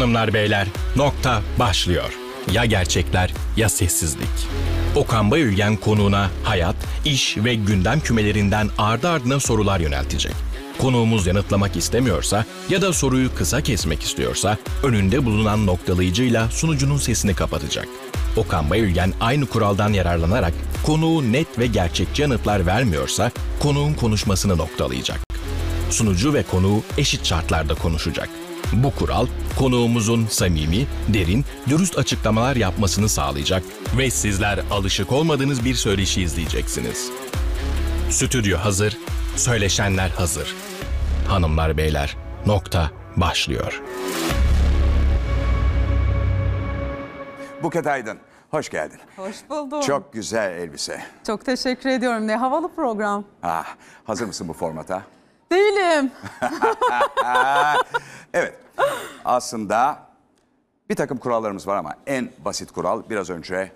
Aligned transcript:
Hanımlar 0.00 0.34
beyler 0.34 0.68
nokta 0.96 1.42
başlıyor. 1.58 2.12
Ya 2.52 2.64
gerçekler 2.64 3.34
ya 3.56 3.68
sessizlik. 3.68 4.28
Okan 4.96 5.30
Bayülgen 5.30 5.76
konuğuna 5.76 6.30
hayat, 6.44 6.76
iş 7.04 7.36
ve 7.36 7.54
gündem 7.54 8.00
kümelerinden 8.00 8.68
ardı 8.78 9.08
ardına 9.08 9.40
sorular 9.40 9.80
yöneltecek. 9.80 10.32
Konuğumuz 10.78 11.26
yanıtlamak 11.26 11.76
istemiyorsa 11.76 12.44
ya 12.70 12.82
da 12.82 12.92
soruyu 12.92 13.34
kısa 13.34 13.60
kesmek 13.60 14.02
istiyorsa 14.02 14.58
önünde 14.82 15.24
bulunan 15.24 15.66
noktalayıcıyla 15.66 16.50
sunucunun 16.50 16.98
sesini 16.98 17.34
kapatacak. 17.34 17.88
Okan 18.36 18.70
Bayülgen 18.70 19.12
aynı 19.20 19.46
kuraldan 19.46 19.92
yararlanarak 19.92 20.52
konuğu 20.86 21.32
net 21.32 21.58
ve 21.58 21.66
gerçekçi 21.66 22.22
yanıtlar 22.22 22.66
vermiyorsa 22.66 23.30
konuğun 23.58 23.94
konuşmasını 23.94 24.58
noktalayacak. 24.58 25.20
Sunucu 25.90 26.34
ve 26.34 26.42
konuğu 26.42 26.82
eşit 26.98 27.26
şartlarda 27.26 27.74
konuşacak. 27.74 28.28
Bu 28.72 28.94
kural 28.94 29.26
konuğumuzun 29.58 30.26
samimi, 30.26 30.86
derin, 31.08 31.44
dürüst 31.68 31.98
açıklamalar 31.98 32.56
yapmasını 32.56 33.08
sağlayacak 33.08 33.62
ve 33.98 34.10
sizler 34.10 34.60
alışık 34.70 35.12
olmadığınız 35.12 35.64
bir 35.64 35.74
söyleşi 35.74 36.22
izleyeceksiniz. 36.22 37.10
Stüdyo 38.10 38.58
hazır, 38.58 38.98
söyleşenler 39.36 40.08
hazır. 40.08 40.54
Hanımlar 41.28 41.76
beyler, 41.76 42.16
nokta 42.46 42.90
başlıyor. 43.16 43.82
Buket 47.62 47.86
Aydın, 47.86 48.18
hoş 48.50 48.68
geldin. 48.68 48.98
Hoş 49.16 49.36
buldum. 49.50 49.80
Çok, 49.80 49.84
Çok 49.84 50.12
güzel 50.12 50.50
elbise. 50.52 51.02
teşekkür 51.44 51.90
ediyorum. 51.90 52.26
Ne 52.26 52.36
havalı 52.36 52.74
program. 52.74 53.24
Ah, 53.42 53.66
hazır 54.04 54.26
mısın 54.26 54.48
bu 54.48 54.52
formata? 54.52 55.02
Değilim. 55.52 56.10
Evet, 58.34 58.54
aslında 59.24 59.98
bir 60.90 60.96
takım 60.96 61.18
kurallarımız 61.18 61.66
var 61.66 61.76
ama 61.76 61.94
en 62.06 62.30
basit 62.44 62.72
kural 62.72 63.02
biraz 63.10 63.30
önce 63.30 63.72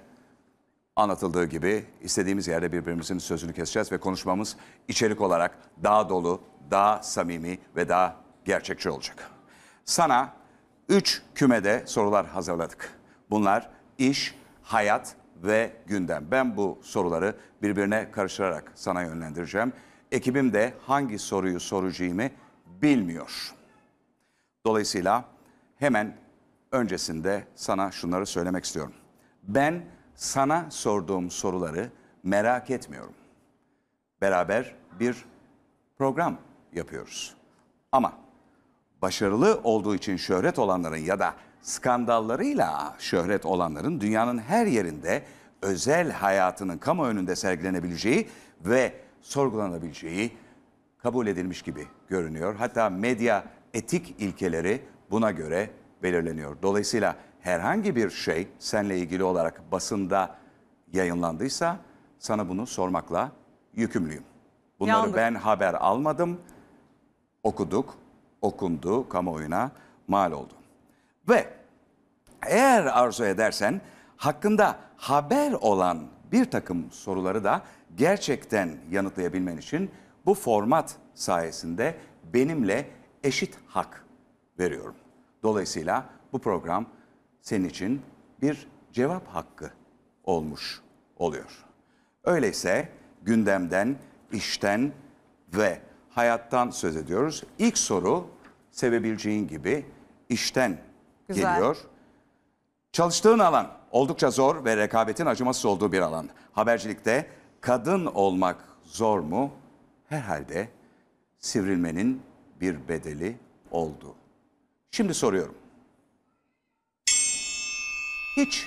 anlatıldığı 0.97 1.45
gibi 1.45 1.85
istediğimiz 2.01 2.49
yerde 2.49 2.73
birbirimizin 2.73 3.19
sözünü 3.19 3.53
keseceğiz 3.53 3.93
ve 3.93 3.99
konuşmamız 3.99 4.57
içerik 4.89 5.21
olarak 5.21 5.59
daha 5.83 6.09
dolu, 6.09 6.41
daha 6.71 7.03
samimi 7.03 7.59
ve 7.77 7.89
daha 7.89 8.17
gerçekçi 8.45 8.91
olacak. 8.91 9.31
Sana 9.85 10.33
üç 10.89 11.23
kümede 11.35 11.83
sorular 11.87 12.27
hazırladık. 12.27 12.99
Bunlar 13.31 13.71
iş, 13.99 14.35
hayat 14.63 15.15
ve 15.37 15.73
gündem. 15.87 16.25
Ben 16.31 16.57
bu 16.57 16.79
soruları 16.83 17.37
birbirine 17.63 18.11
karıştırarak 18.11 18.73
sana 18.75 19.03
yönlendireceğim. 19.03 19.73
Ekibim 20.15 20.53
de 20.53 20.75
hangi 20.87 21.19
soruyu 21.19 21.61
soracağımı 21.61 22.31
bilmiyor. 22.83 23.55
Dolayısıyla 24.67 25.25
hemen 25.77 26.17
öncesinde 26.73 27.45
sana 27.55 27.91
şunları 27.91 28.27
söylemek 28.27 28.65
istiyorum. 28.65 28.93
Ben 29.43 29.85
sana 30.15 30.67
sorduğum 30.71 31.31
soruları 31.31 31.91
merak 32.23 32.71
etmiyorum. 32.71 33.15
Beraber 34.21 34.75
bir 35.01 35.25
program 35.99 36.39
yapıyoruz. 36.73 37.35
Ama 37.93 38.13
başarılı 39.03 39.61
olduğu 39.65 39.95
için 39.95 40.17
şöhret 40.17 40.59
olanların 40.59 40.97
ya 40.97 41.19
da 41.19 41.35
skandallarıyla 41.63 42.97
şöhret 42.99 43.47
olanların 43.47 44.01
dünyanın 44.01 44.39
her 44.39 44.67
yerinde 44.67 45.23
özel 45.63 46.11
hayatının 46.11 46.79
kamu 46.79 47.05
önünde 47.07 47.37
sergilenebileceği 47.37 48.29
ve 48.61 49.04
sorgulanabileceği 49.25 50.33
kabul 50.99 51.27
edilmiş 51.27 51.63
gibi 51.63 51.87
görünüyor. 52.09 52.55
Hatta 52.55 52.91
medya 52.91 53.45
etik 53.75 54.15
ilkeleri 54.19 54.83
buna 55.11 55.31
göre 55.31 55.71
belirleniyor. 56.03 56.57
Dolayısıyla 56.63 57.17
herhangi 57.41 57.97
bir 57.97 58.11
şey 58.11 58.49
seninle 58.59 58.99
ilgili 58.99 59.25
olarak 59.25 59.73
basında 59.73 60.37
yayınlandıysa 60.93 61.77
sana 62.19 62.49
bunu 62.49 62.67
sormakla 62.67 63.33
yükümlüyüm. 63.75 64.25
Bunları 64.81 64.97
Yandık. 64.97 65.17
ben 65.17 65.35
haber 65.35 65.75
almadım, 65.75 66.41
okuduk, 67.43 67.95
okundu, 68.43 69.09
kamuoyuna 69.09 69.71
mal 70.09 70.33
oldu. 70.33 70.53
Ve 71.29 71.49
eğer 72.43 72.85
arzu 72.85 73.25
edersen 73.25 73.81
hakkında 74.17 74.77
haber 74.97 75.53
olan 75.53 75.99
bir 76.35 76.51
takım 76.51 76.91
soruları 76.91 77.45
da 77.45 77.63
gerçekten 77.97 78.77
yanıtlayabilmen 78.91 79.57
için 79.57 79.91
bu 80.27 80.35
format 80.35 80.97
sayesinde 81.15 81.95
benimle 82.35 82.91
eşit 83.25 83.59
hak 83.67 84.05
veriyorum. 84.59 84.95
Dolayısıyla 85.43 86.07
bu 86.33 86.39
program 86.39 86.87
senin 87.41 87.69
için 87.69 88.03
bir 88.43 88.69
cevap 88.93 89.29
hakkı 89.29 89.71
olmuş 90.25 90.81
oluyor. 91.17 91.65
Öyleyse 92.25 92.89
gündemden, 93.23 93.97
işten 94.33 94.93
ve 95.57 95.81
hayattan 96.11 96.71
söz 96.71 96.97
ediyoruz. 96.97 97.45
İlk 97.59 97.79
soru 97.79 98.27
sevebileceğin 98.71 99.49
gibi 99.49 99.87
işten 100.29 100.79
Güzel. 101.29 101.55
geliyor. 101.55 101.77
Çalıştığın 102.93 103.39
alan 103.39 103.71
oldukça 103.95 104.31
zor 104.31 104.65
ve 104.65 104.77
rekabetin 104.77 105.27
acımasız 105.27 105.65
olduğu 105.65 105.93
bir 105.93 106.01
alan. 106.01 106.29
Habercilikte 106.53 107.31
kadın 107.61 108.07
olmak 108.07 108.69
zor 108.85 109.21
mu? 109.21 109.51
Herhalde 110.09 110.69
sivrilmenin 111.39 112.23
bir 112.61 112.89
bedeli 112.89 113.37
oldu. 113.71 114.15
Şimdi 114.91 115.15
soruyorum. 115.15 115.55
Hiç 118.37 118.67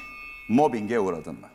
mobbinge 0.50 1.00
uğradın 1.00 1.36
mı? 1.36 1.48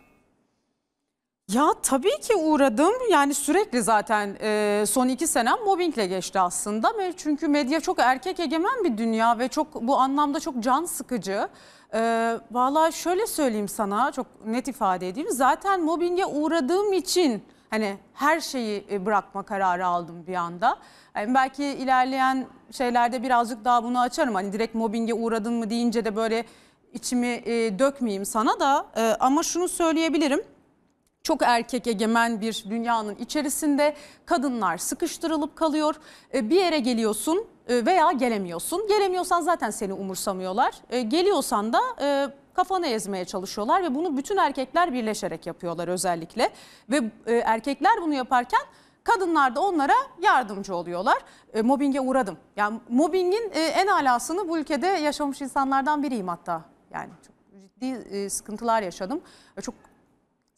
Ya 1.52 1.74
tabii 1.82 2.20
ki 2.20 2.36
uğradım. 2.36 2.92
Yani 3.10 3.34
sürekli 3.34 3.82
zaten 3.82 4.36
e, 4.40 4.84
son 4.86 5.08
iki 5.08 5.26
senem 5.26 5.56
mobbingle 5.64 6.06
geçti 6.06 6.40
aslında. 6.40 6.92
Çünkü 7.16 7.48
medya 7.48 7.80
çok 7.80 7.98
erkek 7.98 8.40
egemen 8.40 8.84
bir 8.84 8.98
dünya 8.98 9.38
ve 9.38 9.48
çok 9.48 9.74
bu 9.82 9.96
anlamda 9.96 10.40
çok 10.40 10.60
can 10.60 10.84
sıkıcı. 10.84 11.48
E, 11.94 12.32
Valla 12.50 12.90
şöyle 12.90 13.26
söyleyeyim 13.26 13.68
sana 13.68 14.12
çok 14.12 14.26
net 14.46 14.68
ifade 14.68 15.08
edeyim. 15.08 15.28
Zaten 15.30 15.80
mobbinge 15.80 16.26
uğradığım 16.26 16.92
için 16.92 17.44
hani 17.70 17.96
her 18.14 18.40
şeyi 18.40 18.86
e, 18.90 19.06
bırakma 19.06 19.42
kararı 19.42 19.86
aldım 19.86 20.26
bir 20.26 20.34
anda. 20.34 20.76
Yani 21.16 21.34
belki 21.34 21.64
ilerleyen 21.64 22.46
şeylerde 22.70 23.22
birazcık 23.22 23.64
daha 23.64 23.84
bunu 23.84 24.00
açarım. 24.00 24.34
Hani 24.34 24.52
direkt 24.52 24.74
mobbinge 24.74 25.14
uğradın 25.14 25.54
mı 25.54 25.70
deyince 25.70 26.04
de 26.04 26.16
böyle 26.16 26.44
içimi 26.92 27.26
e, 27.26 27.78
dökmeyeyim 27.78 28.26
sana 28.26 28.60
da. 28.60 28.86
E, 28.96 29.16
ama 29.20 29.42
şunu 29.42 29.68
söyleyebilirim 29.68 30.42
çok 31.22 31.42
erkek 31.42 31.86
egemen 31.86 32.40
bir 32.40 32.64
dünyanın 32.70 33.14
içerisinde 33.14 33.94
kadınlar 34.26 34.78
sıkıştırılıp 34.78 35.56
kalıyor. 35.56 35.94
E, 36.34 36.50
Bir 36.50 36.56
yere 36.56 36.78
geliyorsun 36.78 37.46
e, 37.68 37.86
veya 37.86 38.12
gelemiyorsun. 38.12 38.88
Gelemiyorsan 38.88 39.40
zaten 39.40 39.70
seni 39.70 39.92
umursamıyorlar. 39.92 40.74
E, 40.90 41.02
Geliyorsan 41.02 41.72
da 41.72 41.80
kafanı 42.54 42.86
ezmeye 42.86 43.24
çalışıyorlar 43.24 43.82
ve 43.82 43.94
bunu 43.94 44.16
bütün 44.16 44.36
erkekler 44.36 44.92
birleşerek 44.92 45.46
yapıyorlar 45.46 45.88
özellikle. 45.88 46.50
Ve 46.90 47.00
erkekler 47.26 47.92
bunu 48.02 48.14
yaparken 48.14 48.60
kadınlar 49.04 49.54
da 49.56 49.60
onlara 49.60 49.94
yardımcı 50.22 50.74
oluyorlar. 50.74 51.18
Mobbinge 51.62 52.00
uğradım. 52.00 52.36
Yani 52.56 52.80
mobbingin 52.88 53.50
en 53.54 53.86
alasını 53.86 54.48
bu 54.48 54.58
ülkede 54.58 54.86
yaşamış 54.86 55.40
insanlardan 55.40 56.02
biriyim 56.02 56.28
hatta. 56.28 56.62
Yani 56.94 57.08
çok 57.26 57.60
ciddi 57.62 58.30
sıkıntılar 58.30 58.82
yaşadım. 58.82 59.20
Çok 59.62 59.74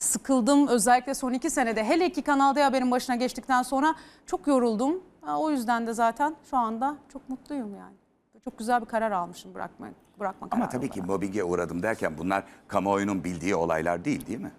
sıkıldım 0.04 0.66
özellikle 0.68 1.14
son 1.14 1.32
iki 1.32 1.50
senede 1.50 1.84
hele 1.84 2.12
ki 2.12 2.22
Kanal 2.22 2.54
D 2.54 2.62
Haber'in 2.62 2.90
başına 2.90 3.16
geçtikten 3.16 3.62
sonra 3.62 3.94
çok 4.26 4.46
yoruldum. 4.46 5.02
O 5.38 5.50
yüzden 5.50 5.86
de 5.86 5.92
zaten 5.92 6.36
şu 6.50 6.56
anda 6.56 6.96
çok 7.12 7.28
mutluyum 7.28 7.74
yani. 7.74 7.94
Çok 8.44 8.58
güzel 8.58 8.80
bir 8.80 8.86
karar 8.86 9.10
almışım 9.10 9.54
bırakma, 9.54 9.86
bırakma 10.20 10.48
Ama 10.50 10.68
tabii 10.68 10.90
ki 10.90 11.00
olarak. 11.00 11.08
mobbinge 11.08 11.44
uğradım 11.44 11.82
derken 11.82 12.18
bunlar 12.18 12.44
kamuoyunun 12.68 13.24
bildiği 13.24 13.54
olaylar 13.54 14.04
değil 14.04 14.26
değil 14.26 14.40
mi? 14.40 14.52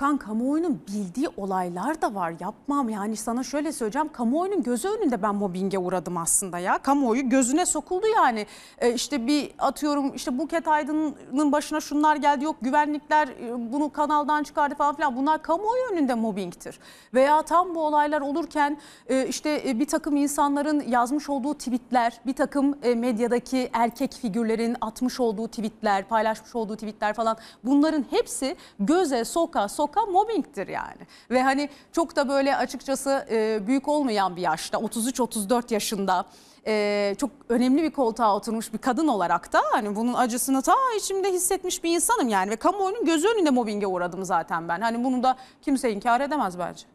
Kan 0.00 0.18
kamuoyunun 0.18 0.82
bildiği 0.88 1.28
olaylar 1.36 2.02
da 2.02 2.14
var. 2.14 2.34
Yapmam. 2.40 2.88
Yani 2.88 3.16
sana 3.16 3.42
şöyle 3.42 3.72
söyleyeceğim. 3.72 4.08
Kamuoyunun 4.12 4.62
gözü 4.62 4.88
önünde 4.88 5.22
ben 5.22 5.34
mobbinge 5.34 5.78
uğradım 5.78 6.16
aslında 6.16 6.58
ya. 6.58 6.78
Kamuoyu 6.78 7.28
gözüne 7.28 7.66
sokuldu 7.66 8.06
yani. 8.16 8.46
Ee, 8.78 8.94
işte 8.94 9.26
bir 9.26 9.50
atıyorum 9.58 10.14
işte 10.14 10.38
Buket 10.38 10.68
Aydın'ın 10.68 11.52
başına 11.52 11.80
şunlar 11.80 12.16
geldi. 12.16 12.44
Yok 12.44 12.56
güvenlikler 12.62 13.28
e, 13.28 13.72
bunu 13.72 13.92
kanaldan 13.92 14.42
çıkardı 14.42 14.74
falan 14.74 14.94
filan. 14.94 15.16
Bunlar 15.16 15.42
kamuoyu 15.42 15.82
önünde 15.92 16.14
mobbingtir. 16.14 16.78
Veya 17.14 17.42
tam 17.42 17.74
bu 17.74 17.80
olaylar 17.82 18.20
olurken 18.20 18.78
e, 19.06 19.26
işte 19.26 19.62
e, 19.66 19.78
bir 19.78 19.86
takım 19.86 20.16
insanların 20.16 20.80
yazmış 20.88 21.30
olduğu 21.30 21.54
tweetler 21.54 22.20
bir 22.26 22.34
takım 22.34 22.78
e, 22.82 22.94
medyadaki 22.94 23.70
erkek 23.72 24.12
figürlerin 24.12 24.76
atmış 24.80 25.20
olduğu 25.20 25.48
tweetler 25.48 26.08
paylaşmış 26.08 26.56
olduğu 26.56 26.74
tweetler 26.74 27.14
falan. 27.14 27.36
Bunların 27.64 28.04
hepsi 28.10 28.56
göze 28.78 29.24
soka 29.24 29.68
soka 29.68 29.89
sokan 29.90 30.12
mobbingtir 30.12 30.68
yani. 30.68 31.06
Ve 31.30 31.42
hani 31.42 31.68
çok 31.92 32.16
da 32.16 32.28
böyle 32.28 32.56
açıkçası 32.56 33.26
e, 33.30 33.66
büyük 33.66 33.88
olmayan 33.88 34.36
bir 34.36 34.42
yaşta 34.42 34.78
33-34 34.78 35.74
yaşında 35.74 36.24
e, 36.66 37.14
çok 37.18 37.30
önemli 37.48 37.82
bir 37.82 37.90
koltuğa 37.90 38.36
oturmuş 38.36 38.72
bir 38.72 38.78
kadın 38.78 39.08
olarak 39.08 39.52
da 39.52 39.60
hani 39.72 39.96
bunun 39.96 40.14
acısını 40.14 40.62
ta 40.62 40.74
içimde 40.96 41.32
hissetmiş 41.32 41.84
bir 41.84 41.94
insanım 41.94 42.28
yani 42.28 42.50
ve 42.50 42.56
kamuoyunun 42.56 43.04
gözü 43.04 43.28
önünde 43.28 43.50
mobbinge 43.50 43.86
uğradım 43.86 44.24
zaten 44.24 44.68
ben. 44.68 44.80
Hani 44.80 45.04
bunu 45.04 45.22
da 45.22 45.36
kimse 45.62 45.92
inkar 45.92 46.20
edemez 46.20 46.58
bence. 46.58 46.86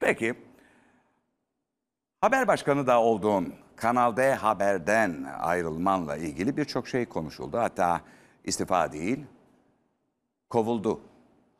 Peki. 0.00 0.34
Haber 2.20 2.48
başkanı 2.48 2.86
da 2.86 3.00
olduğun 3.00 3.54
Kanal 3.76 4.16
D 4.16 4.34
Haber'den 4.34 5.26
ayrılmanla 5.40 6.16
ilgili 6.16 6.56
birçok 6.56 6.88
şey 6.88 7.06
konuşuldu. 7.06 7.58
Hatta 7.58 8.00
istifa 8.44 8.92
değil, 8.92 9.26
kovuldu 10.50 11.00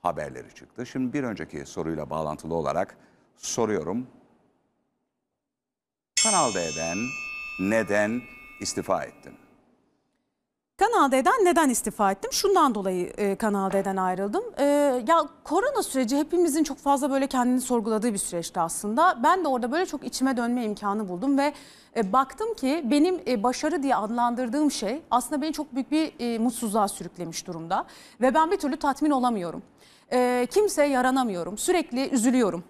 haberleri 0.03 0.55
çıktı. 0.55 0.87
Şimdi 0.87 1.13
bir 1.13 1.25
önceki 1.25 1.67
soruyla 1.67 2.11
bağlantılı 2.11 2.55
olarak 2.55 2.97
soruyorum. 3.37 4.07
Kanal 6.23 6.55
D'den 6.55 6.99
neden 7.61 8.21
istifa 8.61 9.05
ettin? 9.05 9.35
Kanal 10.79 11.13
D'den 11.13 11.45
neden 11.45 11.71
istifa 11.71 12.13
ettim? 12.13 12.33
Şundan 12.33 12.75
dolayı 12.75 13.13
e, 13.17 13.37
Kanal 13.37 13.71
D'den 13.71 13.97
ayrıldım. 13.97 14.45
E, 14.59 14.65
ya 15.09 15.29
korona 15.45 15.83
süreci 15.83 16.17
hepimizin 16.17 16.65
çok 16.65 16.79
fazla 16.79 17.11
böyle 17.11 17.27
kendini 17.27 17.61
sorguladığı 17.61 18.13
bir 18.13 18.19
süreçti 18.19 18.61
aslında. 18.61 19.19
Ben 19.23 19.45
de 19.45 19.49
orada 19.49 19.73
böyle 19.73 19.87
çok 19.87 20.05
içime 20.05 20.37
dönme 20.37 20.65
imkanı 20.65 21.09
buldum 21.09 21.39
ve 21.39 21.53
e, 21.97 22.13
baktım 22.13 22.55
ki 22.55 22.85
benim 22.91 23.21
e, 23.27 23.43
başarı 23.43 23.83
diye 23.83 23.97
adlandırdığım 23.97 24.71
şey 24.71 25.03
aslında 25.11 25.43
beni 25.43 25.53
çok 25.53 25.75
büyük 25.75 25.91
bir 25.91 26.13
e, 26.19 26.39
mutsuzluğa 26.39 26.89
sürüklemiş 26.89 27.47
durumda. 27.47 27.87
Ve 28.21 28.35
ben 28.35 28.51
bir 28.51 28.57
türlü 28.57 28.77
tatmin 28.77 29.11
olamıyorum. 29.11 29.63
E, 30.13 30.47
kimseye 30.51 30.89
yaranamıyorum. 30.89 31.59
Sürekli 31.59 32.09
üzülüyorum. 32.09 32.65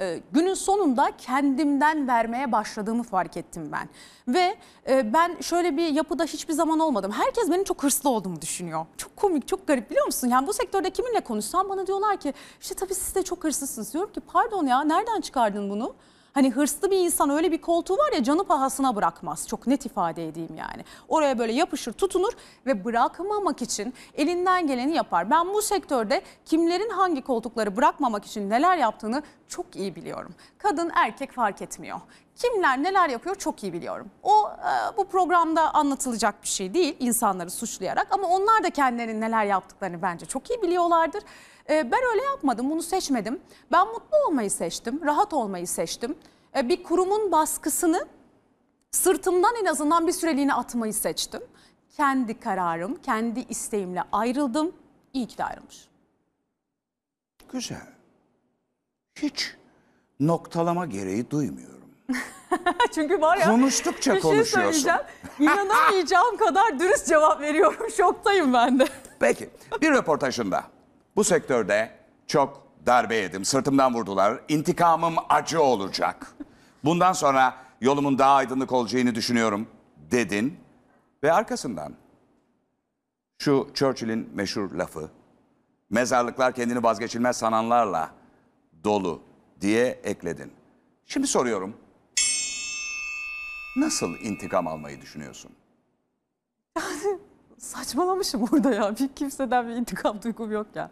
E, 0.00 0.20
günün 0.32 0.54
sonunda 0.54 1.10
kendimden 1.18 2.08
vermeye 2.08 2.52
başladığımı 2.52 3.02
fark 3.02 3.36
ettim 3.36 3.72
ben. 3.72 3.88
Ve 4.28 4.56
e, 4.88 5.12
ben 5.12 5.36
şöyle 5.40 5.76
bir 5.76 5.88
yapıda 5.88 6.24
hiçbir 6.24 6.52
zaman 6.52 6.78
olmadım. 6.78 7.12
Herkes 7.12 7.50
benim 7.50 7.64
çok 7.64 7.82
hırslı 7.82 8.10
olduğumu 8.10 8.42
düşünüyor. 8.42 8.86
Çok 8.96 9.16
komik, 9.16 9.48
çok 9.48 9.66
garip 9.66 9.90
biliyor 9.90 10.06
musun? 10.06 10.28
Yani 10.28 10.46
bu 10.46 10.52
sektörde 10.52 10.90
kiminle 10.90 11.20
konuşsam 11.20 11.68
bana 11.68 11.86
diyorlar 11.86 12.16
ki 12.16 12.34
işte 12.60 12.74
tabii 12.74 12.94
siz 12.94 13.14
de 13.14 13.22
çok 13.22 13.44
hırslısınız. 13.44 13.92
Diyorum 13.92 14.12
ki 14.12 14.20
pardon 14.20 14.66
ya 14.66 14.84
nereden 14.84 15.20
çıkardın 15.20 15.70
bunu? 15.70 15.94
Hani 16.32 16.50
hırslı 16.50 16.90
bir 16.90 16.98
insan 16.98 17.30
öyle 17.30 17.52
bir 17.52 17.60
koltuğu 17.60 17.94
var 17.94 18.12
ya 18.12 18.22
canı 18.22 18.44
pahasına 18.44 18.96
bırakmaz. 18.96 19.48
Çok 19.48 19.66
net 19.66 19.86
ifade 19.86 20.28
edeyim 20.28 20.56
yani. 20.56 20.84
Oraya 21.08 21.38
böyle 21.38 21.52
yapışır 21.52 21.92
tutunur 21.92 22.32
ve 22.66 22.84
bırakmamak 22.84 23.62
için 23.62 23.94
elinden 24.14 24.66
geleni 24.66 24.94
yapar. 24.96 25.30
Ben 25.30 25.54
bu 25.54 25.62
sektörde 25.62 26.22
kimlerin 26.44 26.90
hangi 26.90 27.22
koltukları 27.22 27.76
bırakmamak 27.76 28.24
için 28.24 28.50
neler 28.50 28.76
yaptığını 28.76 29.22
çok 29.48 29.76
iyi 29.76 29.96
biliyorum. 29.96 30.34
Kadın 30.58 30.90
erkek 30.94 31.32
fark 31.32 31.62
etmiyor. 31.62 32.00
Kimler 32.36 32.82
neler 32.82 33.08
yapıyor 33.08 33.34
çok 33.34 33.62
iyi 33.62 33.72
biliyorum. 33.72 34.10
O 34.22 34.50
e, 34.50 34.96
bu 34.96 35.04
programda 35.04 35.74
anlatılacak 35.74 36.42
bir 36.42 36.48
şey 36.48 36.74
değil 36.74 36.96
insanları 36.98 37.50
suçlayarak 37.50 38.06
ama 38.10 38.28
onlar 38.28 38.64
da 38.64 38.70
kendilerinin 38.70 39.20
neler 39.20 39.44
yaptıklarını 39.44 40.02
bence 40.02 40.26
çok 40.26 40.50
iyi 40.50 40.62
biliyorlardır. 40.62 41.22
E, 41.70 41.92
ben 41.92 42.00
öyle 42.12 42.22
yapmadım, 42.22 42.70
bunu 42.70 42.82
seçmedim. 42.82 43.40
Ben 43.72 43.86
mutlu 43.88 44.16
olmayı 44.28 44.50
seçtim, 44.50 45.00
rahat 45.04 45.32
olmayı 45.32 45.66
seçtim. 45.66 46.18
E, 46.56 46.68
bir 46.68 46.82
kurumun 46.82 47.32
baskısını 47.32 48.06
sırtımdan 48.90 49.54
en 49.62 49.64
azından 49.64 50.06
bir 50.06 50.12
süreliğine 50.12 50.54
atmayı 50.54 50.94
seçtim. 50.94 51.42
Kendi 51.96 52.40
kararım, 52.40 52.94
kendi 53.02 53.40
isteğimle 53.40 54.02
ayrıldım. 54.12 54.72
İyi 55.12 55.26
ki 55.26 55.38
de 55.38 55.44
ayrılmış. 55.44 55.88
Güzel. 57.52 57.86
Hiç 59.14 59.56
noktalama 60.20 60.86
gereği 60.86 61.30
duymuyorum. 61.30 61.80
Çünkü 62.94 63.20
var 63.20 63.36
ya 63.36 63.46
Konuştukça 63.46 64.14
bir 64.16 64.20
şey 64.20 64.30
konuşuyorsun. 64.30 64.60
söyleyeceğim. 64.60 65.00
İnanamayacağım 65.38 66.36
kadar 66.36 66.78
dürüst 66.78 67.06
cevap 67.08 67.40
veriyorum. 67.40 67.90
Şoktayım 67.96 68.52
ben 68.52 68.78
de. 68.78 68.88
Peki 69.20 69.50
bir 69.82 69.90
röportajında 69.90 70.64
bu 71.20 71.24
sektörde 71.24 71.90
çok 72.26 72.66
darbe 72.86 73.16
yedim. 73.16 73.44
Sırtımdan 73.44 73.94
vurdular. 73.94 74.40
İntikamım 74.48 75.14
acı 75.28 75.62
olacak. 75.62 76.34
Bundan 76.84 77.12
sonra 77.12 77.56
yolumun 77.80 78.18
daha 78.18 78.34
aydınlık 78.34 78.72
olacağını 78.72 79.14
düşünüyorum 79.14 79.68
dedin. 80.10 80.58
Ve 81.22 81.32
arkasından 81.32 81.94
şu 83.38 83.70
Churchill'in 83.74 84.30
meşhur 84.34 84.70
lafı 84.70 85.10
mezarlıklar 85.90 86.54
kendini 86.54 86.82
vazgeçilmez 86.82 87.36
sananlarla 87.36 88.10
dolu 88.84 89.22
diye 89.60 89.86
ekledin. 89.86 90.52
Şimdi 91.06 91.26
soruyorum. 91.26 91.76
Nasıl 93.76 94.16
intikam 94.22 94.66
almayı 94.66 95.00
düşünüyorsun? 95.00 95.52
Saçmalamışım 97.60 98.46
burada 98.50 98.74
ya. 98.74 98.96
Bir 98.96 99.08
kimseden 99.08 99.68
bir 99.68 99.72
intikam 99.76 100.22
duygum 100.22 100.52
yok 100.52 100.66
ya. 100.74 100.90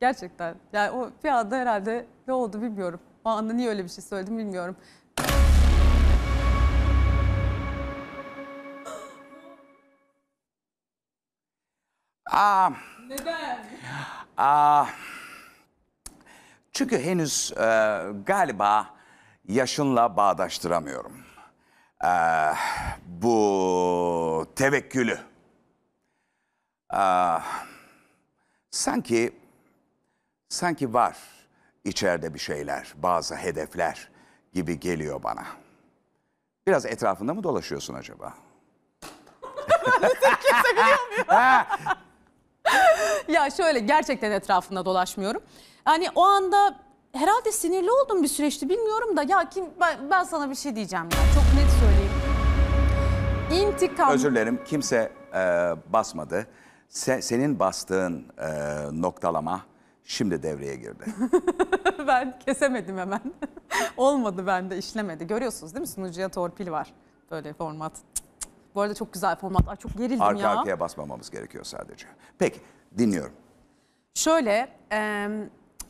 Gerçekten. 0.00 0.54
Yani 0.72 0.90
o 0.90 1.10
bir 1.24 1.28
anda 1.28 1.56
herhalde 1.56 2.06
ne 2.28 2.34
oldu 2.34 2.62
bilmiyorum. 2.62 3.00
O 3.24 3.28
anda 3.28 3.52
niye 3.52 3.68
öyle 3.68 3.84
bir 3.84 3.88
şey 3.88 4.04
söyledim 4.04 4.38
bilmiyorum. 4.38 4.76
Aa, 12.32 12.70
Neden? 13.08 13.66
Aa, 14.36 14.86
çünkü 16.72 16.98
henüz 16.98 17.52
e, 17.52 18.02
galiba 18.26 18.86
yaşınla 19.48 20.16
bağdaştıramıyorum. 20.16 21.12
E, 22.04 22.10
bu 23.06 24.46
tevekkülü. 24.56 25.18
Aa, 26.90 27.40
sanki 28.70 29.32
sanki 30.48 30.94
var 30.94 31.16
içeride 31.84 32.34
bir 32.34 32.38
şeyler, 32.38 32.92
bazı 32.96 33.36
hedefler 33.36 34.08
gibi 34.52 34.80
geliyor 34.80 35.22
bana. 35.22 35.44
Biraz 36.66 36.86
etrafında 36.86 37.34
mı 37.34 37.42
dolaşıyorsun 37.42 37.94
acaba? 37.94 38.34
Ya 43.28 43.50
şöyle 43.50 43.78
gerçekten 43.78 44.30
etrafında 44.30 44.84
dolaşmıyorum. 44.84 45.42
Yani 45.86 46.08
o 46.14 46.24
anda 46.24 46.76
herhalde 47.12 47.52
sinirli 47.52 47.90
olduğum 47.90 48.22
bir 48.22 48.28
süreçti 48.28 48.68
bilmiyorum 48.68 49.16
da 49.16 49.22
ya 49.22 49.48
kim 49.48 49.64
ben, 49.80 50.10
ben 50.10 50.24
sana 50.24 50.50
bir 50.50 50.54
şey 50.54 50.76
diyeceğim 50.76 51.04
ya 51.04 51.18
çok 51.34 51.44
net 51.62 51.70
söyleyeyim. 51.80 52.12
İntikam 53.72 54.10
Özür 54.10 54.30
dilerim 54.30 54.64
kimse 54.64 55.12
e, 55.34 55.38
basmadı. 55.92 56.46
Se- 56.88 57.22
senin 57.22 57.58
bastığın 57.58 58.24
e, 58.38 58.48
noktalama 58.92 59.60
şimdi 60.04 60.42
devreye 60.42 60.76
girdi. 60.76 61.04
ben 62.06 62.38
kesemedim 62.38 62.98
hemen. 62.98 63.20
Olmadı 63.96 64.46
bende 64.46 64.78
işlemedi. 64.78 65.26
Görüyorsunuz 65.26 65.74
değil 65.74 65.80
mi 65.80 65.86
sunucuya 65.86 66.28
torpil 66.28 66.70
var. 66.70 66.92
Böyle 67.30 67.52
format. 67.52 67.92
Cık 67.94 68.04
cık. 68.14 68.50
Bu 68.74 68.80
arada 68.80 68.94
çok 68.94 69.12
güzel 69.12 69.36
format. 69.36 69.68
Ay 69.68 69.76
çok 69.76 69.96
gerildim 69.98 70.22
Arka 70.22 70.40
ya. 70.42 70.50
arkaya 70.58 70.80
basmamamız 70.80 71.30
gerekiyor 71.30 71.64
sadece. 71.64 72.06
Peki 72.38 72.60
dinliyorum. 72.98 73.32
Şöyle 74.14 74.68
e, 74.92 75.28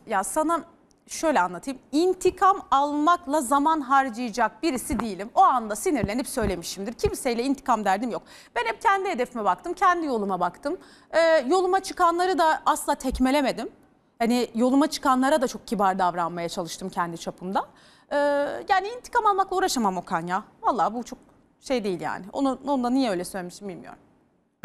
ya 0.07 0.25
sana 0.25 0.65
şöyle 1.07 1.41
anlatayım. 1.41 1.81
İntikam 1.93 2.63
almakla 2.71 3.41
zaman 3.41 3.81
harcayacak 3.81 4.63
birisi 4.63 5.01
değilim. 5.01 5.31
O 5.35 5.43
anda 5.43 5.77
sinirlenip 5.77 6.29
söylemişimdir. 6.29 6.93
Kimseyle 6.93 7.43
intikam 7.43 7.85
derdim 7.85 8.11
yok. 8.11 8.23
Ben 8.57 8.65
hep 8.65 8.83
kendi 8.83 9.09
hedefime 9.09 9.45
baktım, 9.45 9.73
kendi 9.73 10.07
yoluma 10.07 10.41
baktım. 10.41 10.77
E, 11.11 11.21
yoluma 11.49 11.81
çıkanları 11.81 12.39
da 12.39 12.63
asla 12.67 12.95
tekmelemedim. 12.95 13.69
Hani 14.19 14.51
yoluma 14.55 14.87
çıkanlara 14.87 15.43
da 15.43 15.49
çok 15.49 15.67
kibar 15.67 15.99
davranmaya 15.99 16.49
çalıştım 16.49 16.89
kendi 16.89 17.19
çapımda. 17.19 17.67
E, 18.11 18.17
yani 18.69 18.89
intikam 18.89 19.27
almakla 19.27 19.57
uğraşamam 19.57 19.97
Okan 19.97 20.27
ya. 20.27 20.45
Vallahi 20.63 20.95
bu 20.95 21.05
çok 21.05 21.19
şey 21.61 21.85
değil 21.85 22.01
yani. 22.01 22.25
Onu, 22.33 22.59
onu 22.67 22.85
da 22.85 22.91
niye 22.91 23.11
öyle 23.11 23.25
söylemişim 23.25 23.69
bilmiyorum. 23.69 23.99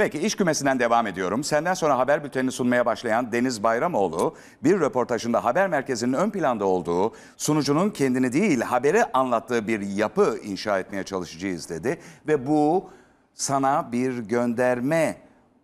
Peki 0.01 0.20
iş 0.20 0.36
kümesinden 0.36 0.79
devam 0.79 1.08
ediyorum. 1.08 1.43
Senden 1.43 1.74
sonra 1.74 1.98
haber 1.98 2.24
bültenini 2.24 2.51
sunmaya 2.51 2.86
başlayan 2.86 3.31
Deniz 3.31 3.63
Bayramoğlu 3.63 4.36
bir 4.63 4.79
röportajında 4.79 5.43
haber 5.43 5.67
merkezinin 5.67 6.13
ön 6.13 6.29
planda 6.29 6.65
olduğu 6.65 7.13
sunucunun 7.38 7.89
kendini 7.89 8.34
değil 8.34 8.62
haberi 8.62 9.05
anlattığı 9.05 9.67
bir 9.67 9.81
yapı 9.81 10.39
inşa 10.43 10.79
etmeye 10.79 11.03
çalışacağız 11.03 11.70
dedi. 11.70 12.00
Ve 12.27 12.48
bu 12.48 12.89
sana 13.34 13.91
bir 13.91 14.17
gönderme 14.17 15.17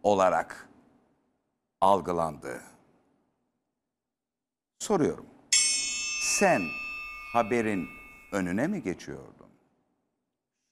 olarak 0.03 0.69
algılandı. 1.81 2.61
Soruyorum. 4.79 5.25
Sen 6.21 6.61
haberin 7.33 7.87
önüne 8.31 8.67
mi 8.67 8.83
geçiyordun? 8.83 9.36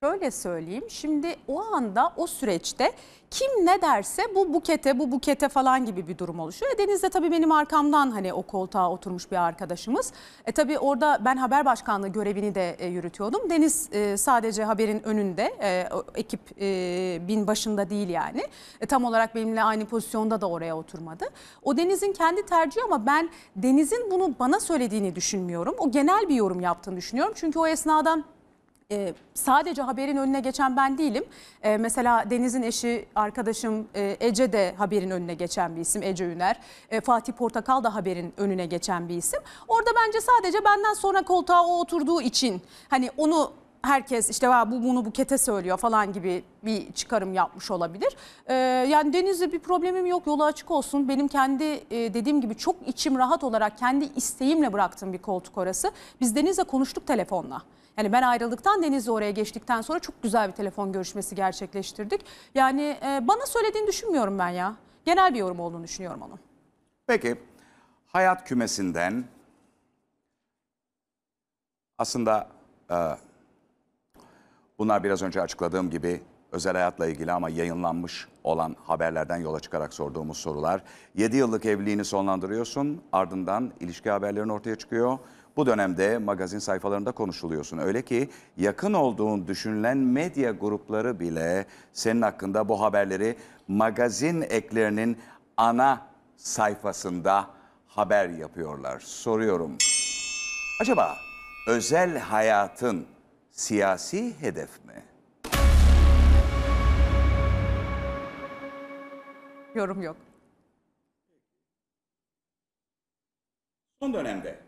Şöyle 0.06 0.32
söyleyeyim. 0.32 0.84
Şimdi 0.90 1.36
o 1.48 1.62
anda 1.62 2.14
o 2.18 2.28
süreçte 2.28 2.92
kim 3.32 3.66
ne 3.66 3.82
derse 3.82 4.22
bu 4.36 4.54
bukete 4.54 5.00
bu 5.00 5.12
bukete 5.12 5.50
falan 5.50 5.86
gibi 5.86 6.08
bir 6.08 6.18
durum 6.18 6.40
oluşuyor. 6.40 6.72
E, 6.76 6.78
Deniz 6.78 7.04
de 7.04 7.10
tabii 7.10 7.32
benim 7.32 7.52
arkamdan 7.52 8.12
hani 8.12 8.34
o 8.34 8.42
koltuğa 8.42 8.92
oturmuş 8.92 9.32
bir 9.32 9.36
arkadaşımız. 9.36 10.14
E 10.46 10.52
tabii 10.52 10.80
orada 10.80 11.22
ben 11.26 11.38
haber 11.38 11.66
başkanlığı 11.66 12.08
görevini 12.08 12.56
de 12.56 12.76
e, 12.80 12.88
yürütüyordum. 12.88 13.50
Deniz 13.50 13.90
e, 13.92 14.18
sadece 14.18 14.64
haberin 14.64 15.04
önünde 15.04 15.54
e, 15.62 15.90
ekip 16.16 16.40
e, 16.62 17.28
bin 17.28 17.48
başında 17.48 17.90
değil 17.90 18.10
yani. 18.10 18.44
E, 18.82 18.86
tam 18.86 19.04
olarak 19.04 19.36
benimle 19.36 19.64
aynı 19.64 19.86
pozisyonda 19.86 20.42
da 20.42 20.50
oraya 20.50 20.78
oturmadı. 20.78 21.26
O 21.64 21.78
Deniz'in 21.78 22.14
kendi 22.14 22.46
tercihi 22.46 22.84
ama 22.84 23.06
ben 23.06 23.30
Deniz'in 23.56 24.12
bunu 24.12 24.36
bana 24.40 24.60
söylediğini 24.60 25.16
düşünmüyorum. 25.16 25.76
O 25.78 25.92
genel 25.92 26.30
bir 26.30 26.36
yorum 26.36 26.60
yaptığını 26.60 26.98
düşünüyorum. 26.98 27.34
Çünkü 27.36 27.60
o 27.60 27.68
esnada 27.68 28.24
ee, 28.92 29.14
sadece 29.34 29.82
haberin 29.82 30.18
önüne 30.18 30.40
geçen 30.40 30.78
ben 30.78 30.98
değilim. 30.98 31.24
Ee, 31.64 31.78
mesela 31.78 32.30
Deniz'in 32.30 32.62
eşi 32.62 33.06
arkadaşım 33.16 33.88
e, 33.96 34.18
Ece 34.20 34.52
de 34.54 34.76
haberin 34.78 35.10
önüne 35.10 35.34
geçen 35.34 35.76
bir 35.76 35.82
isim 35.82 36.04
Ece 36.04 36.26
Üner. 36.26 36.60
E, 36.90 37.02
Fatih 37.02 37.34
Portakal 37.34 37.84
da 37.84 37.96
haberin 37.96 38.34
önüne 38.38 38.66
geçen 38.66 39.10
bir 39.10 39.18
isim. 39.18 39.40
Orada 39.68 39.90
bence 40.06 40.20
sadece 40.22 40.66
benden 40.66 40.94
sonra 40.94 41.22
koltuğa 41.24 41.66
o 41.66 41.80
oturduğu 41.80 42.22
için 42.22 42.62
hani 42.90 43.10
onu 43.18 43.52
herkes 43.82 44.30
işte 44.30 44.50
"Va, 44.50 44.72
bu 44.72 44.84
bunu 44.84 45.06
bukete 45.06 45.38
söylüyor 45.38 45.78
falan 45.78 46.14
gibi 46.14 46.44
bir 46.66 46.92
çıkarım 46.94 47.34
yapmış 47.34 47.72
olabilir. 47.72 48.16
Ee, 48.48 48.54
yani 48.90 49.14
Deniz'le 49.14 49.52
bir 49.54 49.60
problemim 49.60 50.06
yok 50.06 50.28
yolu 50.28 50.44
açık 50.44 50.72
olsun. 50.72 51.10
Benim 51.10 51.28
kendi 51.28 51.64
e, 51.64 52.14
dediğim 52.14 52.42
gibi 52.42 52.56
çok 52.58 52.76
içim 52.88 53.18
rahat 53.18 53.44
olarak 53.44 53.78
kendi 53.78 54.06
isteğimle 54.16 54.74
bıraktığım 54.74 55.14
bir 55.14 55.18
koltuk 55.18 55.58
orası. 55.58 55.92
Biz 56.22 56.36
Deniz'le 56.36 56.64
konuştuk 56.68 57.08
telefonla. 57.08 57.62
Yani 57.98 58.12
ben 58.12 58.22
ayrıldıktan 58.22 58.84
Deniz'le 58.84 59.10
oraya 59.10 59.32
geçtikten 59.32 59.82
sonra 59.82 60.00
çok 60.00 60.24
güzel 60.24 60.48
bir 60.50 60.54
telefon 60.54 60.92
görüşmesi 60.92 61.36
gerçekleştirdik. 61.36 62.22
Yani 62.56 62.82
e, 62.82 63.28
bana 63.28 63.46
söylediğini 63.46 63.88
düşünmüyorum 63.88 64.40
ben 64.40 64.50
ya. 64.50 64.76
Genel 65.06 65.34
bir 65.34 65.40
yorum 65.40 65.60
olduğunu 65.60 65.84
düşünüyorum 65.84 66.22
onun. 66.22 66.40
Peki 67.08 67.36
hayat 68.08 68.48
kümesinden 68.48 69.26
aslında 71.98 72.48
e, 72.92 72.96
bunlar 74.80 75.04
biraz 75.04 75.22
önce 75.22 75.42
açıkladığım 75.42 75.90
gibi 75.90 76.22
özel 76.52 76.74
hayatla 76.74 77.08
ilgili 77.08 77.32
ama 77.32 77.50
yayınlanmış 77.50 78.28
olan 78.44 78.76
haberlerden 78.84 79.38
yola 79.38 79.60
çıkarak 79.60 79.94
sorduğumuz 79.94 80.38
sorular. 80.38 80.84
7 81.16 81.38
yıllık 81.38 81.66
evliliğini 81.66 82.06
sonlandırıyorsun 82.06 83.02
ardından 83.12 83.72
ilişki 83.80 84.10
haberlerin 84.10 84.50
ortaya 84.50 84.76
çıkıyor. 84.76 85.20
Bu 85.58 85.66
dönemde 85.66 86.18
magazin 86.18 86.60
sayfalarında 86.60 87.12
konuşuluyorsun. 87.12 87.78
Öyle 87.78 88.02
ki 88.02 88.30
yakın 88.58 88.94
olduğun 88.94 89.48
düşünülen 89.48 89.98
medya 89.98 90.52
grupları 90.52 91.20
bile 91.20 91.66
senin 91.94 92.22
hakkında 92.22 92.70
bu 92.70 92.82
haberleri 92.82 93.38
magazin 93.68 94.42
eklerinin 94.42 95.18
ana 95.58 96.08
sayfasında 96.38 97.48
haber 97.88 98.30
yapıyorlar. 98.30 99.00
Soruyorum. 99.00 99.78
Acaba 100.82 101.18
özel 101.68 102.18
hayatın 102.18 103.06
siyasi 103.52 104.40
hedef 104.40 104.70
mi? 104.86 105.04
Yorum 109.76 110.02
yok. 110.02 110.18
Son 114.00 114.14
dönemde 114.14 114.65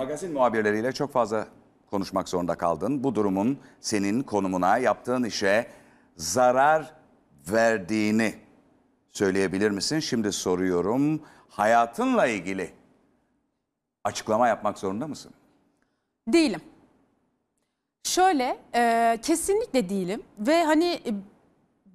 magazin 0.00 0.32
muhabirleriyle 0.32 0.92
çok 0.92 1.12
fazla 1.12 1.46
konuşmak 1.90 2.28
zorunda 2.28 2.54
kaldın. 2.54 3.04
Bu 3.04 3.14
durumun 3.14 3.58
senin 3.80 4.22
konumuna, 4.22 4.78
yaptığın 4.78 5.24
işe 5.24 5.66
zarar 6.16 6.94
verdiğini 7.52 8.34
söyleyebilir 9.12 9.70
misin? 9.70 9.98
Şimdi 9.98 10.32
soruyorum. 10.32 11.22
Hayatınla 11.48 12.26
ilgili 12.26 12.70
açıklama 14.04 14.48
yapmak 14.48 14.78
zorunda 14.78 15.06
mısın? 15.06 15.32
Değilim. 16.28 16.60
Şöyle 18.02 18.58
e, 18.74 19.18
kesinlikle 19.22 19.88
değilim 19.88 20.22
ve 20.38 20.64
hani 20.64 21.00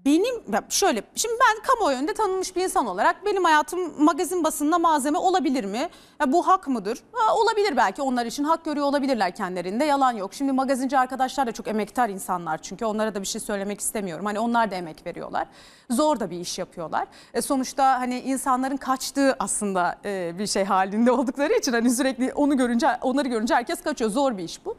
benim 0.06 0.36
şöyle 0.70 1.04
şimdi 1.16 1.36
ben 1.40 1.64
kamuoyu 1.64 1.98
önünde 1.98 2.14
tanınmış 2.14 2.56
bir 2.56 2.64
insan 2.64 2.86
olarak 2.86 3.26
benim 3.26 3.44
hayatım 3.44 4.04
magazin 4.04 4.44
basınında 4.44 4.80
malzeme 4.80 5.18
olabilir 5.18 5.66
mi? 5.66 5.90
Ya 6.20 6.32
bu 6.32 6.48
hak 6.48 6.68
mıdır? 6.68 7.04
Ha, 7.12 7.36
olabilir 7.36 7.78
belki 7.78 8.02
onlar 8.02 8.26
için 8.26 8.44
hak 8.44 8.66
görüyor 8.66 8.86
olabilirler 8.86 9.36
kendilerinde 9.36 9.86
yalan 9.86 10.12
yok. 10.12 10.34
Şimdi 10.34 10.52
magazinci 10.52 10.98
arkadaşlar 10.98 11.48
da 11.48 11.52
çok 11.52 11.68
emektar 11.68 12.10
insanlar 12.10 12.58
çünkü 12.58 12.86
onlara 12.86 13.16
da 13.16 13.22
bir 13.22 13.28
şey 13.28 13.42
söylemek 13.42 13.80
istemiyorum. 13.80 14.26
Hani 14.26 14.40
onlar 14.40 14.72
da 14.72 14.76
emek 14.76 15.06
veriyorlar. 15.06 15.48
Zor 15.90 16.20
da 16.20 16.30
bir 16.30 16.40
iş 16.40 16.60
yapıyorlar. 16.60 17.08
E, 17.34 17.42
sonuçta 17.42 18.00
hani 18.00 18.20
insanların 18.20 18.78
kaçtığı 18.78 19.36
aslında 19.40 19.96
e, 20.06 20.40
bir 20.40 20.48
şey 20.48 20.64
halinde 20.64 21.12
oldukları 21.12 21.54
için 21.54 21.72
hani 21.72 21.90
sürekli 21.92 22.34
onu 22.34 22.58
görünce 22.58 22.88
onları 23.02 23.28
görünce 23.28 23.56
herkes 23.56 23.82
kaçıyor. 23.82 24.12
Zor 24.12 24.38
bir 24.38 24.44
iş 24.44 24.66
bu. 24.66 24.78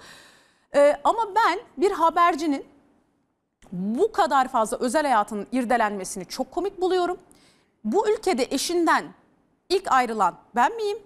Ee, 0.75 0.97
ama 1.05 1.23
ben 1.37 1.59
bir 1.77 1.91
habercinin 1.91 2.65
bu 3.73 4.13
kadar 4.13 4.49
fazla 4.49 4.77
özel 4.77 5.03
hayatının 5.03 5.47
irdelenmesini 5.53 6.25
çok 6.27 6.51
komik 6.51 6.81
buluyorum. 6.81 7.17
Bu 7.85 8.11
ülkede 8.11 8.47
eşinden 8.51 9.05
ilk 9.69 9.93
ayrılan 9.93 10.35
ben 10.55 10.77
miyim? 10.77 10.99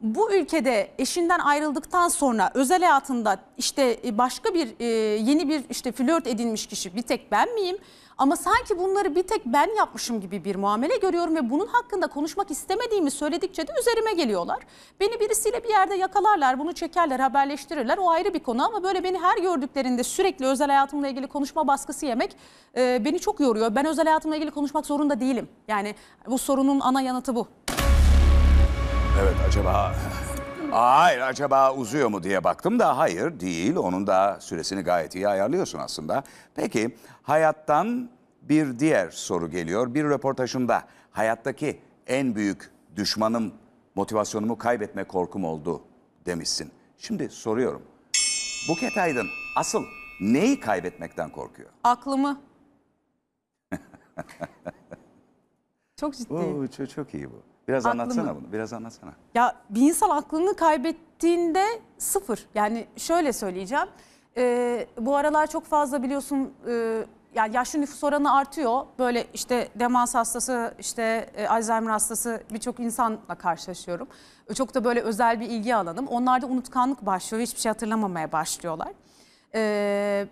Bu 0.00 0.32
ülkede 0.32 0.90
eşinden 0.98 1.38
ayrıldıktan 1.38 2.08
sonra 2.08 2.50
özel 2.54 2.82
hayatında 2.82 3.38
işte 3.58 4.00
başka 4.18 4.54
bir 4.54 4.68
e, 4.80 4.84
yeni 5.16 5.48
bir 5.48 5.64
işte 5.70 5.92
flört 5.92 6.26
edinmiş 6.26 6.66
kişi 6.66 6.96
bir 6.96 7.02
tek 7.02 7.32
ben 7.32 7.54
miyim? 7.54 7.76
Ama 8.18 8.36
sanki 8.36 8.78
bunları 8.78 9.14
bir 9.14 9.22
tek 9.22 9.46
ben 9.46 9.76
yapmışım 9.76 10.20
gibi 10.20 10.44
bir 10.44 10.56
muamele 10.56 10.96
görüyorum 10.96 11.36
ve 11.36 11.50
bunun 11.50 11.66
hakkında 11.66 12.06
konuşmak 12.06 12.50
istemediğimi 12.50 13.10
söyledikçe 13.10 13.66
de 13.66 13.72
üzerime 13.80 14.12
geliyorlar. 14.12 14.58
Beni 15.00 15.20
birisiyle 15.20 15.64
bir 15.64 15.68
yerde 15.68 15.94
yakalarlar, 15.94 16.58
bunu 16.58 16.72
çekerler, 16.72 17.20
haberleştirirler. 17.20 17.98
O 17.98 18.10
ayrı 18.10 18.34
bir 18.34 18.40
konu 18.40 18.66
ama 18.66 18.82
böyle 18.82 19.04
beni 19.04 19.18
her 19.18 19.38
gördüklerinde 19.38 20.04
sürekli 20.04 20.46
özel 20.46 20.68
hayatımla 20.68 21.08
ilgili 21.08 21.26
konuşma 21.26 21.66
baskısı 21.66 22.06
yemek 22.06 22.36
e, 22.76 23.04
beni 23.04 23.18
çok 23.18 23.40
yoruyor. 23.40 23.74
Ben 23.74 23.86
özel 23.86 24.04
hayatımla 24.04 24.36
ilgili 24.36 24.50
konuşmak 24.50 24.86
zorunda 24.86 25.20
değilim. 25.20 25.48
Yani 25.68 25.94
bu 26.26 26.38
sorunun 26.38 26.80
ana 26.80 27.00
yanıtı 27.00 27.34
bu. 27.34 27.46
Evet 29.20 29.36
acaba... 29.48 29.94
Hayır 30.70 31.20
acaba 31.20 31.74
uzuyor 31.74 32.08
mu 32.08 32.22
diye 32.22 32.44
baktım 32.44 32.78
da 32.78 32.98
hayır 32.98 33.40
değil. 33.40 33.76
Onun 33.76 34.06
da 34.06 34.38
süresini 34.40 34.82
gayet 34.82 35.14
iyi 35.14 35.28
ayarlıyorsun 35.28 35.78
aslında. 35.78 36.24
Peki 36.54 36.96
hayattan 37.22 38.10
bir 38.42 38.78
diğer 38.78 39.10
soru 39.10 39.50
geliyor. 39.50 39.94
Bir 39.94 40.04
röportajında 40.04 40.82
hayattaki 41.10 41.80
en 42.06 42.34
büyük 42.34 42.70
düşmanım 42.96 43.54
motivasyonumu 43.94 44.58
kaybetme 44.58 45.04
korkum 45.04 45.44
oldu 45.44 45.82
demişsin. 46.26 46.70
Şimdi 46.98 47.28
soruyorum. 47.30 47.82
Buket 48.68 48.98
Aydın 48.98 49.26
asıl 49.56 49.82
neyi 50.20 50.60
kaybetmekten 50.60 51.30
korkuyor? 51.30 51.70
Aklımı. 51.84 52.40
çok 55.96 56.14
ciddi. 56.16 56.34
Oo, 56.34 56.66
çok, 56.66 56.90
çok 56.90 57.14
iyi 57.14 57.30
bu. 57.30 57.55
Biraz 57.68 57.86
Aklımı. 57.86 58.02
anlatsana 58.02 58.36
bunu. 58.36 58.52
Biraz 58.52 58.72
anlatsana. 58.72 59.12
Ya 59.34 59.54
bir 59.70 59.80
insan 59.80 60.10
aklını 60.10 60.56
kaybettiğinde 60.56 61.64
sıfır. 61.98 62.46
Yani 62.54 62.86
şöyle 62.96 63.32
söyleyeceğim. 63.32 63.88
Ee, 64.36 64.86
bu 65.00 65.16
aralar 65.16 65.46
çok 65.46 65.64
fazla 65.64 66.02
biliyorsun 66.02 66.52
e, 66.68 67.04
yani 67.34 67.56
yaşlı 67.56 67.80
nüfus 67.80 68.04
oranı 68.04 68.34
artıyor. 68.34 68.82
Böyle 68.98 69.26
işte 69.34 69.68
demans 69.74 70.14
hastası, 70.14 70.74
işte 70.78 71.30
e, 71.36 71.48
Alzheimer 71.48 71.90
hastası 71.90 72.42
birçok 72.52 72.80
insanla 72.80 73.34
karşılaşıyorum. 73.38 74.08
Çok 74.54 74.74
da 74.74 74.84
böyle 74.84 75.00
özel 75.00 75.40
bir 75.40 75.48
ilgi 75.48 75.74
alanım. 75.76 76.06
Onlarda 76.06 76.46
unutkanlık 76.46 77.06
başlıyor. 77.06 77.42
Hiçbir 77.42 77.60
şey 77.60 77.70
hatırlamamaya 77.70 78.32
başlıyorlar. 78.32 78.88
Ee, 79.54 80.26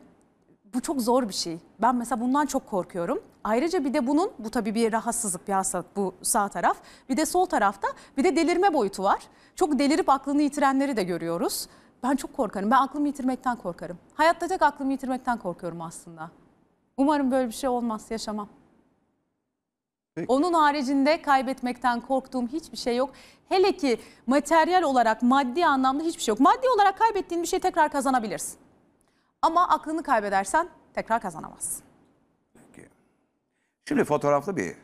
bu 0.75 0.81
çok 0.81 1.01
zor 1.01 1.29
bir 1.29 1.35
şey. 1.35 1.59
Ben 1.83 1.95
mesela 1.95 2.21
bundan 2.21 2.47
çok 2.47 2.67
korkuyorum. 2.67 3.23
Ayrıca 3.45 3.85
bir 3.85 3.95
de 3.95 4.07
bunun, 4.07 4.33
bu 4.39 4.51
tabii 4.51 4.75
bir 4.75 4.93
rahatsızlık, 4.93 5.49
bir 5.49 5.53
hastalık 5.53 5.97
bu 5.97 6.15
sağ 6.23 6.49
taraf. 6.49 6.77
Bir 7.09 7.17
de 7.17 7.27
sol 7.27 7.47
tarafta 7.47 7.89
bir 8.17 8.25
de 8.25 8.37
delirme 8.37 8.75
boyutu 8.75 9.03
var. 9.03 9.23
Çok 9.57 9.79
delirip 9.79 10.09
aklını 10.09 10.43
yitirenleri 10.43 10.97
de 10.97 11.03
görüyoruz. 11.03 11.69
Ben 12.03 12.17
çok 12.17 12.37
korkarım. 12.37 12.71
Ben 12.71 12.77
aklımı 12.77 13.07
yitirmekten 13.07 13.57
korkarım. 13.57 13.99
Hayatta 14.15 14.49
tek 14.49 14.63
aklımı 14.63 14.93
yitirmekten 14.93 15.39
korkuyorum 15.39 15.81
aslında. 15.81 16.31
Umarım 16.97 17.31
böyle 17.31 17.49
bir 17.49 17.55
şey 17.55 17.69
olmaz, 17.71 18.07
yaşamam. 18.11 18.49
Peki. 20.15 20.27
Onun 20.29 20.53
haricinde 20.53 21.23
kaybetmekten 21.23 22.01
korktuğum 22.01 22.47
hiçbir 22.47 22.77
şey 22.77 22.97
yok. 22.97 23.11
Hele 23.49 23.77
ki 23.77 24.01
materyal 24.27 24.83
olarak, 24.83 25.23
maddi 25.23 25.67
anlamda 25.67 26.05
hiçbir 26.05 26.23
şey 26.23 26.33
yok. 26.33 26.41
Maddi 26.41 26.69
olarak 26.77 26.99
kaybettiğin 26.99 27.43
bir 27.43 27.49
şey 27.49 27.59
tekrar 27.59 27.93
kazanabilirsin. 27.93 28.64
Ama 29.45 29.69
aklını 29.69 30.03
kaybedersen 30.03 30.69
tekrar 30.95 31.21
kazanamazsın. 31.21 31.85
Peki. 32.55 32.89
Şimdi 33.89 34.05
fotoğraflı 34.05 34.57
bir 34.57 34.77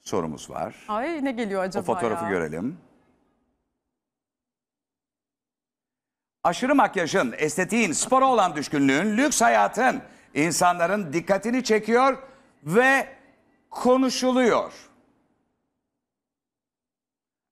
sorumuz 0.00 0.50
var. 0.50 0.84
Ay 0.88 1.24
ne 1.24 1.32
geliyor 1.32 1.62
acaba 1.62 1.82
O 1.82 1.94
fotoğrafı 1.94 2.24
ya? 2.24 2.30
görelim. 2.30 2.78
Aşırı 6.44 6.74
makyajın, 6.74 7.34
estetiğin, 7.38 7.92
spora 7.92 8.26
olan 8.26 8.56
düşkünlüğün, 8.56 9.16
lüks 9.16 9.40
hayatın 9.40 10.02
İnsanların 10.34 11.12
dikkatini 11.12 11.64
çekiyor 11.64 12.22
ve 12.62 13.16
konuşuluyor. 13.70 14.72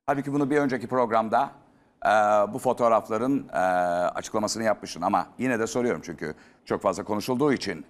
Halbuki 0.07 0.33
bunu 0.33 0.51
bir 0.51 0.59
önceki 0.59 0.89
programda 0.89 1.53
e, 2.07 2.53
bu 2.55 2.59
fotoğrafların 2.59 3.49
e, 3.53 3.57
açıklamasını 4.09 4.63
yapmışsın 4.65 5.03
ama 5.03 5.27
yine 5.39 5.59
de 5.59 5.67
soruyorum 5.67 6.03
çünkü 6.05 6.35
çok 6.65 6.83
fazla 6.83 7.05
konuşulduğu 7.05 7.53
için. 7.53 7.87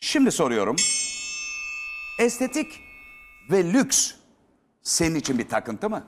Şimdi 0.00 0.32
soruyorum. 0.32 0.76
Estetik 2.20 2.80
ve 3.50 3.64
lüks 3.72 4.14
senin 4.82 5.14
için 5.14 5.38
bir 5.38 5.48
takıntı 5.48 5.90
mı? 5.90 6.02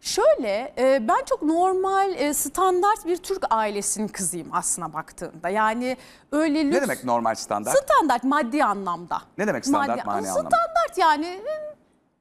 Şöyle 0.00 0.74
e, 0.78 1.08
ben 1.08 1.24
çok 1.28 1.42
normal 1.42 2.14
e, 2.14 2.34
standart 2.34 3.06
bir 3.06 3.16
Türk 3.16 3.44
ailesinin 3.50 4.08
kızıyım 4.08 4.48
aslına 4.52 4.92
baktığında. 4.92 5.48
Yani 5.48 5.96
öyle 6.32 6.64
lüks. 6.64 6.76
Ne 6.76 6.82
demek 6.82 7.04
normal 7.04 7.34
standart? 7.34 7.78
Standart 7.78 8.24
maddi 8.24 8.64
anlamda. 8.64 9.22
Ne 9.38 9.46
demek 9.46 9.66
standart 9.66 10.06
mani 10.06 10.30
anlamda? 10.30 10.48
Standart 10.48 10.98
yani 10.98 11.26
e, 11.26 11.79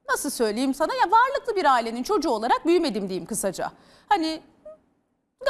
nasıl 0.09 0.29
söyleyeyim 0.29 0.73
sana 0.73 0.93
ya 0.93 1.11
varlıklı 1.11 1.55
bir 1.55 1.65
ailenin 1.65 2.03
çocuğu 2.03 2.29
olarak 2.29 2.65
büyümedim 2.65 3.09
diyeyim 3.09 3.25
kısaca. 3.25 3.71
Hani 4.09 4.41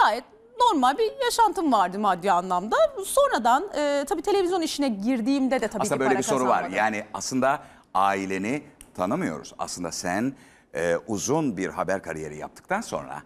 gayet 0.03 0.23
normal 0.59 0.97
bir 0.97 1.11
yaşantım 1.25 1.71
vardı 1.71 1.99
maddi 1.99 2.31
anlamda. 2.31 2.75
Sonradan 3.05 3.69
e, 3.75 4.05
tabii 4.09 4.21
televizyon 4.21 4.61
işine 4.61 4.89
girdiğimde 4.89 5.61
de 5.61 5.67
tabii 5.67 5.81
Aslında 5.81 5.95
ki 5.95 5.99
böyle 5.99 6.09
para 6.09 6.17
bir 6.19 6.23
soru 6.23 6.43
var. 6.43 6.49
kazanmadım. 6.49 6.77
Yani 6.77 7.05
aslında 7.13 7.63
aileni 7.93 8.63
tanımıyoruz. 8.95 9.53
Aslında 9.59 9.91
sen 9.91 10.33
e, 10.75 10.95
uzun 11.07 11.57
bir 11.57 11.67
haber 11.69 12.01
kariyeri 12.01 12.37
yaptıktan 12.37 12.81
sonra 12.81 13.21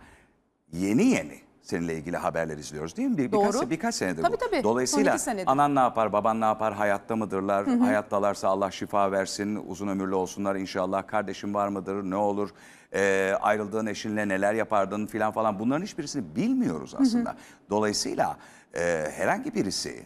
yeni 0.74 1.04
yeni 1.06 1.42
seninle 1.64 1.96
ilgili 1.96 2.18
haberler 2.18 2.58
izliyoruz 2.58 2.98
değil 2.98 3.10
mi? 3.10 3.18
Bir, 3.18 3.32
birkaç, 3.32 3.54
Doğru. 3.54 3.70
birkaç 3.70 3.96
senedir 3.96 4.22
Tabii, 4.24 4.34
bu. 4.34 4.38
tabii. 4.38 4.64
Dolayısıyla 4.64 5.18
senedir. 5.18 5.52
anan 5.52 5.76
ne 5.76 5.80
yapar, 5.80 6.14
baban 6.14 6.42
ne 6.42 6.46
yapar, 6.46 6.74
hayatta 6.74 7.16
mıdırlar? 7.16 7.68
Hayattalarsa 7.68 8.48
Allah 8.48 8.72
şifa 8.72 9.12
versin, 9.12 9.64
uzun 9.68 9.88
ömürlü 9.88 10.16
olsunlar 10.16 10.56
inşallah. 10.56 11.08
Kardeşin 11.08 11.54
var 11.54 11.68
mıdır, 11.68 12.04
ne 12.04 12.16
olur? 12.16 12.50
E, 12.94 13.34
ayrıldığın 13.42 13.86
eşinle 13.86 14.28
neler 14.28 14.54
yapardın 14.54 15.06
filan 15.06 15.32
falan. 15.32 15.60
Bunların 15.60 15.84
hiçbirisini 15.84 16.36
bilmiyoruz 16.36 16.96
aslında. 17.00 17.36
Dolayısıyla 17.70 18.38
e, 18.74 19.08
herhangi 19.16 19.54
birisi 19.56 20.06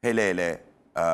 Hele 0.00 0.30
hele 0.30 0.60
e, 0.96 1.04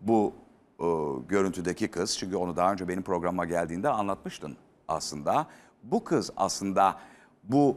bu 0.00 0.32
e, 0.80 0.86
görüntüdeki 1.28 1.88
kız, 1.88 2.18
çünkü 2.18 2.36
onu 2.36 2.56
daha 2.56 2.72
önce 2.72 2.88
benim 2.88 3.02
programa 3.02 3.44
geldiğinde 3.44 3.88
anlatmıştın 3.88 4.56
aslında. 4.88 5.46
Bu 5.82 6.04
kız 6.04 6.30
aslında 6.36 6.96
bu 7.42 7.76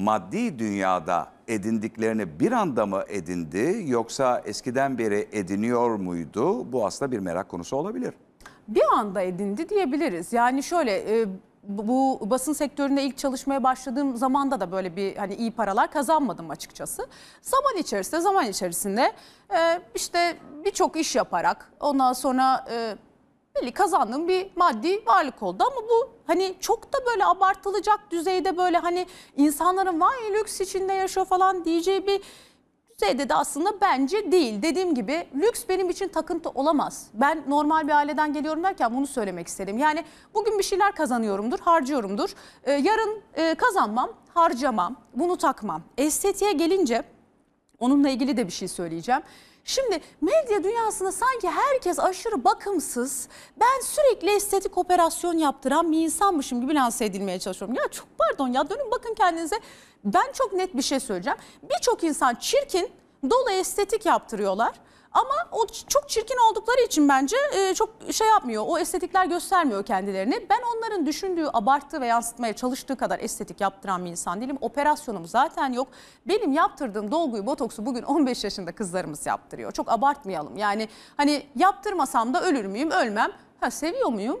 maddi 0.00 0.58
dünyada 0.58 1.26
edindiklerini 1.48 2.40
bir 2.40 2.52
anda 2.52 2.86
mı 2.86 3.02
edindi 3.08 3.84
yoksa 3.86 4.42
eskiden 4.44 4.98
beri 4.98 5.28
ediniyor 5.32 5.90
muydu? 5.90 6.72
Bu 6.72 6.86
aslında 6.86 7.12
bir 7.12 7.18
merak 7.18 7.48
konusu 7.48 7.76
olabilir. 7.76 8.14
bir 8.68 8.82
anda 8.92 9.20
edindi 9.22 9.68
diyebiliriz. 9.68 10.32
Yani 10.32 10.62
şöyle 10.62 11.22
e, 11.22 11.26
bu 11.62 12.20
basın 12.22 12.52
sektöründe 12.52 13.02
ilk 13.02 13.18
çalışmaya 13.18 13.62
başladığım 13.62 14.16
zamanda 14.16 14.60
da 14.60 14.72
böyle 14.72 14.96
bir 14.96 15.16
hani 15.16 15.34
iyi 15.34 15.50
paralar 15.50 15.90
kazanmadım 15.90 16.50
açıkçası. 16.50 17.06
Zaman 17.42 17.76
içerisinde 17.78 18.20
zaman 18.20 18.46
içerisinde 18.46 19.12
e, 19.54 19.80
işte 19.94 20.36
birçok 20.64 20.96
iş 20.96 21.16
yaparak 21.16 21.72
ondan 21.80 22.12
sonra 22.12 22.64
e, 22.72 22.96
belli 23.56 23.72
kazandığım 23.72 24.28
bir 24.28 24.50
maddi 24.56 25.06
varlık 25.06 25.42
oldu 25.42 25.64
ama 25.66 25.88
bu 25.88 26.10
hani 26.26 26.54
çok 26.60 26.92
da 26.92 26.98
böyle 27.06 27.24
abartılacak 27.24 28.00
düzeyde 28.10 28.56
böyle 28.56 28.78
hani 28.78 29.06
insanların 29.36 30.00
vay 30.00 30.32
lüks 30.32 30.60
içinde 30.60 30.92
yaşıyor 30.92 31.26
falan 31.26 31.64
diyeceği 31.64 32.06
bir 32.06 32.20
düzeyde 32.90 33.28
de 33.28 33.34
aslında 33.34 33.80
bence 33.80 34.32
değil. 34.32 34.62
Dediğim 34.62 34.94
gibi 34.94 35.26
lüks 35.34 35.64
benim 35.68 35.90
için 35.90 36.08
takıntı 36.08 36.48
olamaz. 36.48 37.06
Ben 37.14 37.44
normal 37.48 37.86
bir 37.88 37.92
aileden 37.92 38.32
geliyorum 38.32 38.64
derken 38.64 38.96
bunu 38.96 39.06
söylemek 39.06 39.48
istedim. 39.48 39.78
Yani 39.78 40.04
bugün 40.34 40.58
bir 40.58 40.64
şeyler 40.64 40.92
kazanıyorumdur, 40.92 41.58
harcıyorumdur. 41.58 42.30
Ee, 42.64 42.72
yarın 42.72 43.22
e, 43.34 43.54
kazanmam, 43.54 44.10
harcamam, 44.34 44.96
bunu 45.14 45.36
takmam. 45.36 45.82
Estetiğe 45.98 46.52
gelince 46.52 47.02
onunla 47.78 48.08
ilgili 48.08 48.36
de 48.36 48.46
bir 48.46 48.52
şey 48.52 48.68
söyleyeceğim. 48.68 49.22
Şimdi 49.70 50.00
medya 50.20 50.64
dünyasında 50.64 51.12
sanki 51.12 51.48
herkes 51.48 51.98
aşırı 51.98 52.44
bakımsız, 52.44 53.28
ben 53.60 53.80
sürekli 53.84 54.36
estetik 54.36 54.78
operasyon 54.78 55.38
yaptıran 55.38 55.92
bir 55.92 55.98
insanmışım 55.98 56.60
gibi 56.60 56.74
lanse 56.74 57.04
edilmeye 57.04 57.38
çalışıyorum. 57.38 57.76
Ya 57.76 57.88
çok 57.90 58.06
pardon 58.18 58.48
ya 58.48 58.70
dönün 58.70 58.90
bakın 58.90 59.14
kendinize. 59.14 59.60
Ben 60.04 60.32
çok 60.32 60.52
net 60.52 60.76
bir 60.76 60.82
şey 60.82 61.00
söyleyeceğim. 61.00 61.38
Birçok 61.62 62.04
insan 62.04 62.34
çirkin, 62.34 62.90
dolu 63.30 63.50
estetik 63.50 64.06
yaptırıyorlar. 64.06 64.72
Ama 65.12 65.48
o 65.52 65.66
çok 65.88 66.08
çirkin 66.08 66.36
oldukları 66.50 66.80
için 66.80 67.08
bence 67.08 67.36
e, 67.52 67.74
çok 67.74 67.90
şey 68.12 68.28
yapmıyor. 68.28 68.64
O 68.66 68.78
estetikler 68.78 69.26
göstermiyor 69.26 69.84
kendilerini. 69.84 70.46
Ben 70.50 70.58
onların 70.76 71.06
düşündüğü, 71.06 71.46
abarttığı 71.52 72.00
ve 72.00 72.06
yansıtmaya 72.06 72.52
çalıştığı 72.52 72.96
kadar 72.96 73.18
estetik 73.18 73.60
yaptıran 73.60 74.04
bir 74.04 74.10
insan 74.10 74.40
değilim. 74.40 74.58
Operasyonum 74.60 75.26
zaten 75.26 75.72
yok. 75.72 75.88
Benim 76.28 76.52
yaptırdığım 76.52 77.10
dolguyu, 77.10 77.46
botoksu 77.46 77.86
bugün 77.86 78.02
15 78.02 78.44
yaşında 78.44 78.72
kızlarımız 78.72 79.26
yaptırıyor. 79.26 79.72
Çok 79.72 79.92
abartmayalım. 79.92 80.56
Yani 80.56 80.88
hani 81.16 81.46
yaptırmasam 81.56 82.34
da 82.34 82.42
ölür 82.42 82.64
müyüm? 82.64 82.90
Ölmem. 82.90 83.30
Ha 83.60 83.70
seviyor 83.70 84.08
muyum? 84.08 84.40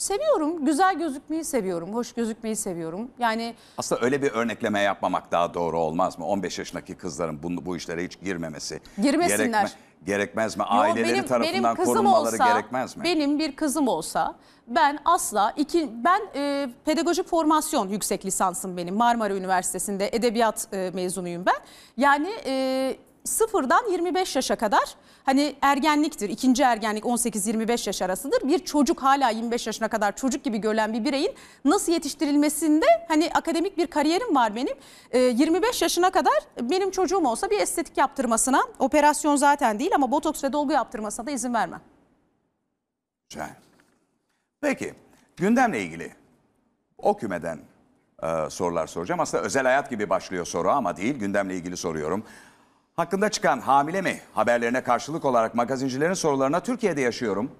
Seviyorum. 0.00 0.64
Güzel 0.64 0.98
gözükmeyi 0.98 1.44
seviyorum. 1.44 1.94
Hoş 1.94 2.12
gözükmeyi 2.12 2.56
seviyorum. 2.56 3.10
Yani 3.18 3.54
Aslında 3.78 4.00
öyle 4.04 4.22
bir 4.22 4.30
örnekleme 4.30 4.80
yapmamak 4.80 5.32
daha 5.32 5.54
doğru 5.54 5.78
olmaz 5.78 6.18
mı? 6.18 6.26
15 6.26 6.58
yaşındaki 6.58 6.94
kızların 6.94 7.42
bu, 7.42 7.66
bu 7.66 7.76
işlere 7.76 8.04
hiç 8.04 8.20
girmemesi. 8.20 8.80
Girmesinler. 9.02 9.72
gerekmez 10.06 10.56
mi? 10.56 10.60
Yo, 10.60 10.66
Aileleri 10.78 11.26
tarafından 11.26 11.76
korunmaları 11.76 12.36
gerekmez 12.36 12.96
mi? 12.96 13.04
Benim 13.04 13.38
bir 13.38 13.56
kızım 13.56 13.88
olsa 13.88 14.34
ben 14.66 14.98
asla 15.04 15.52
iki 15.56 15.90
ben 16.04 16.20
e, 16.34 16.68
pedagojik 16.84 17.28
formasyon 17.28 17.88
yüksek 17.88 18.24
lisansım 18.24 18.76
benim 18.76 18.94
Marmara 18.94 19.34
Üniversitesi'nde 19.34 20.08
edebiyat 20.12 20.68
e, 20.72 20.90
mezunuyum 20.94 21.46
ben. 21.46 21.60
Yani 21.96 22.30
e, 22.46 22.96
sıfırdan 23.24 23.90
25 23.90 24.36
yaşa 24.36 24.56
kadar 24.56 24.94
hani 25.30 25.56
ergenliktir. 25.62 26.28
ikinci 26.28 26.62
ergenlik 26.62 27.04
18-25 27.04 27.88
yaş 27.88 28.02
arasıdır. 28.02 28.48
Bir 28.48 28.58
çocuk 28.58 29.02
hala 29.02 29.30
25 29.30 29.66
yaşına 29.66 29.88
kadar 29.88 30.16
çocuk 30.16 30.44
gibi 30.44 30.58
görülen 30.58 30.92
bir 30.92 31.04
bireyin 31.04 31.34
nasıl 31.64 31.92
yetiştirilmesinde 31.92 32.86
hani 33.08 33.30
akademik 33.34 33.78
bir 33.78 33.86
kariyerim 33.86 34.34
var 34.34 34.56
benim. 34.56 34.76
E, 35.10 35.18
25 35.18 35.82
yaşına 35.82 36.10
kadar 36.10 36.32
benim 36.60 36.90
çocuğum 36.90 37.26
olsa 37.26 37.50
bir 37.50 37.60
estetik 37.60 37.98
yaptırmasına 37.98 38.60
operasyon 38.78 39.36
zaten 39.36 39.78
değil 39.78 39.94
ama 39.94 40.10
botoks 40.10 40.44
ve 40.44 40.52
dolgu 40.52 40.72
yaptırmasına 40.72 41.26
da 41.26 41.30
izin 41.30 41.54
vermem. 41.54 41.80
Güzel. 43.28 43.50
Peki 44.60 44.94
gündemle 45.36 45.82
ilgili 45.82 46.10
o 46.98 47.16
kümeden 47.16 47.58
e, 48.22 48.50
sorular 48.50 48.86
soracağım. 48.86 49.20
Aslında 49.20 49.44
özel 49.44 49.62
hayat 49.64 49.90
gibi 49.90 50.10
başlıyor 50.10 50.44
soru 50.46 50.70
ama 50.70 50.96
değil 50.96 51.14
gündemle 51.14 51.56
ilgili 51.56 51.76
soruyorum. 51.76 52.24
Hakkında 53.00 53.28
çıkan 53.28 53.60
hamile 53.60 54.02
mi 54.02 54.20
haberlerine 54.34 54.82
karşılık 54.82 55.24
olarak 55.24 55.54
magazincilerin 55.54 56.14
sorularına 56.14 56.60
Türkiye'de 56.60 57.00
yaşıyorum. 57.00 57.50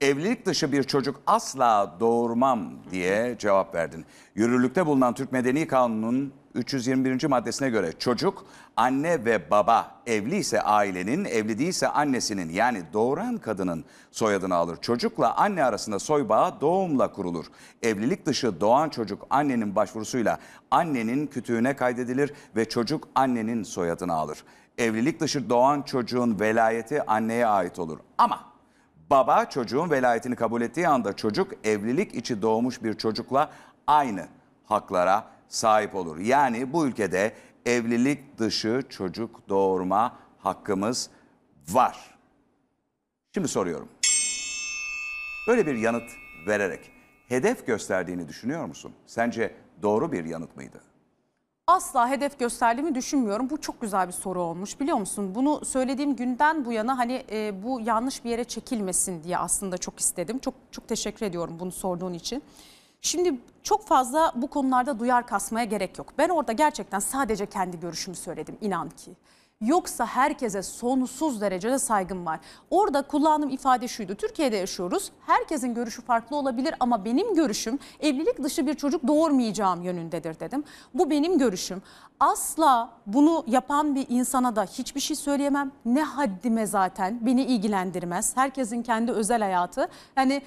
Evlilik 0.00 0.46
dışı 0.46 0.72
bir 0.72 0.82
çocuk 0.82 1.20
asla 1.26 1.96
doğurmam 2.00 2.70
diye 2.90 3.36
cevap 3.38 3.74
verdin. 3.74 4.04
Yürürlükte 4.34 4.86
bulunan 4.86 5.14
Türk 5.14 5.32
Medeni 5.32 5.66
Kanunu'nun 5.66 6.32
321. 6.54 7.24
maddesine 7.24 7.70
göre 7.70 7.92
çocuk 7.98 8.44
anne 8.76 9.24
ve 9.24 9.50
baba 9.50 10.02
evli 10.06 10.36
ise 10.36 10.60
ailenin, 10.62 11.24
evli 11.24 11.58
değilse 11.58 11.88
annesinin 11.88 12.50
yani 12.50 12.82
doğuran 12.92 13.38
kadının 13.38 13.84
soyadını 14.10 14.54
alır. 14.54 14.76
Çocukla 14.80 15.36
anne 15.36 15.64
arasında 15.64 15.98
soy 15.98 16.28
bağı 16.28 16.60
doğumla 16.60 17.12
kurulur. 17.12 17.46
Evlilik 17.82 18.26
dışı 18.26 18.60
doğan 18.60 18.88
çocuk 18.88 19.26
annenin 19.30 19.76
başvurusuyla 19.76 20.38
annenin 20.70 21.26
kütüğüne 21.26 21.76
kaydedilir 21.76 22.32
ve 22.56 22.68
çocuk 22.68 23.08
annenin 23.14 23.62
soyadını 23.62 24.12
alır. 24.14 24.38
Evlilik 24.78 25.20
dışı 25.20 25.50
doğan 25.50 25.82
çocuğun 25.82 26.40
velayeti 26.40 27.02
anneye 27.06 27.46
ait 27.46 27.78
olur. 27.78 27.98
Ama 28.18 28.52
Baba 29.10 29.44
çocuğun 29.44 29.90
velayetini 29.90 30.36
kabul 30.36 30.62
ettiği 30.62 30.88
anda 30.88 31.16
çocuk 31.16 31.52
evlilik 31.64 32.14
içi 32.14 32.42
doğmuş 32.42 32.82
bir 32.82 32.94
çocukla 32.94 33.50
aynı 33.86 34.26
haklara 34.64 35.24
sahip 35.48 35.94
olur. 35.94 36.18
Yani 36.18 36.72
bu 36.72 36.86
ülkede 36.86 37.32
evlilik 37.66 38.38
dışı 38.38 38.82
çocuk 38.88 39.48
doğurma 39.48 40.16
hakkımız 40.38 41.10
var. 41.68 42.18
Şimdi 43.34 43.48
soruyorum. 43.48 43.88
Böyle 45.48 45.66
bir 45.66 45.74
yanıt 45.74 46.10
vererek 46.46 46.90
hedef 47.28 47.66
gösterdiğini 47.66 48.28
düşünüyor 48.28 48.66
musun? 48.66 48.92
Sence 49.06 49.54
doğru 49.82 50.12
bir 50.12 50.24
yanıt 50.24 50.56
mıydı? 50.56 50.80
Asla 51.68 52.10
hedef 52.10 52.38
gösterdiğimi 52.38 52.94
düşünmüyorum. 52.94 53.50
Bu 53.50 53.60
çok 53.60 53.80
güzel 53.80 54.08
bir 54.08 54.12
soru 54.12 54.42
olmuş 54.42 54.80
biliyor 54.80 54.96
musun? 54.96 55.34
Bunu 55.34 55.64
söylediğim 55.64 56.16
günden 56.16 56.64
bu 56.64 56.72
yana 56.72 56.98
hani 56.98 57.24
e, 57.30 57.62
bu 57.62 57.80
yanlış 57.80 58.24
bir 58.24 58.30
yere 58.30 58.44
çekilmesin 58.44 59.24
diye 59.24 59.38
aslında 59.38 59.78
çok 59.78 60.00
istedim. 60.00 60.38
Çok 60.38 60.54
çok 60.70 60.88
teşekkür 60.88 61.26
ediyorum 61.26 61.56
bunu 61.60 61.72
sorduğun 61.72 62.12
için. 62.12 62.42
Şimdi 63.00 63.34
çok 63.62 63.86
fazla 63.86 64.32
bu 64.36 64.50
konularda 64.50 64.98
duyar 64.98 65.26
kasmaya 65.26 65.64
gerek 65.64 65.98
yok. 65.98 66.12
Ben 66.18 66.28
orada 66.28 66.52
gerçekten 66.52 66.98
sadece 66.98 67.46
kendi 67.46 67.80
görüşümü 67.80 68.16
söyledim 68.16 68.58
inan 68.60 68.88
ki. 68.90 69.12
Yoksa 69.60 70.06
herkese 70.06 70.62
sonsuz 70.62 71.40
derecede 71.40 71.78
saygım 71.78 72.26
var. 72.26 72.40
Orada 72.70 73.02
kullandığım 73.02 73.50
ifade 73.50 73.88
şuydu. 73.88 74.14
Türkiye'de 74.14 74.56
yaşıyoruz. 74.56 75.12
Herkesin 75.26 75.74
görüşü 75.74 76.02
farklı 76.02 76.36
olabilir 76.36 76.74
ama 76.80 77.04
benim 77.04 77.34
görüşüm 77.34 77.78
evlilik 78.00 78.42
dışı 78.42 78.66
bir 78.66 78.74
çocuk 78.74 79.06
doğurmayacağım 79.06 79.82
yönündedir 79.82 80.40
dedim. 80.40 80.64
Bu 80.94 81.10
benim 81.10 81.38
görüşüm. 81.38 81.82
Asla 82.20 82.90
bunu 83.06 83.44
yapan 83.46 83.94
bir 83.94 84.06
insana 84.08 84.56
da 84.56 84.64
hiçbir 84.64 85.00
şey 85.00 85.16
söyleyemem. 85.16 85.72
Ne 85.84 86.02
haddime 86.02 86.66
zaten 86.66 87.26
beni 87.26 87.42
ilgilendirmez. 87.42 88.36
Herkesin 88.36 88.82
kendi 88.82 89.12
özel 89.12 89.42
hayatı. 89.42 89.88
Yani 90.16 90.42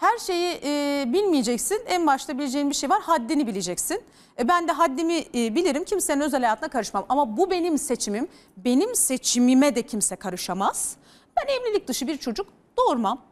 her 0.00 0.18
şeyi 0.18 0.60
e, 0.64 1.04
bilmeyeceksin. 1.12 1.82
En 1.86 2.06
başta 2.06 2.38
bileceğin 2.38 2.70
bir 2.70 2.74
şey 2.74 2.90
var. 2.90 3.00
Haddini 3.02 3.46
bileceksin. 3.46 4.02
E, 4.38 4.48
ben 4.48 4.68
de 4.68 4.72
haddimi 4.72 5.24
e, 5.34 5.54
bilirim. 5.54 5.84
Kimsenin 5.84 6.20
özel 6.20 6.40
hayatına 6.40 6.68
karışmam. 6.68 7.06
Ama 7.08 7.36
bu 7.36 7.50
benim 7.50 7.78
seçimim. 7.78 8.28
Benim 8.56 8.94
seçimime 8.94 9.74
de 9.74 9.82
kimse 9.82 10.16
karışamaz. 10.16 10.96
Ben 11.36 11.52
evlilik 11.52 11.88
dışı 11.88 12.06
bir 12.06 12.16
çocuk 12.16 12.46
doğurmam. 12.78 13.22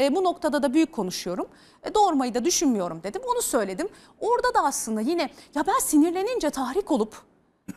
E, 0.00 0.14
bu 0.14 0.24
noktada 0.24 0.62
da 0.62 0.74
büyük 0.74 0.92
konuşuyorum. 0.92 1.46
E, 1.82 1.94
doğurmayı 1.94 2.34
da 2.34 2.44
düşünmüyorum 2.44 3.00
dedim. 3.02 3.22
Onu 3.34 3.42
söyledim. 3.42 3.88
Orada 4.20 4.54
da 4.54 4.64
aslında 4.64 5.00
yine 5.00 5.30
ya 5.54 5.66
ben 5.66 5.78
sinirlenince 5.78 6.50
tahrik 6.50 6.90
olup 6.90 7.16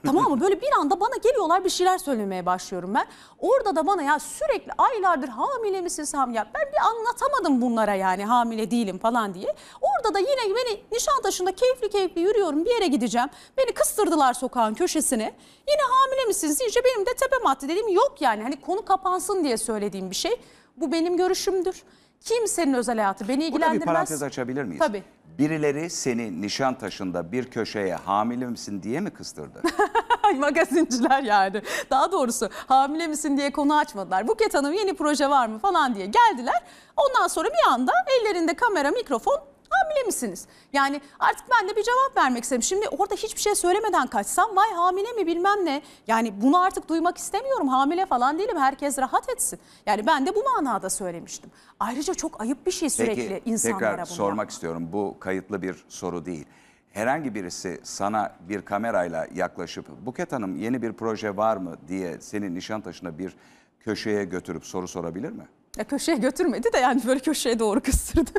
tamam 0.05 0.31
mı? 0.31 0.41
Böyle 0.41 0.61
bir 0.61 0.71
anda 0.79 0.99
bana 0.99 1.15
geliyorlar 1.23 1.65
bir 1.65 1.69
şeyler 1.69 1.97
söylemeye 1.97 2.45
başlıyorum 2.45 2.93
ben. 2.93 3.05
Orada 3.39 3.75
da 3.75 3.87
bana 3.87 4.01
ya 4.01 4.19
sürekli 4.19 4.71
aylardır 4.77 5.27
hamile 5.27 5.81
misin 5.81 6.03
Sami 6.03 6.35
ya 6.35 6.47
ben 6.55 6.61
bir 6.71 6.77
anlatamadım 6.87 7.61
bunlara 7.61 7.93
yani 7.95 8.25
hamile 8.25 8.71
değilim 8.71 8.99
falan 8.99 9.33
diye. 9.33 9.55
Orada 9.81 10.13
da 10.13 10.19
yine 10.19 10.55
beni 10.55 10.81
Nişantaşı'nda 10.91 11.51
keyifli 11.51 11.89
keyifli 11.89 12.21
yürüyorum 12.21 12.65
bir 12.65 12.69
yere 12.71 12.87
gideceğim. 12.87 13.27
Beni 13.57 13.73
kıstırdılar 13.73 14.33
sokağın 14.33 14.73
köşesine. 14.73 15.35
Yine 15.67 15.81
hamile 15.91 16.25
misiniz 16.27 16.59
deyince 16.59 16.79
benim 16.85 17.05
de 17.05 17.13
tepem 17.13 17.47
attı 17.47 17.69
dedim 17.69 17.87
yok 17.87 18.15
yani 18.19 18.43
hani 18.43 18.61
konu 18.61 18.85
kapansın 18.85 19.43
diye 19.43 19.57
söylediğim 19.57 20.09
bir 20.09 20.15
şey. 20.15 20.41
Bu 20.77 20.91
benim 20.91 21.17
görüşümdür. 21.17 21.83
Kimsenin 22.21 22.73
özel 22.73 22.95
hayatı 22.97 23.27
beni 23.27 23.37
Burada 23.37 23.45
ilgilendirmez. 23.47 23.81
bir 23.81 23.85
parantez 23.85 24.23
açabilir 24.23 24.63
miyiz? 24.63 24.79
Tabii. 24.79 25.03
Birileri 25.39 25.89
seni 25.89 26.41
Nişantaşı'nda 26.41 27.31
bir 27.31 27.45
köşeye 27.51 27.95
hamile 27.95 28.45
misin 28.45 28.83
diye 28.83 28.99
mi 28.99 29.09
kıstırdı? 29.09 29.61
Magazinciler 30.37 31.23
yani. 31.23 31.61
Daha 31.89 32.11
doğrusu 32.11 32.49
hamile 32.67 33.07
misin 33.07 33.37
diye 33.37 33.51
konu 33.51 33.77
açmadılar. 33.77 34.27
Buket 34.27 34.53
Hanım 34.53 34.73
yeni 34.73 34.93
proje 34.93 35.29
var 35.29 35.47
mı 35.47 35.59
falan 35.59 35.95
diye 35.95 36.05
geldiler. 36.05 36.63
Ondan 36.97 37.27
sonra 37.27 37.47
bir 37.47 37.71
anda 37.71 37.91
ellerinde 38.21 38.53
kamera, 38.53 38.91
mikrofon 38.91 39.39
hamile 39.69 40.03
misiniz? 40.05 40.47
Yani 40.73 41.01
artık 41.19 41.45
ben 41.59 41.69
de 41.69 41.75
bir 41.75 41.83
cevap 41.83 42.17
vermek 42.17 42.43
istedim. 42.43 42.63
Şimdi 42.63 42.89
orada 42.89 43.15
hiçbir 43.15 43.41
şey 43.41 43.55
söylemeden 43.55 44.07
kaçsam 44.07 44.55
vay 44.55 44.71
hamile 44.73 45.11
mi 45.11 45.27
bilmem 45.27 45.65
ne. 45.65 45.81
Yani 46.07 46.41
bunu 46.41 46.61
artık 46.61 46.89
duymak 46.89 47.17
istemiyorum. 47.17 47.67
Hamile 47.67 48.05
falan 48.05 48.39
değilim. 48.39 48.57
Herkes 48.57 48.97
rahat 48.97 49.29
etsin. 49.29 49.59
Yani 49.85 50.07
ben 50.07 50.25
de 50.25 50.35
bu 50.35 50.43
manada 50.43 50.89
söylemiştim. 50.89 51.51
Ayrıca 51.79 52.13
çok 52.13 52.41
ayıp 52.41 52.65
bir 52.65 52.71
şey 52.71 52.89
sürekli 52.89 53.29
Peki 53.29 53.49
insanlara 53.49 53.79
tekrar 53.79 53.97
bunu 53.97 54.05
sormak 54.05 54.29
yapmak. 54.29 54.49
istiyorum. 54.49 54.89
Bu 54.93 55.17
kayıtlı 55.19 55.61
bir 55.61 55.85
soru 55.89 56.25
değil. 56.25 56.45
Herhangi 56.91 57.35
birisi 57.35 57.79
sana 57.83 58.35
bir 58.49 58.61
kamerayla 58.61 59.27
yaklaşıp 59.35 60.05
Buket 60.05 60.31
Hanım 60.31 60.55
yeni 60.55 60.81
bir 60.81 60.93
proje 60.93 61.37
var 61.37 61.57
mı 61.57 61.75
diye 61.87 62.21
seni 62.21 62.55
Nişantaşı'na 62.55 63.17
bir 63.19 63.35
köşeye 63.79 64.23
götürüp 64.25 64.65
soru 64.65 64.87
sorabilir 64.87 65.31
mi? 65.31 65.47
Ya 65.77 65.83
köşeye 65.83 66.17
götürmedi 66.17 66.73
de 66.73 66.77
yani 66.77 67.01
böyle 67.07 67.19
köşeye 67.19 67.59
doğru 67.59 67.81
kıstırdı. 67.81 68.29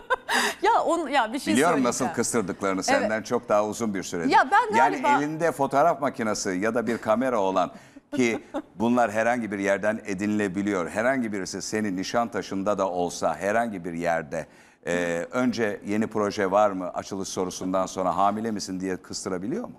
ya 0.62 0.82
on 0.82 1.08
ya 1.08 1.32
bir 1.32 1.38
şey 1.38 1.54
Biliyorum 1.54 1.84
nasıl 1.84 1.98
söyleyeceğim. 1.98 2.16
kıstırdıklarını 2.16 2.82
senden 2.82 3.22
çok 3.22 3.48
daha 3.48 3.66
uzun 3.66 3.94
bir 3.94 4.02
süredir. 4.02 4.30
Ya 4.30 4.48
ben 4.52 4.78
galiba- 4.78 5.08
Yani 5.08 5.24
elinde 5.24 5.52
fotoğraf 5.52 6.00
makinesi 6.00 6.50
ya 6.50 6.74
da 6.74 6.86
bir 6.86 6.98
kamera 6.98 7.40
olan 7.40 7.70
ki 8.14 8.44
bunlar 8.78 9.10
herhangi 9.12 9.52
bir 9.52 9.58
yerden 9.58 10.00
edinilebiliyor. 10.06 10.88
Herhangi 10.90 11.32
birisi 11.32 11.62
seni 11.62 11.96
Nişantaşı'nda 11.96 12.78
da 12.78 12.88
olsa 12.90 13.36
herhangi 13.36 13.84
bir 13.84 13.92
yerde 13.92 14.46
e, 14.86 15.26
önce 15.30 15.80
yeni 15.86 16.06
proje 16.06 16.50
var 16.50 16.70
mı 16.70 16.90
açılış 16.94 17.28
sorusundan 17.28 17.86
sonra 17.86 18.16
hamile 18.16 18.50
misin 18.50 18.80
diye 18.80 18.96
kıstırabiliyor 18.96 19.64
mu? 19.64 19.74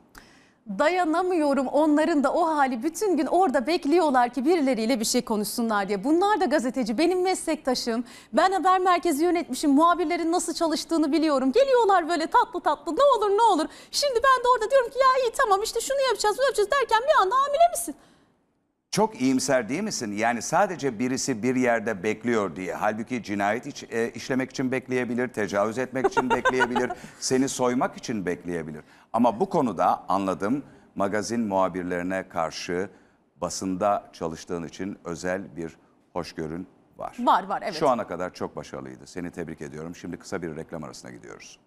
Dayanamıyorum 0.77 1.67
onların 1.67 2.23
da 2.23 2.34
o 2.34 2.47
hali 2.47 2.84
bütün 2.84 3.17
gün 3.17 3.25
orada 3.25 3.67
bekliyorlar 3.67 4.29
ki 4.29 4.45
birileriyle 4.45 4.99
bir 4.99 5.05
şey 5.05 5.21
konuşsunlar 5.21 5.88
diye. 5.88 6.03
Bunlar 6.03 6.41
da 6.41 6.45
gazeteci 6.45 6.97
benim 6.97 7.21
meslektaşım. 7.21 8.03
Ben 8.34 8.51
haber 8.51 8.79
merkezi 8.79 9.23
yönetmişim 9.23 9.71
muhabirlerin 9.71 10.32
nasıl 10.32 10.53
çalıştığını 10.53 11.12
biliyorum. 11.12 11.51
Geliyorlar 11.51 12.10
böyle 12.10 12.27
tatlı 12.27 12.60
tatlı 12.60 12.95
ne 12.95 13.03
olur 13.17 13.38
ne 13.38 13.41
olur. 13.41 13.65
Şimdi 13.91 14.15
ben 14.15 14.43
de 14.43 14.47
orada 14.55 14.71
diyorum 14.71 14.89
ki 14.89 14.97
ya 14.97 15.25
iyi 15.25 15.32
tamam 15.32 15.63
işte 15.63 15.82
şunu 15.82 16.01
yapacağız 16.08 16.38
bunu 16.38 16.45
yapacağız 16.45 16.71
derken 16.71 16.99
bir 17.03 17.21
anda 17.21 17.36
hamile 17.36 17.69
misin? 17.71 17.95
Çok 18.91 19.21
iyimser 19.21 19.69
değil 19.69 19.84
misin? 19.84 20.12
Yani 20.12 20.41
sadece 20.41 20.99
birisi 20.99 21.43
bir 21.43 21.56
yerde 21.56 22.04
bekliyor 22.04 22.56
diye. 22.56 22.73
Halbuki 22.73 23.23
cinayet 23.23 23.67
iç- 23.67 23.84
e, 23.91 24.12
işlemek 24.12 24.52
için 24.52 24.71
bekleyebilir, 24.71 25.28
tecavüz 25.28 25.78
etmek 25.78 26.06
için 26.06 26.30
bekleyebilir, 26.36 26.91
seni 27.19 27.49
soymak 27.49 27.97
için 27.97 28.25
bekleyebilir. 28.25 28.82
Ama 29.13 29.39
bu 29.39 29.49
konuda 29.49 30.06
anladım 30.10 30.63
magazin 30.95 31.41
muhabirlerine 31.41 32.30
karşı 32.30 32.89
basında 33.41 34.10
çalıştığın 34.13 34.63
için 34.63 34.97
özel 35.06 35.56
bir 35.56 35.78
hoşgörün 36.13 36.67
var. 36.97 37.17
Var 37.19 37.43
var 37.43 37.62
evet. 37.63 37.73
Şu 37.75 37.89
ana 37.89 38.08
kadar 38.08 38.34
çok 38.34 38.56
başarılıydı. 38.56 39.08
Seni 39.08 39.32
tebrik 39.32 39.62
ediyorum. 39.62 39.95
Şimdi 39.95 40.17
kısa 40.17 40.41
bir 40.41 40.56
reklam 40.56 40.84
arasına 40.84 41.12
gidiyoruz. 41.12 41.60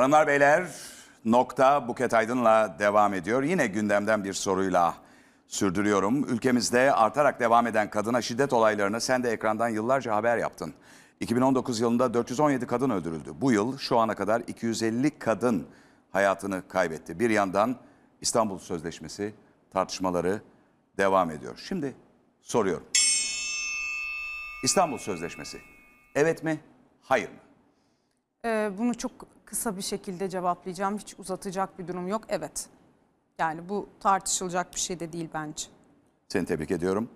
Hanımlar 0.00 0.26
beyler 0.26 0.66
nokta 1.24 1.88
Buket 1.88 2.14
Aydın'la 2.14 2.76
devam 2.78 3.14
ediyor. 3.14 3.42
Yine 3.42 3.66
gündemden 3.66 4.24
bir 4.24 4.32
soruyla 4.32 4.94
sürdürüyorum. 5.48 6.24
Ülkemizde 6.24 6.92
artarak 6.92 7.40
devam 7.40 7.66
eden 7.66 7.90
kadına 7.90 8.22
şiddet 8.22 8.52
olaylarını 8.52 9.00
sen 9.00 9.22
de 9.22 9.30
ekrandan 9.30 9.68
yıllarca 9.68 10.14
haber 10.14 10.36
yaptın. 10.36 10.74
2019 11.20 11.80
yılında 11.80 12.14
417 12.14 12.66
kadın 12.66 12.90
öldürüldü. 12.90 13.32
Bu 13.40 13.52
yıl 13.52 13.78
şu 13.78 13.98
ana 13.98 14.14
kadar 14.14 14.42
250 14.46 15.18
kadın 15.18 15.66
hayatını 16.12 16.68
kaybetti. 16.68 17.20
Bir 17.20 17.30
yandan 17.30 17.76
İstanbul 18.20 18.58
Sözleşmesi 18.58 19.34
tartışmaları 19.72 20.42
devam 20.98 21.30
ediyor. 21.30 21.62
Şimdi 21.68 21.94
soruyorum. 22.42 22.86
İstanbul 24.64 24.98
Sözleşmesi 24.98 25.58
evet 26.14 26.44
mi 26.44 26.60
hayır 27.02 27.28
mı? 27.28 27.49
Ee, 28.44 28.70
bunu 28.78 28.94
çok 28.94 29.12
kısa 29.44 29.76
bir 29.76 29.82
şekilde 29.82 30.28
cevaplayacağım. 30.28 30.98
Hiç 30.98 31.14
uzatacak 31.18 31.78
bir 31.78 31.88
durum 31.88 32.08
yok. 32.08 32.22
Evet. 32.28 32.66
Yani 33.38 33.68
bu 33.68 33.88
tartışılacak 34.00 34.74
bir 34.74 34.80
şey 34.80 35.00
de 35.00 35.12
değil 35.12 35.28
bence. 35.34 35.66
Seni 36.28 36.46
tebrik 36.46 36.70
ediyorum. 36.70 37.08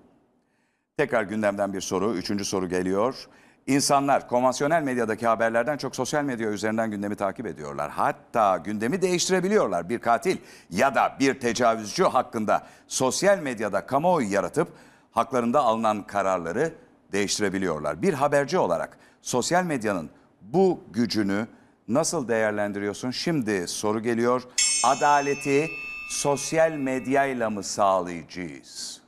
Tekrar 0.97 1.23
gündemden 1.23 1.73
bir 1.73 1.81
soru. 1.81 2.15
Üçüncü 2.15 2.45
soru 2.45 2.69
geliyor. 2.69 3.29
İnsanlar 3.67 4.29
konvansiyonel 4.29 4.83
medyadaki 4.83 5.27
haberlerden 5.27 5.77
çok 5.77 5.97
sosyal 5.97 6.25
medya 6.25 6.51
üzerinden 6.51 6.91
gündemi 6.91 7.17
takip 7.17 7.47
ediyorlar. 7.47 7.91
Hatta 7.91 8.57
gündemi 8.57 9.03
değiştirebiliyorlar. 9.03 9.89
Bir 9.89 9.99
katil 9.99 10.37
ya 10.71 10.95
da 10.95 11.17
bir 11.21 11.41
tecavüzcü 11.41 12.05
hakkında 12.05 12.67
sosyal 12.89 13.39
medyada 13.39 13.87
kamuoyu 13.87 14.33
yaratıp 14.33 14.69
haklarında 15.11 15.61
alınan 15.61 16.07
kararları 16.07 16.75
değiştirebiliyorlar. 17.13 18.03
Bir 18.03 18.15
haberci 18.15 18.59
olarak 18.59 18.99
sosyal 19.23 19.65
medyanın 19.65 20.11
bu 20.53 20.81
gücünü 20.93 21.47
nasıl 21.89 22.29
değerlendiriyorsun? 22.29 23.11
Şimdi 23.11 23.69
soru 23.69 24.03
geliyor. 24.03 24.43
Adaleti 24.85 25.71
sosyal 26.11 26.71
medyayla 26.73 27.51
mı 27.51 27.63
sağlayacağız? 27.63 29.01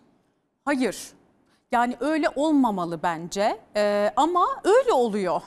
Hayır. 0.65 1.13
Yani 1.73 1.97
öyle 2.01 2.29
olmamalı 2.37 3.03
bence. 3.03 3.61
Ee, 3.77 4.13
ama 4.17 4.47
öyle 4.65 4.93
oluyor. 4.93 5.43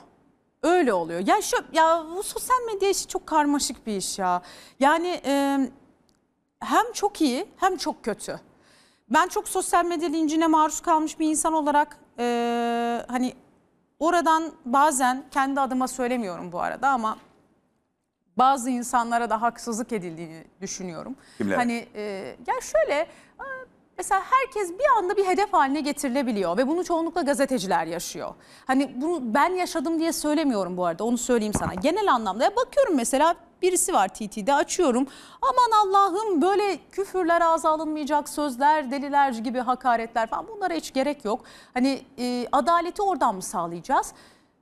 Öyle 0.62 0.92
oluyor. 0.92 1.20
Ya 1.26 1.42
şu 1.42 1.56
ya 1.72 2.04
bu 2.16 2.22
sosyal 2.22 2.56
medya 2.66 2.90
işi 2.90 3.06
çok 3.06 3.26
karmaşık 3.26 3.86
bir 3.86 3.96
iş 3.96 4.18
ya. 4.18 4.42
Yani 4.80 5.20
e, 5.24 5.58
hem 6.60 6.92
çok 6.94 7.20
iyi 7.20 7.48
hem 7.56 7.76
çok 7.76 8.04
kötü. 8.04 8.40
Ben 9.10 9.28
çok 9.28 9.48
sosyal 9.48 9.84
medya 9.84 10.08
lincine 10.08 10.46
maruz 10.46 10.80
kalmış 10.80 11.18
bir 11.18 11.26
insan 11.30 11.52
olarak 11.52 11.98
e, 12.18 13.04
hani 13.08 13.34
oradan 14.00 14.52
bazen 14.64 15.24
kendi 15.30 15.60
adıma 15.60 15.88
söylemiyorum 15.88 16.52
bu 16.52 16.60
arada 16.60 16.88
ama 16.88 17.16
bazı 18.36 18.70
insanlara 18.70 19.30
da 19.30 19.42
haksızlık 19.42 19.92
edildiğini 19.92 20.44
düşünüyorum. 20.60 21.16
Kimlere? 21.38 21.56
Hani 21.56 21.86
e, 21.94 22.02
ya 22.46 22.54
şöyle 22.60 22.94
e, 22.94 23.06
mesela 23.98 24.22
herkes 24.30 24.70
bir 24.78 24.98
anda 24.98 25.16
bir 25.16 25.26
hedef 25.26 25.52
haline 25.52 25.80
getirilebiliyor 25.80 26.56
ve 26.56 26.68
bunu 26.68 26.84
çoğunlukla 26.84 27.22
gazeteciler 27.22 27.86
yaşıyor. 27.86 28.34
Hani 28.66 29.00
bunu 29.00 29.34
ben 29.34 29.50
yaşadım 29.50 29.98
diye 29.98 30.12
söylemiyorum 30.12 30.76
bu 30.76 30.86
arada 30.86 31.04
onu 31.04 31.18
söyleyeyim 31.18 31.54
sana. 31.54 31.74
Genel 31.74 32.12
anlamda 32.12 32.44
ya 32.44 32.56
bakıyorum 32.56 32.96
mesela 32.96 33.34
birisi 33.62 33.92
var 33.92 34.08
TT'de 34.08 34.54
açıyorum. 34.54 35.06
Aman 35.42 35.86
Allah'ım 35.86 36.42
böyle 36.42 36.78
küfürler 36.92 37.40
ağza 37.40 37.70
alınmayacak 37.70 38.28
sözler, 38.28 38.90
deliler 38.90 39.32
gibi 39.32 39.58
hakaretler 39.58 40.26
falan 40.26 40.48
bunlara 40.48 40.74
hiç 40.74 40.92
gerek 40.92 41.24
yok. 41.24 41.44
Hani 41.74 42.02
e, 42.18 42.46
adaleti 42.52 43.02
oradan 43.02 43.34
mı 43.34 43.42
sağlayacağız? 43.42 44.12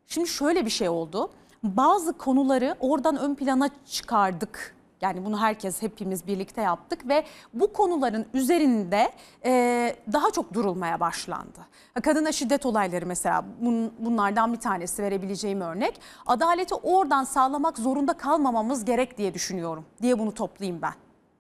Şimdi 0.07 0.29
şöyle 0.29 0.65
bir 0.65 0.71
şey 0.71 0.89
oldu. 0.89 1.31
Bazı 1.63 2.13
konuları 2.13 2.77
oradan 2.81 3.17
ön 3.17 3.35
plana 3.35 3.71
çıkardık. 3.87 4.78
Yani 5.01 5.25
bunu 5.25 5.41
herkes 5.41 5.83
hepimiz 5.83 6.27
birlikte 6.27 6.63
yaptık 6.63 7.09
ve 7.09 7.25
bu 7.55 7.73
konuların 7.73 8.27
üzerinde 8.35 9.13
e, 9.45 9.97
daha 10.13 10.31
çok 10.31 10.55
durulmaya 10.55 11.01
başlandı. 11.01 11.59
Kadına 12.03 12.33
şiddet 12.33 12.67
olayları 12.67 13.07
mesela 13.07 13.45
bun- 13.63 13.91
bunlardan 13.99 14.53
bir 14.53 14.59
tanesi 14.61 15.03
verebileceğim 15.03 15.61
örnek. 15.61 16.01
Adaleti 16.27 16.75
oradan 16.75 17.25
sağlamak 17.25 17.79
zorunda 17.79 18.13
kalmamamız 18.13 18.85
gerek 18.85 19.19
diye 19.19 19.35
düşünüyorum 19.35 19.85
diye 20.03 20.19
bunu 20.19 20.35
toplayayım 20.35 20.83
ben. 20.83 20.95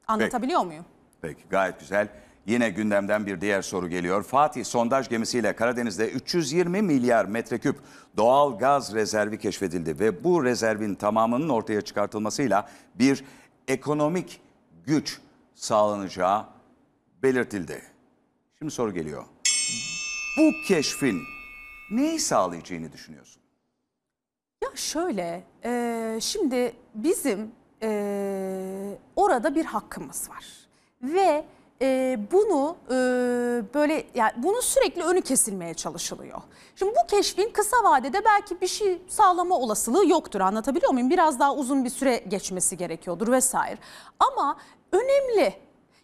Anlatabiliyor 0.08 0.64
muyum? 0.64 0.84
Peki 1.22 1.42
gayet 1.50 1.80
güzel. 1.80 2.08
Yine 2.46 2.70
gündemden 2.70 3.26
bir 3.26 3.40
diğer 3.40 3.62
soru 3.62 3.88
geliyor. 3.88 4.22
Fatih 4.22 4.64
sondaj 4.64 5.08
gemisiyle 5.08 5.56
Karadeniz'de 5.56 6.10
320 6.10 6.82
milyar 6.82 7.24
metreküp 7.24 7.76
doğal 8.16 8.58
gaz 8.58 8.94
rezervi 8.94 9.38
keşfedildi 9.38 9.98
ve 10.00 10.24
bu 10.24 10.44
rezervin 10.44 10.94
tamamının 10.94 11.48
ortaya 11.48 11.80
çıkartılmasıyla 11.80 12.68
bir 12.94 13.24
ekonomik 13.68 14.40
güç 14.86 15.20
sağlanacağı 15.54 16.46
belirtildi. 17.22 17.82
Şimdi 18.58 18.70
soru 18.72 18.94
geliyor. 18.94 19.24
Bu 20.38 20.52
keşfin 20.68 21.22
neyi 21.90 22.20
sağlayacağını 22.20 22.92
düşünüyorsun? 22.92 23.42
Ya 24.64 24.70
şöyle, 24.74 25.44
e, 25.64 26.18
şimdi 26.20 26.72
bizim 26.94 27.52
e, 27.82 28.98
orada 29.16 29.54
bir 29.54 29.64
hakkımız 29.64 30.30
var 30.30 30.44
ve 31.02 31.44
e, 31.82 32.18
bunu 32.32 32.76
e, 32.86 32.94
böyle 33.74 34.06
yani 34.14 34.32
bunun 34.36 34.60
sürekli 34.60 35.02
önü 35.02 35.22
kesilmeye 35.22 35.74
çalışılıyor. 35.74 36.40
Şimdi 36.76 36.92
bu 36.92 37.06
keşfin 37.06 37.50
kısa 37.50 37.76
vadede 37.84 38.24
belki 38.24 38.60
bir 38.60 38.66
şey 38.66 39.02
sağlama 39.08 39.58
olasılığı 39.58 40.06
yoktur 40.06 40.40
anlatabiliyor 40.40 40.92
muyum? 40.92 41.10
Biraz 41.10 41.40
daha 41.40 41.54
uzun 41.54 41.84
bir 41.84 41.90
süre 41.90 42.16
geçmesi 42.16 42.76
gerekiyordur 42.76 43.32
vesaire. 43.32 43.78
Ama 44.18 44.56
önemli. 44.92 45.54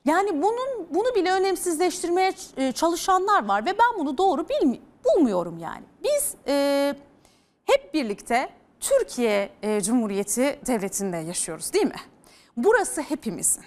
Yani 0.05 0.43
bunun 0.43 0.89
bunu 0.91 1.15
bile 1.15 1.33
önemsizleştirmeye 1.33 2.33
e, 2.57 2.73
çalışanlar 2.73 3.49
var 3.49 3.67
ve 3.67 3.79
ben 3.79 3.99
bunu 3.99 4.19
doğru 4.19 4.47
bilmi 4.49 4.81
bulmuyorum 5.05 5.59
yani. 5.59 5.85
Biz 6.05 6.35
e, 6.47 6.95
hep 7.65 7.95
birlikte 7.95 8.49
Türkiye 8.81 9.51
e, 9.63 9.81
Cumhuriyeti 9.81 10.59
Devleti'nde 10.67 11.17
yaşıyoruz 11.17 11.73
değil 11.73 11.87
mi? 11.87 12.01
Burası 12.57 13.03
hepimizin. 13.03 13.65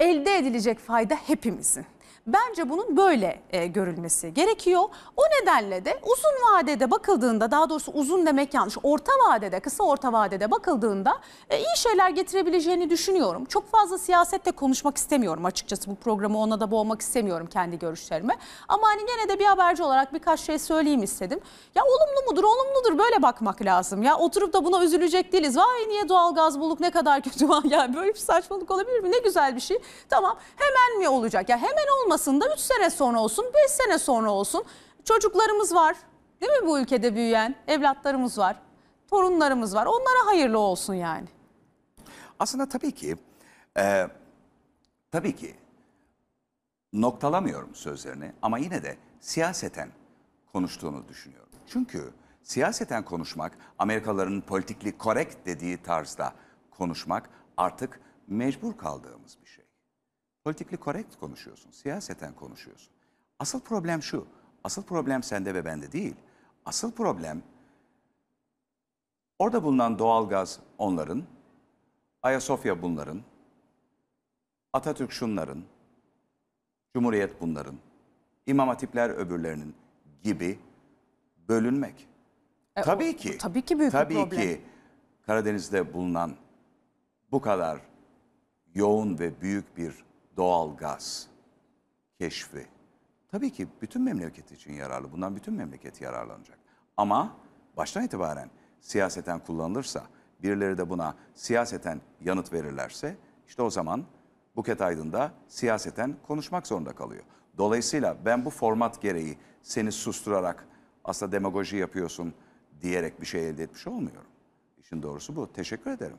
Elde 0.00 0.36
edilecek 0.36 0.78
fayda 0.78 1.14
hepimizin. 1.14 1.86
Bence 2.26 2.68
bunun 2.70 2.96
böyle 2.96 3.42
e, 3.50 3.66
görülmesi 3.66 4.34
gerekiyor. 4.34 4.82
O 5.16 5.22
nedenle 5.40 5.84
de 5.84 6.00
uzun 6.02 6.30
vadede 6.52 6.90
bakıldığında 6.90 7.50
daha 7.50 7.70
doğrusu 7.70 7.92
uzun 7.92 8.26
demek 8.26 8.54
yanlış. 8.54 8.76
Orta 8.82 9.12
vadede, 9.28 9.60
kısa 9.60 9.84
orta 9.84 10.12
vadede 10.12 10.50
bakıldığında 10.50 11.18
e, 11.50 11.58
iyi 11.58 11.76
şeyler 11.76 12.10
getirebileceğini 12.10 12.90
düşünüyorum. 12.90 13.44
Çok 13.44 13.70
fazla 13.70 13.98
siyasette 13.98 14.50
konuşmak 14.50 14.96
istemiyorum 14.96 15.44
açıkçası. 15.44 15.90
Bu 15.90 15.94
programı 15.96 16.38
ona 16.38 16.60
da 16.60 16.70
boğmak 16.70 17.00
istemiyorum 17.00 17.46
kendi 17.46 17.78
görüşlerime. 17.78 18.36
Ama 18.68 18.86
hani 18.88 19.06
gene 19.06 19.28
de 19.28 19.38
bir 19.38 19.44
haberci 19.44 19.82
olarak 19.82 20.14
birkaç 20.14 20.40
şey 20.40 20.58
söyleyeyim 20.58 21.02
istedim. 21.02 21.40
Ya 21.74 21.82
olumlu 21.84 22.30
mudur, 22.30 22.44
olumludur 22.44 22.98
böyle 22.98 23.22
bakmak 23.22 23.62
lazım. 23.62 24.02
Ya 24.02 24.16
oturup 24.18 24.52
da 24.52 24.64
buna 24.64 24.84
üzülecek 24.84 25.32
değiliz. 25.32 25.56
Vay 25.56 25.88
niye 25.88 26.08
doğalgaz 26.08 26.60
bulduk 26.60 26.80
ne 26.80 26.90
kadar 26.90 27.20
kötü. 27.22 27.46
Yani 27.68 27.96
böyle 27.96 28.14
bir 28.14 28.18
saçmalık 28.18 28.70
olabilir 28.70 29.00
mi? 29.00 29.12
Ne 29.12 29.18
güzel 29.18 29.56
bir 29.56 29.60
şey. 29.60 29.78
Tamam 30.08 30.36
hemen 30.56 30.98
mi 30.98 31.08
olacak? 31.08 31.48
Ya 31.48 31.56
hemen 31.58 31.86
olmasın 32.02 32.15
da 32.40 32.52
3 32.54 32.60
sene 32.60 32.90
sonra 32.90 33.20
olsun, 33.20 33.44
5 33.64 33.70
sene 33.70 33.98
sonra 33.98 34.30
olsun. 34.30 34.64
Çocuklarımız 35.04 35.74
var. 35.74 35.96
Değil 36.40 36.52
mi 36.52 36.68
bu 36.68 36.78
ülkede 36.78 37.14
büyüyen? 37.14 37.56
Evlatlarımız 37.68 38.38
var. 38.38 38.56
Torunlarımız 39.10 39.74
var. 39.74 39.86
Onlara 39.86 40.26
hayırlı 40.26 40.58
olsun 40.58 40.94
yani. 40.94 41.28
Aslında 42.38 42.68
tabii 42.68 42.92
ki, 42.92 43.16
e, 43.78 44.08
tabii 45.10 45.36
ki 45.36 45.54
noktalamıyorum 46.92 47.74
sözlerini 47.74 48.32
ama 48.42 48.58
yine 48.58 48.82
de 48.82 48.96
siyaseten 49.20 49.88
konuştuğunu 50.52 51.08
düşünüyorum. 51.08 51.48
Çünkü 51.66 52.12
siyaseten 52.42 53.04
konuşmak, 53.04 53.58
Amerikalıların 53.78 54.40
politikli 54.40 54.94
correct 55.00 55.46
dediği 55.46 55.82
tarzda 55.82 56.32
konuşmak 56.70 57.30
artık 57.56 58.00
mecbur 58.26 58.76
kaldığımız 58.76 59.38
bir 59.42 59.46
şey. 59.46 59.65
Politikli 60.46 60.78
correct 60.84 61.16
konuşuyorsun, 61.20 61.70
siyaseten 61.70 62.34
konuşuyorsun. 62.34 62.92
Asıl 63.38 63.60
problem 63.60 64.02
şu, 64.02 64.26
asıl 64.64 64.82
problem 64.82 65.22
sende 65.22 65.54
ve 65.54 65.64
bende 65.64 65.92
değil. 65.92 66.14
Asıl 66.64 66.92
problem 66.92 67.42
orada 69.38 69.62
bulunan 69.64 69.98
doğalgaz 69.98 70.60
onların, 70.78 71.22
Ayasofya 72.22 72.82
bunların, 72.82 73.22
Atatürk 74.72 75.12
şunların, 75.12 75.64
Cumhuriyet 76.94 77.40
bunların, 77.40 77.76
İmam 78.46 78.68
Hatipler 78.68 79.10
öbürlerinin 79.10 79.74
gibi 80.22 80.58
bölünmek. 81.48 82.08
E, 82.76 82.82
tabii 82.82 83.14
o- 83.14 83.16
ki. 83.16 83.38
tabii 83.38 83.62
ki 83.62 83.78
büyük 83.78 83.92
bir 83.92 83.98
tabii 83.98 84.14
problem. 84.14 84.40
ki 84.40 84.60
Karadeniz'de 85.22 85.92
bulunan 85.94 86.36
bu 87.32 87.40
kadar 87.40 87.80
yoğun 88.74 89.18
ve 89.18 89.40
büyük 89.40 89.76
bir 89.76 90.06
doğal 90.36 90.76
gaz 90.76 91.26
keşfi 92.18 92.66
tabii 93.30 93.50
ki 93.52 93.68
bütün 93.82 94.02
memleket 94.02 94.52
için 94.52 94.72
yararlı. 94.72 95.12
Bundan 95.12 95.36
bütün 95.36 95.54
memleket 95.54 96.00
yararlanacak. 96.00 96.58
Ama 96.96 97.36
baştan 97.76 98.04
itibaren 98.04 98.50
siyaseten 98.80 99.38
kullanılırsa, 99.38 100.06
birileri 100.42 100.78
de 100.78 100.90
buna 100.90 101.14
siyaseten 101.34 102.00
yanıt 102.20 102.52
verirlerse 102.52 103.16
işte 103.46 103.62
o 103.62 103.70
zaman 103.70 104.04
Buket 104.56 104.80
Aydın 104.80 105.12
da 105.12 105.32
siyaseten 105.48 106.16
konuşmak 106.26 106.66
zorunda 106.66 106.92
kalıyor. 106.92 107.24
Dolayısıyla 107.58 108.16
ben 108.24 108.44
bu 108.44 108.50
format 108.50 109.02
gereği 109.02 109.38
seni 109.62 109.92
susturarak 109.92 110.68
aslında 111.04 111.32
demagoji 111.32 111.76
yapıyorsun 111.76 112.34
diyerek 112.82 113.20
bir 113.20 113.26
şey 113.26 113.48
elde 113.48 113.62
etmiş 113.62 113.86
olmuyorum. 113.86 114.30
İşin 114.78 115.02
doğrusu 115.02 115.36
bu. 115.36 115.52
Teşekkür 115.52 115.90
ederim. 115.90 116.18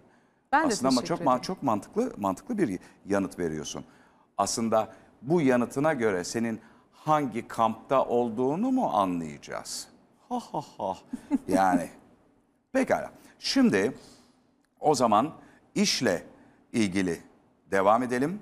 Ben 0.52 0.64
de 0.64 0.68
Aslında 0.68 0.90
ama 0.90 1.04
çok 1.04 1.22
ederim. 1.22 1.42
çok 1.42 1.64
mantıklı 1.64 2.14
mantıklı 2.18 2.58
bir 2.58 2.80
yanıt 3.06 3.40
veriyorsun. 3.40 3.86
Aslında 4.38 4.88
bu 5.22 5.42
yanıtına 5.42 5.94
göre 5.94 6.24
senin 6.24 6.60
hangi 6.92 7.48
kampta 7.48 8.06
olduğunu 8.06 8.72
mu 8.72 8.90
anlayacağız? 8.94 9.88
Ha 10.30 10.40
ha 10.52 10.62
ha. 10.78 10.98
Yani 11.48 11.90
pekala. 12.72 13.12
Şimdi 13.40 13.98
o 14.80 14.96
zaman 14.96 15.34
işle 15.76 16.24
ilgili 16.74 17.22
devam 17.72 18.04
edelim. 18.04 18.40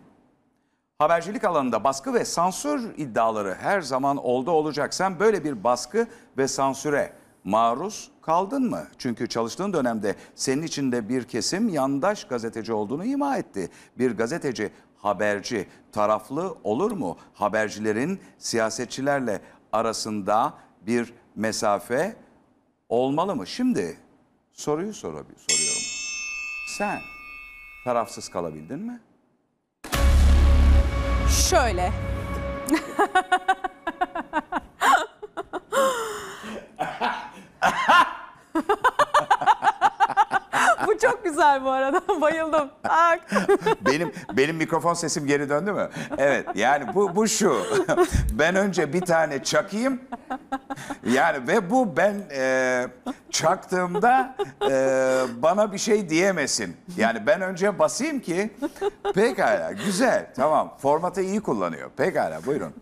Habercilik 0.98 1.44
alanında 1.44 1.84
baskı 1.84 2.14
ve 2.14 2.26
sansür 2.26 2.98
iddiaları 2.98 3.56
her 3.56 3.82
zaman 3.82 4.18
oldu 4.18 4.52
olacak. 4.52 4.94
Sen 4.94 5.20
böyle 5.20 5.44
bir 5.44 5.64
baskı 5.64 6.08
ve 6.38 6.48
sansüre 6.48 7.14
maruz 7.44 8.12
kaldın 8.22 8.70
mı? 8.70 8.84
Çünkü 8.98 9.30
çalıştığın 9.30 9.74
dönemde 9.74 10.16
senin 10.36 10.62
içinde 10.62 11.10
bir 11.10 11.24
kesim 11.24 11.70
yandaş 11.70 12.24
gazeteci 12.24 12.74
olduğunu 12.74 13.06
ima 13.06 13.38
etti. 13.38 13.70
Bir 13.98 14.18
gazeteci, 14.18 14.72
haberci 15.06 15.68
taraflı 15.92 16.56
olur 16.64 16.92
mu? 16.92 17.18
Habercilerin 17.34 18.20
siyasetçilerle 18.38 19.42
arasında 19.72 20.54
bir 20.82 21.14
mesafe 21.36 22.16
olmalı 22.90 23.36
mı? 23.36 23.48
Şimdi 23.48 23.98
soruyu 24.54 24.92
sorabi- 24.94 25.40
soruyorum. 25.50 25.82
Sen 26.78 27.00
tarafsız 27.84 28.30
kalabildin 28.30 28.80
mi? 28.80 29.00
Şöyle. 31.50 31.92
bu 40.96 41.00
çok 41.08 41.24
güzel 41.24 41.64
bu 41.64 41.70
arada. 41.70 42.02
Bayıldım. 42.22 42.70
Bak. 42.84 43.20
benim 43.92 44.12
benim 44.34 44.56
mikrofon 44.56 44.94
sesim 44.94 45.28
geri 45.28 45.50
döndü 45.50 45.72
mü? 45.72 45.90
Evet. 46.18 46.48
Yani 46.56 46.96
bu 46.96 47.16
bu 47.16 47.28
şu. 47.28 47.58
ben 48.32 48.56
önce 48.56 48.94
bir 48.94 49.02
tane 49.02 49.44
çakayım. 49.44 50.02
Yani 51.06 51.48
ve 51.48 51.70
bu 51.70 51.98
ben 51.98 52.16
e, 52.32 52.88
çaktığımda 53.32 54.36
e, 54.70 54.72
bana 55.42 55.74
bir 55.74 55.78
şey 55.78 56.10
diyemesin. 56.10 56.78
Yani 56.98 57.28
ben 57.28 57.42
önce 57.42 57.80
basayım 57.80 58.20
ki 58.20 58.54
pekala 59.14 59.72
güzel 59.72 60.28
tamam 60.36 60.78
formatı 60.78 61.22
iyi 61.22 61.42
kullanıyor. 61.42 61.90
Pekala 61.98 62.46
buyurun. 62.46 62.74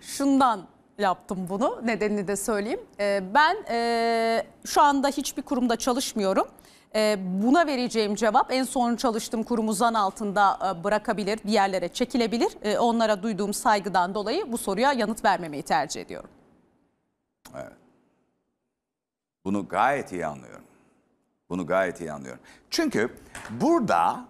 Şundan 0.00 0.66
yaptım 0.98 1.46
bunu. 1.48 1.80
Nedenini 1.84 2.28
de 2.28 2.36
söyleyeyim. 2.36 2.80
Ee, 3.00 3.22
ben 3.34 3.56
e, 3.70 4.46
şu 4.64 4.82
anda 4.82 5.08
hiçbir 5.08 5.42
kurumda 5.42 5.76
çalışmıyorum. 5.76 6.48
Ee, 6.98 7.18
buna 7.42 7.66
vereceğim 7.66 8.14
cevap 8.14 8.52
en 8.52 8.64
son 8.64 8.96
çalıştığım 8.96 9.42
kurumu 9.42 9.72
zan 9.72 9.94
altında 9.94 10.58
e, 10.80 10.84
bırakabilir, 10.84 11.38
bir 11.44 11.52
yerlere 11.52 11.88
çekilebilir. 11.88 12.52
Ee, 12.62 12.78
onlara 12.78 13.22
duyduğum 13.22 13.54
saygıdan 13.54 14.14
dolayı 14.14 14.52
bu 14.52 14.58
soruya 14.58 14.92
yanıt 14.92 15.24
vermemeyi 15.24 15.62
tercih 15.62 16.00
ediyorum. 16.00 16.30
Bunu 19.44 19.68
gayet 19.68 20.12
iyi 20.12 20.26
anlıyorum. 20.26 20.64
Bunu 21.48 21.66
gayet 21.66 22.00
iyi 22.00 22.12
anlıyorum. 22.12 22.40
Çünkü 22.70 23.14
burada 23.50 24.24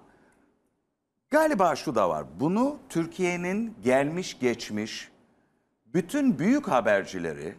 galiba 1.30 1.76
şu 1.76 1.94
da 1.94 2.08
var. 2.08 2.24
Bunu 2.40 2.76
Türkiye'nin 2.88 3.76
gelmiş 3.82 4.38
geçmiş 4.38 5.10
bütün 5.86 6.38
büyük 6.38 6.68
habercileri 6.68 7.54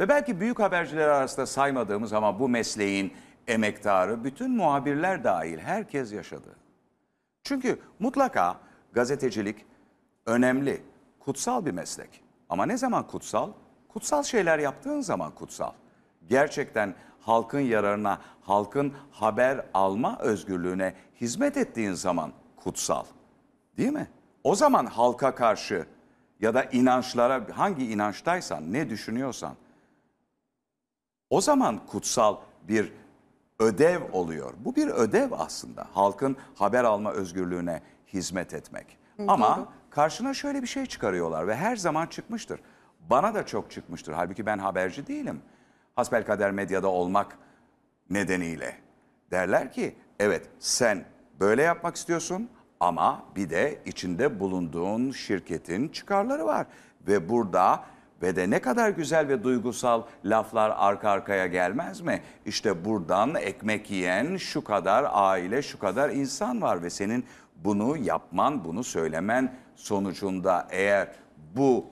ve 0.00 0.08
belki 0.08 0.40
büyük 0.40 0.58
haberciler 0.58 1.08
arasında 1.08 1.46
saymadığımız 1.46 2.12
ama 2.12 2.40
bu 2.40 2.48
mesleğin 2.48 3.12
emektarı 3.48 4.24
bütün 4.24 4.56
muhabirler 4.56 5.24
dahil 5.24 5.58
herkes 5.58 6.12
yaşadı. 6.12 6.56
Çünkü 7.44 7.78
mutlaka 7.98 8.60
gazetecilik 8.92 9.66
önemli, 10.26 10.82
kutsal 11.20 11.66
bir 11.66 11.70
meslek. 11.70 12.22
Ama 12.48 12.66
ne 12.66 12.76
zaman 12.76 13.06
kutsal? 13.06 13.52
Kutsal 13.88 14.22
şeyler 14.22 14.58
yaptığın 14.58 15.00
zaman 15.00 15.34
kutsal. 15.34 15.72
Gerçekten 16.28 16.94
halkın 17.20 17.60
yararına, 17.60 18.18
halkın 18.40 18.94
haber 19.10 19.66
alma 19.74 20.18
özgürlüğüne 20.18 20.94
hizmet 21.20 21.56
ettiğin 21.56 21.92
zaman 21.92 22.32
kutsal. 22.56 23.04
Değil 23.76 23.92
mi? 23.92 24.10
O 24.44 24.54
zaman 24.54 24.86
halka 24.86 25.34
karşı 25.34 25.86
ya 26.40 26.54
da 26.54 26.64
inançlara 26.64 27.46
hangi 27.52 27.92
inançtaysan, 27.92 28.72
ne 28.72 28.90
düşünüyorsan 28.90 29.54
o 31.30 31.40
zaman 31.40 31.86
kutsal 31.86 32.36
bir 32.68 32.92
ödev 33.60 34.00
oluyor. 34.12 34.54
Bu 34.58 34.76
bir 34.76 34.88
ödev 34.88 35.32
aslında. 35.32 35.86
Halkın 35.92 36.36
haber 36.54 36.84
alma 36.84 37.12
özgürlüğüne 37.12 37.82
hizmet 38.12 38.54
etmek. 38.54 38.98
Ama 39.28 39.68
karşına 39.90 40.34
şöyle 40.34 40.62
bir 40.62 40.66
şey 40.66 40.86
çıkarıyorlar 40.86 41.46
ve 41.48 41.56
her 41.56 41.76
zaman 41.76 42.06
çıkmıştır. 42.06 42.60
Bana 43.10 43.34
da 43.34 43.46
çok 43.46 43.70
çıkmıştır. 43.70 44.12
Halbuki 44.12 44.46
ben 44.46 44.58
haberci 44.58 45.06
değilim. 45.06 45.42
Hasbelkader 45.96 46.50
medyada 46.50 46.88
olmak 46.88 47.38
nedeniyle. 48.10 48.76
Derler 49.30 49.72
ki 49.72 49.94
evet 50.18 50.48
sen 50.58 51.04
böyle 51.40 51.62
yapmak 51.62 51.96
istiyorsun 51.96 52.48
ama 52.80 53.22
bir 53.36 53.50
de 53.50 53.78
içinde 53.86 54.40
bulunduğun 54.40 55.10
şirketin 55.10 55.88
çıkarları 55.88 56.46
var. 56.46 56.66
Ve 57.08 57.28
burada 57.28 57.84
ve 58.22 58.36
de 58.36 58.50
ne 58.50 58.60
kadar 58.60 58.90
güzel 58.90 59.28
ve 59.28 59.44
duygusal 59.44 60.02
laflar 60.24 60.72
arka 60.76 61.10
arkaya 61.10 61.46
gelmez 61.46 62.00
mi? 62.00 62.22
İşte 62.46 62.84
buradan 62.84 63.34
ekmek 63.34 63.90
yiyen 63.90 64.36
şu 64.36 64.64
kadar 64.64 65.06
aile, 65.12 65.62
şu 65.62 65.78
kadar 65.78 66.10
insan 66.10 66.62
var 66.62 66.82
ve 66.82 66.90
senin 66.90 67.24
bunu 67.56 67.96
yapman, 67.96 68.64
bunu 68.64 68.84
söylemen 68.84 69.54
sonucunda 69.76 70.68
eğer 70.70 71.08
bu 71.56 71.86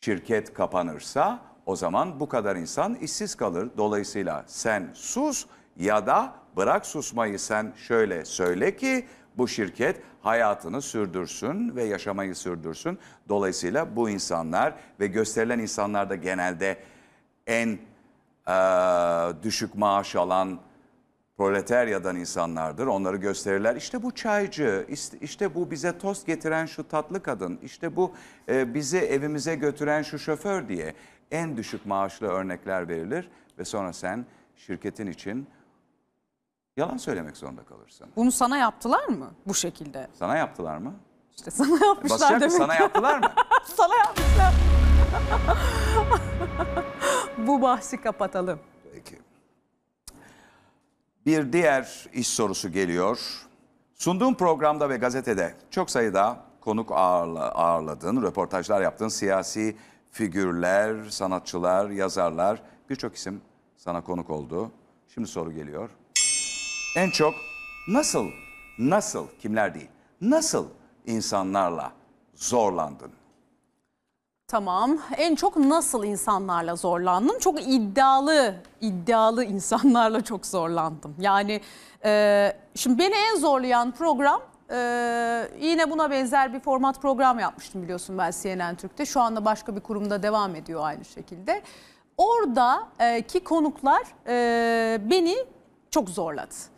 şirket 0.00 0.54
kapanırsa 0.54 1.38
o 1.66 1.76
zaman 1.76 2.20
bu 2.20 2.28
kadar 2.28 2.56
insan 2.56 2.94
işsiz 2.94 3.34
kalır. 3.34 3.70
Dolayısıyla 3.76 4.44
sen 4.46 4.90
sus 4.94 5.46
ya 5.76 6.06
da 6.06 6.32
bırak 6.56 6.86
susmayı 6.86 7.38
sen 7.38 7.72
şöyle 7.76 8.24
söyle 8.24 8.76
ki 8.76 9.06
bu 9.38 9.48
şirket 9.48 10.00
hayatını 10.22 10.82
sürdürsün 10.82 11.76
ve 11.76 11.84
yaşamayı 11.84 12.34
sürdürsün. 12.34 12.98
Dolayısıyla 13.28 13.96
bu 13.96 14.10
insanlar 14.10 14.74
ve 15.00 15.06
gösterilen 15.06 15.58
insanlar 15.58 16.10
da 16.10 16.16
genelde 16.16 16.76
en 17.46 17.78
eee, 18.48 19.42
düşük 19.42 19.74
maaş 19.74 20.16
alan 20.16 20.60
proletaryadan 21.36 22.16
insanlardır. 22.16 22.86
Onları 22.86 23.16
gösterirler. 23.16 23.76
İşte 23.76 24.02
bu 24.02 24.14
çaycı, 24.14 24.86
işte 25.20 25.54
bu 25.54 25.70
bize 25.70 25.98
tost 25.98 26.26
getiren 26.26 26.66
şu 26.66 26.88
tatlı 26.88 27.22
kadın, 27.22 27.58
işte 27.62 27.96
bu 27.96 28.12
e, 28.48 28.74
bizi 28.74 28.98
evimize 28.98 29.54
götüren 29.54 30.02
şu 30.02 30.18
şoför 30.18 30.68
diye 30.68 30.94
en 31.30 31.56
düşük 31.56 31.86
maaşlı 31.86 32.26
örnekler 32.26 32.88
verilir 32.88 33.28
ve 33.58 33.64
sonra 33.64 33.92
sen 33.92 34.26
şirketin 34.56 35.06
için 35.06 35.46
yalan 36.76 36.96
söylemek 36.96 37.36
zorunda 37.36 37.64
kalırsın. 37.64 38.08
Bunu 38.16 38.32
sana 38.32 38.56
yaptılar 38.56 39.04
mı 39.08 39.30
bu 39.46 39.54
şekilde? 39.54 40.08
Sana 40.18 40.36
yaptılar 40.36 40.76
mı? 40.78 40.94
İşte 41.36 41.50
sana 41.50 41.86
yapmışlar 41.86 42.20
Basacak 42.20 42.40
demek. 42.40 42.52
Sana 42.52 42.74
yaptılar 42.74 43.18
mı? 43.18 43.26
sana 43.64 43.94
yapmışlar. 43.96 44.54
bu 47.38 47.62
bahsi 47.62 48.00
kapatalım. 48.00 48.58
Peki. 48.94 49.18
Bir 51.26 51.52
diğer 51.52 52.08
iş 52.12 52.28
sorusu 52.28 52.72
geliyor. 52.72 53.46
Sunduğum 53.94 54.34
programda 54.34 54.88
ve 54.88 54.96
gazetede 54.96 55.54
çok 55.70 55.90
sayıda 55.90 56.36
konuk 56.60 56.92
ağırla, 56.92 57.52
ağırladın, 57.52 58.22
röportajlar 58.22 58.82
yaptın. 58.82 59.08
Siyasi 59.08 59.76
figürler, 60.10 61.04
sanatçılar, 61.10 61.90
yazarlar 61.90 62.62
birçok 62.90 63.14
isim 63.16 63.40
sana 63.76 64.04
konuk 64.04 64.30
oldu. 64.30 64.70
Şimdi 65.08 65.28
soru 65.28 65.52
geliyor. 65.52 65.90
En 66.96 67.10
çok 67.10 67.34
nasıl, 67.88 68.26
nasıl, 68.78 69.26
kimler 69.42 69.74
değil, 69.74 69.88
nasıl 70.20 70.66
insanlarla 71.06 71.92
zorlandın? 72.34 73.12
Tamam. 74.46 74.98
En 75.16 75.34
çok 75.34 75.56
nasıl 75.56 76.04
insanlarla 76.04 76.76
zorlandım? 76.76 77.38
Çok 77.38 77.62
iddialı, 77.62 78.54
iddialı 78.80 79.44
insanlarla 79.54 80.20
çok 80.20 80.46
zorlandım. 80.46 81.14
Yani 81.18 81.60
e, 82.04 82.52
şimdi 82.74 82.98
beni 82.98 83.14
en 83.14 83.36
zorlayan 83.36 83.92
program 83.92 84.42
e, 84.70 84.76
yine 85.60 85.90
buna 85.90 86.10
benzer 86.10 86.54
bir 86.54 86.60
format 86.60 87.02
program 87.02 87.38
yapmıştım 87.38 87.82
biliyorsun 87.82 88.18
ben 88.18 88.32
CNN 88.42 88.74
Türk'te. 88.74 89.06
Şu 89.06 89.20
anda 89.20 89.44
başka 89.44 89.76
bir 89.76 89.80
kurumda 89.80 90.22
devam 90.22 90.54
ediyor 90.54 90.80
aynı 90.84 91.04
şekilde. 91.04 91.62
Oradaki 92.16 93.44
konuklar 93.44 94.02
e, 94.26 95.10
beni 95.10 95.36
çok 95.90 96.08
zorladı. 96.08 96.71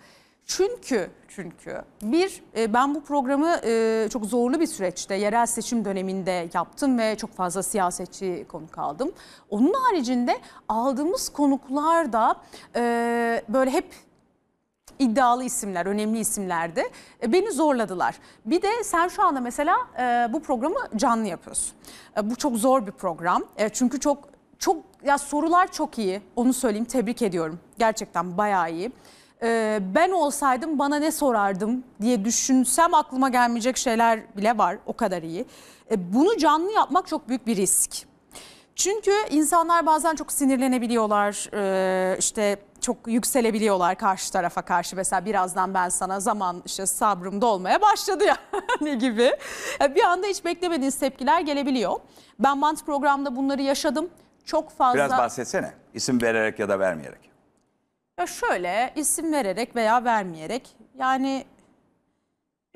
Çünkü 0.46 1.10
çünkü 1.28 1.82
bir 2.02 2.42
e, 2.56 2.72
ben 2.74 2.94
bu 2.94 3.02
programı 3.02 3.56
e, 3.64 4.08
çok 4.12 4.24
zorlu 4.24 4.60
bir 4.60 4.66
süreçte 4.66 5.14
yerel 5.14 5.46
seçim 5.46 5.84
döneminde 5.84 6.48
yaptım 6.54 6.98
ve 6.98 7.16
çok 7.16 7.34
fazla 7.34 7.62
siyasetçi 7.62 8.46
konuk 8.48 8.78
aldım. 8.78 9.12
Onun 9.50 9.72
haricinde 9.72 10.38
aldığımız 10.68 11.28
konuklar 11.28 12.12
da 12.12 12.36
e, 12.76 13.42
böyle 13.48 13.70
hep 13.70 13.94
iddialı 14.98 15.44
isimler, 15.44 15.86
önemli 15.86 16.18
isimlerdi. 16.18 16.82
Beni 17.26 17.52
zorladılar. 17.52 18.18
Bir 18.44 18.62
de 18.62 18.84
sen 18.84 19.08
şu 19.08 19.22
anda 19.22 19.40
mesela 19.40 19.76
bu 20.32 20.42
programı 20.42 20.78
canlı 20.96 21.26
yapıyorsun. 21.26 21.74
Bu 22.22 22.36
çok 22.36 22.56
zor 22.56 22.86
bir 22.86 22.92
program. 22.92 23.44
Çünkü 23.72 24.00
çok 24.00 24.28
çok 24.58 24.76
ya 25.04 25.18
sorular 25.18 25.72
çok 25.72 25.98
iyi. 25.98 26.22
Onu 26.36 26.52
söyleyeyim. 26.52 26.84
Tebrik 26.84 27.22
ediyorum. 27.22 27.60
Gerçekten 27.78 28.38
bayağı 28.38 28.72
iyi. 28.72 28.92
E, 29.44 29.78
ben 29.94 30.10
olsaydım 30.10 30.78
bana 30.78 30.96
ne 30.96 31.12
sorardım 31.12 31.84
diye 32.00 32.24
düşünsem 32.24 32.94
aklıma 32.94 33.28
gelmeyecek 33.28 33.76
şeyler 33.76 34.36
bile 34.36 34.58
var. 34.58 34.78
O 34.86 34.92
kadar 34.92 35.22
iyi. 35.22 35.44
E, 35.90 36.12
bunu 36.14 36.38
canlı 36.38 36.72
yapmak 36.72 37.06
çok 37.06 37.28
büyük 37.28 37.46
bir 37.46 37.56
risk. 37.56 38.06
Çünkü 38.76 39.12
insanlar 39.30 39.86
bazen 39.86 40.14
çok 40.14 40.32
sinirlenebiliyorlar, 40.32 41.48
eee, 41.52 42.18
işte 42.18 42.56
çok 42.80 42.96
yükselebiliyorlar 43.06 43.94
karşı 43.94 44.32
tarafa 44.32 44.62
karşı. 44.62 44.96
Mesela 44.96 45.24
birazdan 45.24 45.74
ben 45.74 45.88
sana 45.88 46.20
zaman 46.20 46.62
işte 46.66 46.86
sabrım 46.86 47.40
dolmaya 47.40 47.82
başladı 47.82 48.24
yani 48.80 48.98
gibi. 48.98 49.30
Yani 49.80 49.94
Bir 49.94 50.02
anda 50.02 50.26
hiç 50.26 50.44
beklemediğiniz 50.44 50.98
tepkiler 50.98 51.40
gelebiliyor. 51.40 51.92
Ben 52.38 52.62
Bant 52.62 52.86
programda 52.86 53.36
bunları 53.36 53.62
yaşadım. 53.62 54.08
Çok 54.44 54.70
fazla... 54.70 54.94
Biraz 54.94 55.10
bahsetsene. 55.10 55.72
İsim 55.94 56.22
vererek 56.22 56.58
ya 56.58 56.68
da 56.68 56.78
vermeyerek. 56.78 57.33
Ya 58.18 58.26
şöyle 58.26 58.92
isim 58.96 59.32
vererek 59.32 59.76
veya 59.76 60.04
vermeyerek 60.04 60.76
yani 60.98 61.44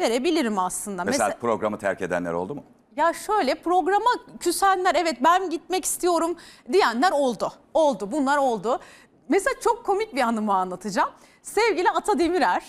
verebilirim 0.01 0.59
aslında. 0.59 1.05
Mesela 1.05 1.37
programı 1.41 1.79
terk 1.79 2.03
edenler 2.03 2.33
oldu 2.33 2.55
mu? 2.55 2.65
Ya 2.97 3.13
şöyle 3.13 3.55
programa 3.55 4.11
küsenler 4.41 4.95
evet 4.95 5.17
ben 5.25 5.51
gitmek 5.51 5.85
istiyorum 5.85 6.37
diyenler 6.73 7.13
oldu. 7.13 7.53
Oldu 7.75 8.13
bunlar 8.13 8.37
oldu. 8.37 8.81
Mesela 9.29 9.61
çok 9.61 9.87
komik 9.87 10.15
bir 10.15 10.21
anımı 10.21 10.55
anlatacağım. 10.55 11.11
Sevgili 11.43 11.91
Ata 11.91 12.19
Demirer 12.19 12.65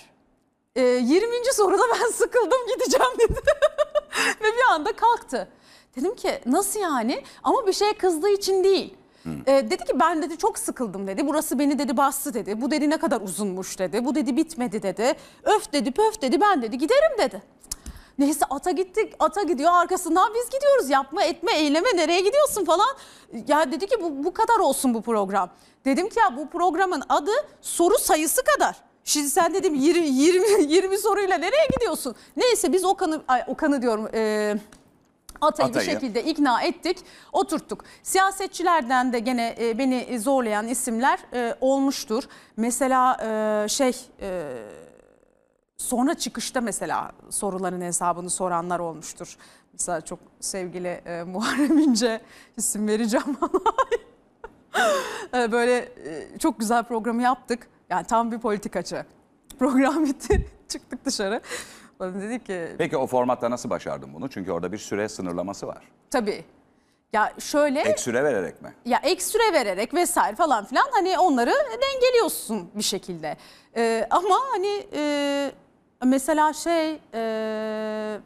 e, 0.76 0.82
20. 0.82 1.54
soruda 1.54 1.84
ben 2.02 2.12
sıkıldım 2.12 2.68
gideceğim 2.68 3.12
dedi. 3.20 3.40
Ve 4.42 4.48
bir 4.48 4.74
anda 4.74 4.96
kalktı. 4.96 5.48
Dedim 5.96 6.16
ki 6.16 6.42
nasıl 6.46 6.80
yani 6.80 7.24
ama 7.44 7.68
bir 7.68 7.74
şeye 7.74 7.94
kızdığı 7.94 8.30
için 8.30 8.64
değil. 8.64 8.94
E, 9.48 9.70
dedi 9.70 9.78
ki 9.78 10.00
ben 10.00 10.22
dedi 10.22 10.38
çok 10.38 10.60
sıkıldım 10.60 11.08
dedi. 11.08 11.28
Burası 11.28 11.60
beni 11.60 11.80
dedi 11.80 11.98
bastı 11.98 12.34
dedi. 12.34 12.62
Bu 12.62 12.72
dedi 12.72 12.90
ne 12.90 12.98
kadar 12.98 13.22
uzunmuş 13.22 13.80
dedi. 13.80 14.06
Bu 14.06 14.16
dedi 14.16 14.38
bitmedi 14.38 14.82
dedi. 14.82 15.14
Öf 15.44 15.74
dedi 15.74 15.92
pöf 15.92 16.22
dedi 16.22 16.42
ben 16.42 16.62
dedi 16.62 16.78
giderim 16.78 17.18
dedi. 17.18 17.42
Neyse 18.20 18.46
ata 18.50 18.72
gittik, 18.72 19.14
ata 19.20 19.44
gidiyor 19.44 19.72
arkasından 19.74 20.34
biz 20.34 20.50
gidiyoruz. 20.50 20.90
Yapma 20.90 21.24
etme 21.24 21.54
eyleme 21.54 21.90
nereye 21.96 22.22
gidiyorsun 22.22 22.66
falan. 22.66 22.88
Ya 23.48 23.72
dedi 23.72 23.88
ki 23.88 23.96
bu, 24.02 24.24
bu 24.24 24.34
kadar 24.34 24.60
olsun 24.60 24.94
bu 24.94 25.02
program. 25.02 25.50
Dedim 25.86 26.10
ki 26.10 26.20
ya 26.20 26.38
bu 26.38 26.50
programın 26.50 27.04
adı 27.10 27.32
soru 27.62 27.98
sayısı 27.98 28.42
kadar. 28.44 28.76
Şimdi 29.04 29.30
sen 29.30 29.54
dedim 29.54 29.76
20, 29.76 30.08
20, 30.08 30.74
20 30.74 30.98
soruyla 30.98 31.38
nereye 31.38 31.68
gidiyorsun? 31.74 32.16
Neyse 32.38 32.74
biz 32.74 32.86
Okan'ı, 32.86 33.22
Okan'ı 33.48 33.82
diyorum... 33.82 34.08
E, 34.14 34.56
Atayı, 35.42 35.70
Atayı. 35.70 35.88
bir 35.88 35.92
şekilde 35.92 36.24
ikna 36.24 36.62
ettik, 36.62 36.98
oturttuk. 37.34 37.84
Siyasetçilerden 38.04 39.14
de 39.14 39.20
gene 39.20 39.56
e, 39.60 39.78
beni 39.78 40.20
zorlayan 40.20 40.68
isimler 40.68 41.20
e, 41.34 41.56
olmuştur. 41.62 42.24
Mesela 42.58 43.18
e, 43.64 43.68
şey 43.70 43.94
sonra 45.78 46.14
çıkışta 46.14 46.62
mesela 46.62 47.12
soruların 47.30 47.82
hesabını 47.82 48.30
soranlar 48.30 48.80
olmuştur. 48.80 49.38
Mesela 49.74 50.02
çok 50.02 50.20
sevgili 50.40 51.02
Muharrem 51.28 51.78
İnce 51.78 52.22
isim 52.58 52.88
vereceğim 52.88 53.38
ama 53.42 53.62
böyle 55.52 55.92
çok 56.40 56.60
güzel 56.60 56.84
programı 56.84 57.22
yaptık. 57.22 57.68
Yani 57.90 58.08
tam 58.08 58.32
bir 58.32 58.40
politikacı. 58.40 59.06
Program 59.60 60.06
bitti. 60.06 60.46
Çıktık 60.68 61.06
dışarı. 61.06 61.42
Bana 62.00 62.22
dedi 62.22 62.44
ki 62.44 62.68
Peki 62.78 62.98
o 62.98 63.08
formatta 63.08 63.50
nasıl 63.52 63.70
başardın 63.70 64.14
bunu? 64.14 64.30
Çünkü 64.30 64.52
orada 64.52 64.72
bir 64.72 64.78
süre 64.78 65.10
sınırlaması 65.10 65.68
var. 65.68 65.84
tabii 66.12 66.46
ya 67.14 67.34
şöyle 67.40 67.80
Ek 67.82 67.98
süre 68.02 68.24
vererek 68.24 68.62
mi? 68.62 68.74
ya 68.86 69.00
ek 69.04 69.22
süre 69.24 69.54
vererek 69.54 69.94
vesaire 69.94 70.36
falan 70.36 70.66
filan 70.66 70.86
hani 70.92 71.20
onları 71.20 71.54
dengeliyorsun 71.82 72.70
bir 72.76 72.84
şekilde. 72.84 73.38
Ee, 73.76 74.08
ama 74.10 74.36
hani 74.52 74.86
e, 74.94 75.52
mesela 76.06 76.54
şey 76.54 77.00
e, 77.14 78.20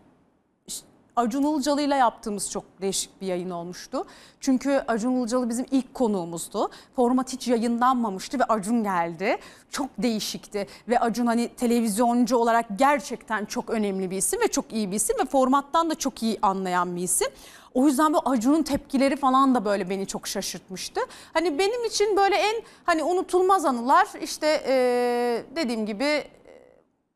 Acun 1.16 1.43
Ilıcalı'yla 1.43 1.95
yaptığımız 1.95 2.51
çok 2.51 2.64
değişik 2.82 3.22
bir 3.22 3.28
yayın 3.28 3.49
olmuştu. 3.49 4.05
Çünkü 4.39 4.84
Acun 4.88 5.11
Ilıcalı 5.11 5.49
bizim 5.49 5.66
ilk 5.72 5.93
konuğumuzdu. 5.93 6.70
Format 6.95 7.34
hiç 7.34 7.47
yayınlanmamıştı 7.47 8.39
ve 8.39 8.43
Acun 8.43 8.84
geldi. 8.84 9.38
Çok 9.72 9.88
değişikti 9.97 10.68
ve 10.89 10.99
Acun 10.99 11.26
hani 11.26 11.47
televizyoncu 11.47 12.38
olarak 12.38 12.66
gerçekten 12.76 13.45
çok 13.45 13.70
önemli 13.70 14.11
bir 14.11 14.18
isim 14.18 14.41
ve 14.41 14.47
çok 14.47 14.74
iyi 14.74 14.91
bir 14.91 14.95
isim 14.95 15.16
ve 15.22 15.26
formattan 15.26 15.89
da 15.89 15.95
çok 15.95 16.24
iyi 16.24 16.39
anlayan 16.41 16.95
bir 16.95 17.01
isim. 17.01 17.28
O 17.74 17.88
yüzden 17.88 18.14
bu 18.14 18.20
Acun'un 18.26 18.64
tepkileri 18.64 19.16
falan 19.16 19.55
da 19.55 19.66
böyle 19.66 19.89
beni 19.89 20.07
çok 20.07 20.28
şaşırtmıştı. 20.28 21.01
Hani 21.34 21.59
benim 21.59 21.86
için 21.86 22.18
böyle 22.18 22.36
en 22.36 22.55
hani 22.84 23.03
unutulmaz 23.03 23.66
anılar 23.66 24.07
işte 24.22 24.47
eee, 24.68 25.55
dediğim 25.55 25.86
gibi 25.86 26.24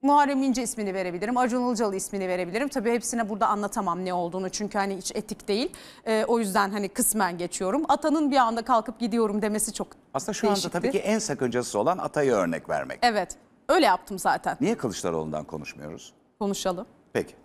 Muharrem 0.07 0.43
İnce 0.43 0.63
ismini 0.63 0.93
verebilirim, 0.93 1.37
Acun 1.37 1.67
Ilıcalı 1.67 1.95
ismini 1.95 2.27
verebilirim. 2.27 2.67
Tabii 2.67 2.91
hepsine 2.91 3.29
burada 3.29 3.47
anlatamam 3.47 4.05
ne 4.05 4.13
olduğunu 4.13 4.49
çünkü 4.49 4.77
hani 4.77 4.97
hiç 4.97 5.11
etik 5.15 5.47
değil. 5.47 5.73
Eee, 6.07 6.25
o 6.27 6.39
yüzden 6.39 6.69
hani 6.71 6.89
kısmen 6.89 7.37
geçiyorum. 7.37 7.83
Atanın 7.87 8.31
bir 8.31 8.35
anda 8.37 8.61
kalkıp 8.65 8.99
gidiyorum 8.99 9.41
demesi 9.41 9.73
çok 9.73 9.87
Aslında 10.13 10.33
şu 10.33 10.47
anda 10.47 10.55
değişikti. 10.55 10.73
tabii 10.79 10.91
ki 10.91 10.97
en 10.99 11.19
sakıncası 11.19 11.79
olan 11.79 11.97
Atay'ı 11.97 12.31
örnek 12.31 12.69
vermek. 12.69 12.99
Evet 13.01 13.35
öyle 13.69 13.85
yaptım 13.85 14.19
zaten. 14.19 14.57
Niye 14.61 14.77
Kılıçdaroğlu'ndan 14.77 15.43
konuşmuyoruz? 15.43 16.13
Konuşalım. 16.39 16.85
Peki. 17.13 17.35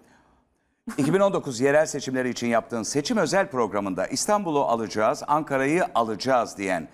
2019 0.98 1.60
yerel 1.60 1.86
seçimleri 1.86 2.28
için 2.28 2.46
yaptığın 2.46 2.82
seçim 2.82 3.16
özel 3.16 3.50
programında 3.50 4.06
İstanbul'u 4.06 4.60
alacağız, 4.64 5.22
Ankara'yı 5.26 5.84
alacağız 5.94 6.58
diyen 6.58 6.88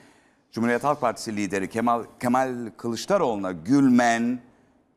Cumhuriyet 0.52 0.84
Halk 0.84 1.00
Partisi 1.00 1.36
lideri 1.36 1.70
Kemal 1.70 2.04
Kemal 2.20 2.70
Kılıçdaroğlu'na 2.76 3.52
gülmen 3.52 4.40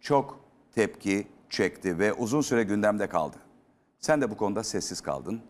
çok 0.01 0.40
tepki 0.75 1.27
çekti 1.49 1.99
ve 1.99 2.13
uzun 2.13 2.41
süre 2.41 2.63
gündemde 2.63 3.07
kaldı. 3.07 3.37
Sen 3.99 4.21
de 4.21 4.31
bu 4.31 4.37
konuda 4.37 4.63
sessiz 4.63 5.01
kaldın. 5.01 5.41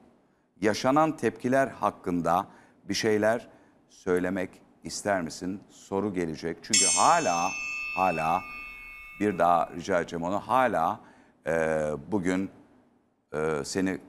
Yaşanan 0.61 1.17
tepkiler 1.17 1.67
hakkında 1.67 2.47
bir 2.89 2.93
şeyler 2.93 3.47
söylemek 3.89 4.49
ister 4.83 5.21
misin? 5.21 5.61
Soru 5.69 6.13
gelecek. 6.13 6.57
Çünkü 6.61 6.85
hala 6.97 7.49
hala 7.95 8.41
bir 9.19 9.37
daha 9.37 9.69
rica 9.75 9.99
edeceğim 9.99 10.23
onu 10.23 10.39
hala 10.39 10.99
e, 11.47 11.85
bugün 12.11 12.49
e, 13.33 13.61
seni 13.65 13.99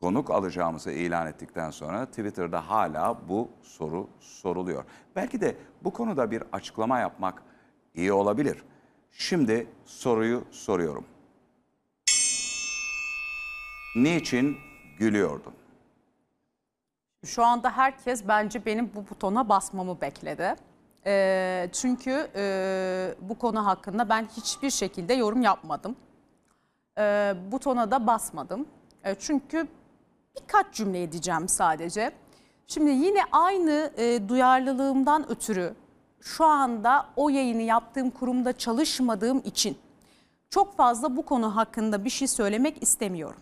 konuk 0.00 0.30
alacağımızı 0.30 0.90
ilan 0.90 1.26
ettikten 1.26 1.70
sonra 1.70 2.06
Twitter'da 2.06 2.68
hala 2.68 3.28
bu 3.28 3.48
soru 3.62 4.08
soruluyor. 4.20 4.84
Belki 5.16 5.40
de 5.40 5.56
bu 5.84 5.92
konuda 5.92 6.30
bir 6.30 6.42
açıklama 6.52 6.98
yapmak 6.98 7.42
iyi 7.94 8.12
olabilir. 8.12 8.64
Şimdi 9.12 9.66
soruyu 9.84 10.44
soruyorum. 10.50 11.04
Niçin 13.96 14.56
gülüyordun? 14.98 15.52
Şu 17.24 17.44
anda 17.44 17.70
herkes 17.70 18.28
bence 18.28 18.64
benim 18.66 18.90
bu 18.94 19.04
butona 19.10 19.48
basmamı 19.48 20.00
bekledi. 20.00 20.54
Ee, 21.06 21.68
çünkü 21.72 22.28
e, 22.36 23.14
bu 23.20 23.38
konu 23.38 23.66
hakkında 23.66 24.08
ben 24.08 24.24
hiçbir 24.36 24.70
şekilde 24.70 25.14
yorum 25.14 25.42
yapmadım. 25.42 25.96
Ee, 26.98 27.34
butona 27.52 27.90
da 27.90 28.06
basmadım. 28.06 28.68
E, 29.04 29.14
çünkü 29.14 29.68
birkaç 30.40 30.74
cümle 30.74 31.02
edeceğim 31.02 31.48
sadece. 31.48 32.12
Şimdi 32.66 32.90
yine 32.90 33.20
aynı 33.32 33.92
e, 33.96 34.28
duyarlılığımdan 34.28 35.30
ötürü 35.30 35.74
şu 36.20 36.44
anda 36.44 37.06
o 37.16 37.28
yayını 37.28 37.62
yaptığım 37.62 38.10
kurumda 38.10 38.58
çalışmadığım 38.58 39.42
için 39.44 39.78
çok 40.50 40.76
fazla 40.76 41.16
bu 41.16 41.24
konu 41.24 41.56
hakkında 41.56 42.04
bir 42.04 42.10
şey 42.10 42.28
söylemek 42.28 42.82
istemiyorum. 42.82 43.40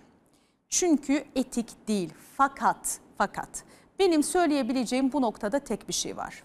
Çünkü 0.68 1.24
etik 1.34 1.88
değil. 1.88 2.12
Fakat 2.36 3.00
fakat 3.18 3.64
benim 3.98 4.22
söyleyebileceğim 4.22 5.12
bu 5.12 5.22
noktada 5.22 5.58
tek 5.58 5.88
bir 5.88 5.92
şey 5.92 6.16
var. 6.16 6.44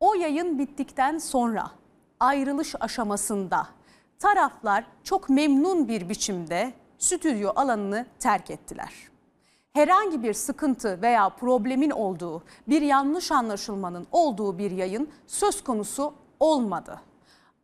O 0.00 0.14
yayın 0.14 0.58
bittikten 0.58 1.18
sonra 1.18 1.70
ayrılış 2.20 2.74
aşamasında 2.80 3.68
taraflar 4.18 4.84
çok 5.04 5.28
memnun 5.28 5.88
bir 5.88 6.08
biçimde 6.08 6.72
stüdyo 6.98 7.52
alanını 7.56 8.06
terk 8.18 8.50
ettiler. 8.50 9.13
Herhangi 9.74 10.22
bir 10.22 10.34
sıkıntı 10.34 11.02
veya 11.02 11.28
problemin 11.28 11.90
olduğu, 11.90 12.42
bir 12.68 12.82
yanlış 12.82 13.32
anlaşılmanın 13.32 14.06
olduğu 14.12 14.58
bir 14.58 14.70
yayın 14.70 15.10
söz 15.26 15.64
konusu 15.64 16.14
olmadı. 16.40 17.00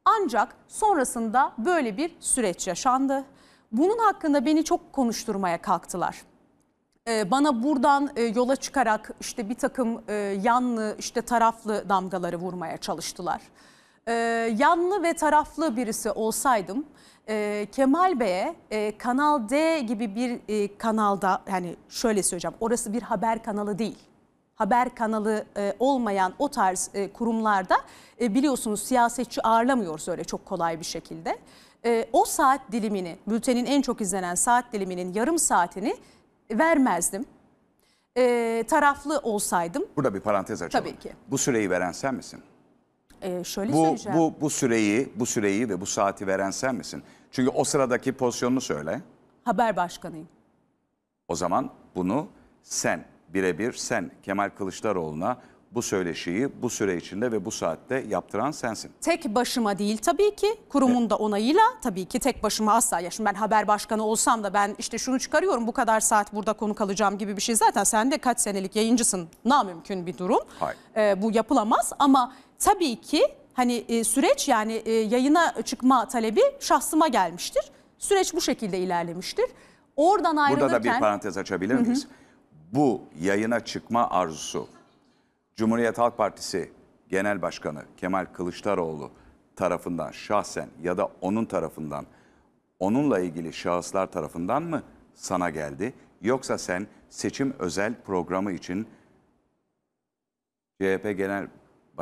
Ancak 0.04 0.56
sonrasında 0.68 1.52
böyle 1.58 1.96
bir 1.96 2.16
süreç 2.20 2.66
yaşandı. 2.66 3.24
Bunun 3.72 3.98
hakkında 3.98 4.46
beni 4.46 4.64
çok 4.64 4.92
konuşturmaya 4.92 5.62
kalktılar. 5.62 6.22
Ee, 7.08 7.30
bana 7.30 7.62
buradan 7.62 8.10
e, 8.16 8.22
yola 8.22 8.56
çıkarak 8.56 9.10
işte 9.20 9.48
bir 9.48 9.54
takım 9.54 10.02
e, 10.08 10.14
yanlı 10.42 10.96
işte 10.98 11.22
taraflı 11.22 11.88
damgaları 11.88 12.36
vurmaya 12.36 12.76
çalıştılar. 12.76 13.42
Ee, 14.08 14.12
yanlı 14.58 15.02
ve 15.02 15.14
taraflı 15.14 15.76
birisi 15.76 16.10
olsaydım 16.10 16.86
e, 17.30 17.66
Kemal 17.72 18.20
Bey'e 18.20 18.54
e, 18.70 18.98
Kanal 18.98 19.48
D 19.48 19.80
gibi 19.80 20.14
bir 20.16 20.40
e, 20.48 20.76
kanalda 20.76 21.42
yani 21.50 21.76
şöyle 21.88 22.22
söyleyeceğim 22.22 22.56
orası 22.60 22.92
bir 22.92 23.02
haber 23.02 23.42
kanalı 23.42 23.78
değil 23.78 23.98
haber 24.54 24.94
kanalı 24.94 25.44
e, 25.56 25.74
olmayan 25.78 26.34
o 26.38 26.48
tarz 26.48 26.90
e, 26.94 27.12
kurumlarda 27.12 27.76
e, 28.20 28.34
biliyorsunuz 28.34 28.82
siyasetçi 28.82 29.42
ağırlamıyoruz 29.46 30.08
öyle 30.08 30.24
çok 30.24 30.46
kolay 30.46 30.80
bir 30.80 30.84
şekilde. 30.84 31.38
E, 31.84 32.08
o 32.12 32.24
saat 32.24 32.60
dilimini, 32.72 33.16
bültenin 33.26 33.66
en 33.66 33.82
çok 33.82 34.00
izlenen 34.00 34.34
saat 34.34 34.72
diliminin 34.72 35.12
yarım 35.14 35.38
saatini 35.38 35.96
vermezdim. 36.50 37.24
E, 38.16 38.64
taraflı 38.68 39.18
olsaydım 39.18 39.84
Burada 39.96 40.14
bir 40.14 40.20
parantez 40.20 40.62
açalım. 40.62 40.84
Tabii 40.86 40.98
ki. 40.98 41.12
Bu 41.30 41.38
süreyi 41.38 41.70
veren 41.70 41.92
sen 41.92 42.14
misin? 42.14 42.40
e, 43.22 43.44
şöyle 43.44 43.72
Bu, 43.72 43.76
söyleyeceğim. 43.82 44.18
bu, 44.18 44.34
bu 44.40 44.50
süreyi, 44.50 45.12
bu 45.16 45.26
süreyi 45.26 45.68
ve 45.68 45.80
bu 45.80 45.86
saati 45.86 46.26
veren 46.26 46.50
sen 46.50 46.74
misin? 46.74 47.02
Çünkü 47.32 47.50
o 47.50 47.64
sıradaki 47.64 48.12
pozisyonunu 48.12 48.60
söyle. 48.60 49.00
Haber 49.44 49.76
başkanıyım. 49.76 50.28
O 51.28 51.34
zaman 51.34 51.70
bunu 51.94 52.26
sen 52.62 53.04
birebir 53.28 53.72
sen 53.72 54.10
Kemal 54.22 54.50
Kılıçdaroğlu'na 54.58 55.36
bu 55.72 55.82
söyleşiyi 55.82 56.62
bu 56.62 56.70
süre 56.70 56.96
içinde 56.96 57.32
ve 57.32 57.44
bu 57.44 57.50
saatte 57.50 58.04
yaptıran 58.08 58.50
sensin. 58.50 58.92
Tek 59.00 59.24
başıma 59.34 59.78
değil 59.78 59.98
tabii 59.98 60.36
ki 60.36 60.46
kurumun 60.68 61.10
da 61.10 61.16
onayıyla 61.16 61.62
tabii 61.82 62.04
ki 62.04 62.18
tek 62.18 62.42
başıma 62.42 62.74
asla. 62.74 63.00
Ya 63.00 63.10
şimdi 63.10 63.28
ben 63.28 63.34
haber 63.34 63.68
başkanı 63.68 64.04
olsam 64.04 64.44
da 64.44 64.54
ben 64.54 64.74
işte 64.78 64.98
şunu 64.98 65.18
çıkarıyorum 65.18 65.66
bu 65.66 65.72
kadar 65.72 66.00
saat 66.00 66.32
burada 66.34 66.52
konuk 66.52 66.80
alacağım 66.80 67.18
gibi 67.18 67.36
bir 67.36 67.42
şey 67.42 67.54
zaten 67.54 67.84
sen 67.84 68.10
de 68.10 68.18
kaç 68.18 68.40
senelik 68.40 68.76
yayıncısın 68.76 69.28
namümkün 69.44 70.06
bir 70.06 70.18
durum. 70.18 70.40
Hayır. 70.60 70.78
Ee, 70.96 71.22
bu 71.22 71.30
yapılamaz 71.32 71.92
ama 71.98 72.32
tabii 72.58 73.00
ki 73.00 73.22
hani 73.54 73.84
e, 73.88 74.04
süreç 74.04 74.48
yani 74.48 74.72
e, 74.72 74.92
yayına 74.92 75.62
çıkma 75.62 76.08
talebi 76.08 76.40
şahsıma 76.60 77.08
gelmiştir. 77.08 77.70
Süreç 77.98 78.34
bu 78.34 78.40
şekilde 78.40 78.78
ilerlemiştir. 78.78 79.46
Oradan 79.96 80.36
ayrılırken... 80.36 80.70
Burada 80.70 80.84
da 80.84 80.94
bir 80.94 81.00
parantez 81.00 81.38
açabilir 81.38 81.74
miyiz? 81.74 82.06
Bu 82.72 83.02
yayına 83.20 83.60
çıkma 83.60 84.10
arzusu 84.10 84.68
Cumhuriyet 85.56 85.98
Halk 85.98 86.16
Partisi 86.16 86.72
Genel 87.08 87.42
Başkanı 87.42 87.82
Kemal 87.96 88.26
Kılıçdaroğlu 88.32 89.10
tarafından 89.56 90.10
şahsen 90.10 90.68
ya 90.82 90.98
da 90.98 91.08
onun 91.20 91.44
tarafından 91.44 92.06
onunla 92.78 93.20
ilgili 93.20 93.52
şahıslar 93.52 94.06
tarafından 94.06 94.62
mı 94.62 94.82
sana 95.14 95.50
geldi? 95.50 95.94
Yoksa 96.22 96.58
sen 96.58 96.86
seçim 97.08 97.54
özel 97.58 97.94
programı 98.06 98.52
için 98.52 98.86
CHP 100.80 101.14
Genel 101.16 101.48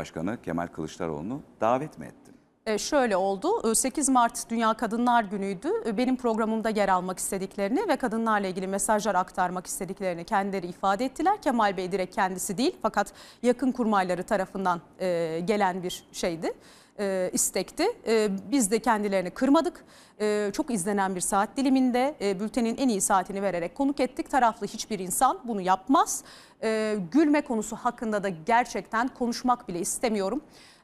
Başkanı 0.02 0.42
Kemal 0.42 0.66
Kılıçdaroğlu'nu 0.66 1.40
davet 1.60 1.98
mi 1.98 2.06
ettin? 2.06 2.34
E, 2.66 2.78
şöyle 2.78 3.16
oldu. 3.16 3.70
E, 3.70 3.74
8 3.74 4.08
Mart 4.08 4.50
Dünya 4.50 4.74
Kadınlar 4.74 5.22
Günü'ydü. 5.24 5.68
E, 5.86 5.96
Benim 5.96 6.16
programımda 6.16 6.70
yer 6.70 6.88
almak 6.88 7.18
istediklerini 7.18 7.88
ve 7.88 7.96
kadınlarla 7.96 8.46
ilgili 8.46 8.66
mesajlar 8.66 9.14
aktarmak 9.14 9.66
istediklerini 9.66 10.24
kendileri 10.24 10.66
ifade 10.66 11.04
ettiler. 11.04 11.42
Kemal 11.42 11.76
Bey 11.76 11.92
direkt 11.92 12.14
kendisi 12.14 12.58
değil 12.58 12.76
fakat 12.82 13.12
yakın 13.42 13.72
kurmayları 13.72 14.22
tarafından 14.22 14.80
e, 15.00 15.40
gelen 15.44 15.82
bir 15.82 16.04
şeydi. 16.12 16.52
e, 17.00 17.30
istekti. 17.32 17.84
E, 18.06 18.28
biz 18.52 18.70
de 18.70 18.78
kendilerini 18.78 19.30
kırmadık. 19.30 19.84
E, 20.20 20.50
çok 20.52 20.70
izlenen 20.70 21.14
bir 21.14 21.20
saat 21.20 21.56
diliminde 21.56 22.14
e, 22.20 22.40
bültenin 22.40 22.76
en 22.76 22.88
iyi 22.88 23.00
saatini 23.00 23.42
vererek 23.42 23.74
konuk 23.74 24.00
ettik. 24.00 24.30
Taraflı 24.30 24.66
hiçbir 24.66 24.98
insan 24.98 25.38
bunu 25.44 25.60
yapmaz. 25.60 26.24
E, 26.62 26.96
gülme 27.12 27.40
konusu 27.40 27.76
hakkında 27.76 28.22
da 28.22 28.28
gerçekten 28.28 29.08
konuşmak 29.08 29.68
bile 29.68 29.80
istemiyorum. 29.80 30.40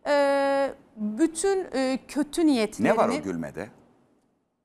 E, 0.06 0.74
bütün 0.96 1.66
e, 1.74 1.98
kötü 2.08 2.46
niyetlerini 2.46 2.92
Ne 2.92 2.96
var 2.96 3.08
o 3.08 3.22
gülmede? 3.22 3.68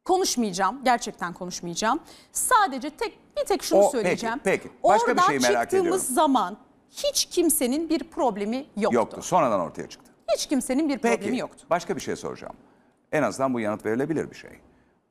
konuşmayacağım. 0.06 0.84
Gerçekten 0.84 1.34
konuşmayacağım. 1.34 2.00
Sadece 2.32 2.90
tek 2.90 3.20
bir 3.38 3.46
tek 3.46 3.64
şunu 3.64 3.80
O- 3.80 3.90
söyleyeceğim. 3.90 4.40
peki, 4.44 4.64
peki. 4.64 4.76
Başka 4.84 5.08
bir 5.08 5.12
Oradan 5.12 5.28
şeyi 5.28 5.40
merak 5.40 5.62
çıktığımız 5.64 5.86
ediyorum. 6.04 6.16
zaman 6.16 6.58
hiç 6.92 7.26
kimsenin 7.26 7.90
bir 7.90 8.04
problemi 8.04 8.66
yoktu. 8.78 8.96
Yoktu. 8.96 9.22
Sonradan 9.22 9.60
ortaya 9.60 9.90
çıktı. 9.90 10.12
Hiç 10.36 10.46
kimsenin 10.46 10.90
bir 10.90 10.98
Peki, 10.98 11.18
problemi 11.18 11.38
yoktu. 11.38 11.66
başka 11.70 11.96
bir 11.96 12.02
şey 12.02 12.16
soracağım. 12.16 12.56
En 13.12 13.24
azından 13.24 13.54
bu 13.54 13.60
yanıt 13.60 13.86
verilebilir 13.86 14.30
bir 14.32 14.36
şey. 14.36 14.52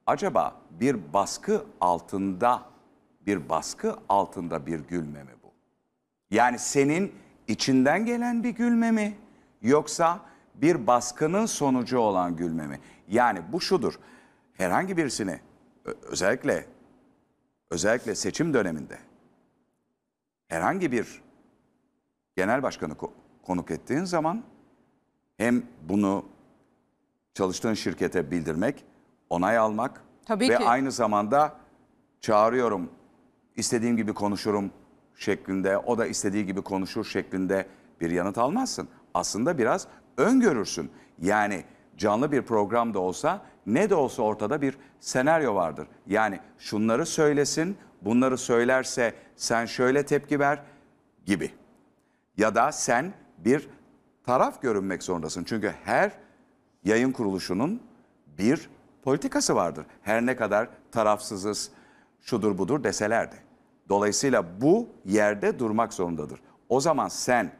Acaba 0.06 0.54
bir 0.70 1.12
baskı 1.12 1.64
altında, 1.80 2.62
bir 3.26 3.48
baskı 3.48 3.96
altında 4.08 4.66
bir 4.66 4.80
gülme 4.80 5.22
mi? 5.24 5.30
Yani 6.30 6.58
senin 6.58 7.12
içinden 7.48 8.04
gelen 8.04 8.44
bir 8.44 8.50
gülme 8.50 8.90
mi? 8.90 9.14
Yoksa 9.62 10.20
bir 10.54 10.86
baskının 10.86 11.46
sonucu 11.46 11.98
olan 11.98 12.36
gülme 12.36 12.66
mi? 12.66 12.80
Yani 13.08 13.40
bu 13.52 13.60
şudur. 13.60 13.98
Herhangi 14.52 14.96
birisini 14.96 15.40
özellikle 16.02 16.66
özellikle 17.70 18.14
seçim 18.14 18.54
döneminde 18.54 18.98
herhangi 20.48 20.92
bir 20.92 21.22
genel 22.36 22.62
başkanı 22.62 22.92
ko- 22.92 23.10
konuk 23.42 23.70
ettiğin 23.70 24.04
zaman 24.04 24.42
hem 25.36 25.62
bunu 25.88 26.24
çalıştığın 27.34 27.74
şirkete 27.74 28.30
bildirmek, 28.30 28.84
onay 29.30 29.58
almak 29.58 30.02
Tabii 30.26 30.48
ve 30.48 30.56
ki. 30.58 30.64
aynı 30.64 30.92
zamanda 30.92 31.56
çağırıyorum, 32.20 32.90
istediğim 33.56 33.96
gibi 33.96 34.14
konuşurum 34.14 34.70
şeklinde, 35.18 35.78
o 35.78 35.98
da 35.98 36.06
istediği 36.06 36.46
gibi 36.46 36.62
konuşur 36.62 37.04
şeklinde 37.04 37.66
bir 38.00 38.10
yanıt 38.10 38.38
almazsın. 38.38 38.88
Aslında 39.14 39.58
biraz 39.58 39.86
öngörürsün. 40.16 40.90
Yani 41.18 41.64
canlı 41.96 42.32
bir 42.32 42.42
program 42.42 42.94
da 42.94 42.98
olsa 42.98 43.42
ne 43.66 43.90
de 43.90 43.94
olsa 43.94 44.22
ortada 44.22 44.62
bir 44.62 44.78
senaryo 45.00 45.54
vardır. 45.54 45.88
Yani 46.06 46.40
şunları 46.58 47.06
söylesin, 47.06 47.76
bunları 48.02 48.38
söylerse 48.38 49.14
sen 49.36 49.66
şöyle 49.66 50.06
tepki 50.06 50.40
ver 50.40 50.62
gibi 51.26 51.50
ya 52.36 52.54
da 52.54 52.72
sen 52.72 53.12
bir 53.38 53.68
taraf 54.26 54.62
görünmek 54.62 55.02
zorundasın. 55.02 55.44
Çünkü 55.44 55.74
her 55.84 56.12
yayın 56.84 57.12
kuruluşunun 57.12 57.82
bir 58.26 58.70
politikası 59.02 59.54
vardır. 59.54 59.86
Her 60.02 60.26
ne 60.26 60.36
kadar 60.36 60.68
tarafsızız, 60.92 61.70
şudur 62.20 62.58
budur 62.58 62.84
deseler 62.84 63.32
de. 63.32 63.47
Dolayısıyla 63.88 64.60
bu 64.60 64.88
yerde 65.04 65.58
durmak 65.58 65.94
zorundadır. 65.94 66.40
O 66.68 66.80
zaman 66.80 67.08
sen 67.08 67.50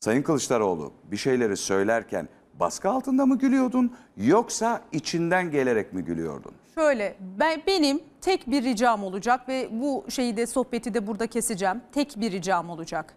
Sayın 0.00 0.22
Kılıçdaroğlu 0.22 0.92
bir 1.04 1.16
şeyleri 1.16 1.56
söylerken 1.56 2.28
baskı 2.60 2.90
altında 2.90 3.26
mı 3.26 3.38
gülüyordun 3.38 3.96
yoksa 4.16 4.80
içinden 4.92 5.50
gelerek 5.50 5.92
mi 5.92 6.04
gülüyordun? 6.04 6.52
Şöyle 6.74 7.16
ben 7.38 7.62
benim 7.66 8.00
tek 8.20 8.50
bir 8.50 8.64
ricam 8.64 9.04
olacak 9.04 9.48
ve 9.48 9.68
bu 9.72 10.04
şeyi 10.08 10.36
de 10.36 10.46
sohbeti 10.46 10.94
de 10.94 11.06
burada 11.06 11.26
keseceğim. 11.26 11.80
Tek 11.92 12.14
bir 12.16 12.32
ricam 12.32 12.70
olacak. 12.70 13.14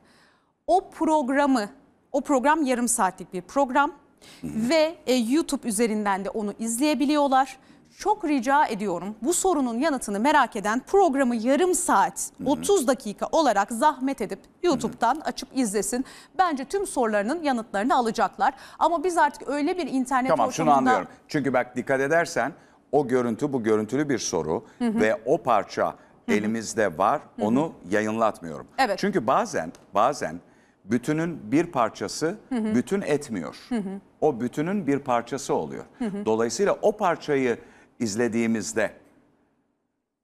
O 0.68 0.90
programı, 0.90 1.70
o 2.12 2.22
program 2.22 2.64
yarım 2.64 2.88
saatlik 2.88 3.34
bir 3.34 3.42
program 3.42 3.92
ve 4.44 4.96
e, 5.08 5.14
YouTube 5.14 5.68
üzerinden 5.68 6.26
de 6.26 6.30
onu 6.30 6.54
izleyebiliyorlar. 6.60 7.58
Çok 7.98 8.26
rica 8.26 8.66
ediyorum 8.66 9.16
bu 9.22 9.34
sorunun 9.34 9.78
yanıtını 9.80 10.20
merak 10.20 10.56
eden 10.56 10.80
programı 10.88 11.36
yarım 11.36 11.74
saat 11.76 12.32
30 12.46 12.88
dakika 12.88 13.28
olarak 13.32 13.72
zahmet 13.72 14.22
edip 14.22 14.40
YouTube'dan 14.64 15.20
açıp 15.26 15.50
izlesin. 15.56 16.06
Bence 16.38 16.66
tüm 16.66 16.88
sorularının 16.88 17.44
yanıtlarını 17.44 17.96
alacaklar. 17.96 18.54
Ama 18.80 19.04
biz 19.04 19.18
artık 19.18 19.48
öyle 19.50 19.78
bir 19.78 19.88
internet 19.88 20.30
Tamam 20.30 20.52
şunu 20.52 20.70
ortamında- 20.70 20.78
anlıyorum. 20.92 21.08
Çünkü 21.28 21.54
bak 21.54 21.76
dikkat 21.76 22.00
edersen 22.02 22.52
o 22.92 23.08
görüntü 23.08 23.54
bu 23.54 23.64
görüntülü 23.64 24.10
bir 24.10 24.18
soru 24.20 24.66
ve 24.82 25.22
o 25.26 25.38
parça 25.44 25.96
elimizde 26.28 26.98
var. 26.98 27.22
Onu 27.42 27.72
yayınlatmıyorum. 27.90 28.68
Evet. 28.78 29.00
Çünkü 29.00 29.28
bazen 29.28 29.72
bazen 29.94 30.40
bütünün 30.86 31.52
bir 31.52 31.66
parçası 31.72 32.38
bütün 32.52 33.02
etmiyor. 33.02 33.58
O 34.22 34.40
bütünün 34.42 34.88
bir 34.88 35.00
parçası 35.00 35.54
oluyor. 35.54 35.84
Dolayısıyla 36.26 36.78
o 36.82 36.98
parçayı 36.98 37.58
izlediğimizde 38.00 38.94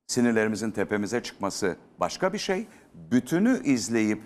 sinirlerimizin 0.07 0.71
tepemize 0.71 1.23
çıkması 1.23 1.75
başka 1.99 2.33
bir 2.33 2.37
şey. 2.37 2.67
Bütünü 2.93 3.63
izleyip 3.63 4.21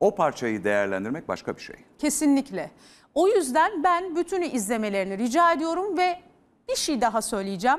o 0.00 0.14
parçayı 0.14 0.64
değerlendirmek 0.64 1.28
başka 1.28 1.56
bir 1.56 1.60
şey. 1.62 1.76
Kesinlikle. 1.98 2.70
O 3.14 3.28
yüzden 3.28 3.84
ben 3.84 4.16
bütünü 4.16 4.46
izlemelerini 4.46 5.18
rica 5.18 5.52
ediyorum 5.52 5.98
ve 5.98 6.20
bir 6.68 6.76
şey 6.76 7.00
daha 7.00 7.22
söyleyeceğim. 7.22 7.78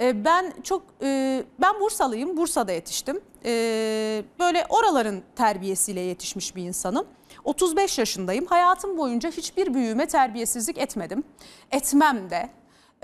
Ee, 0.00 0.24
Ben 0.24 0.52
çok 0.62 0.82
e, 1.02 1.42
ben 1.60 1.80
Bursalıyım. 1.80 2.36
Bursa'da 2.36 2.72
yetiştim. 2.72 3.20
Ee, 3.44 4.22
Böyle 4.38 4.66
oraların 4.68 5.22
terbiyesiyle 5.36 6.00
yetişmiş 6.00 6.56
bir 6.56 6.62
insanım. 6.62 7.06
35 7.44 7.98
yaşındayım. 7.98 8.46
Hayatım 8.46 8.98
boyunca 8.98 9.30
hiçbir 9.30 9.74
büyüğüme 9.74 10.06
terbiyesizlik 10.06 10.78
etmedim. 10.78 11.24
Etmem 11.70 12.30
de. 12.30 12.48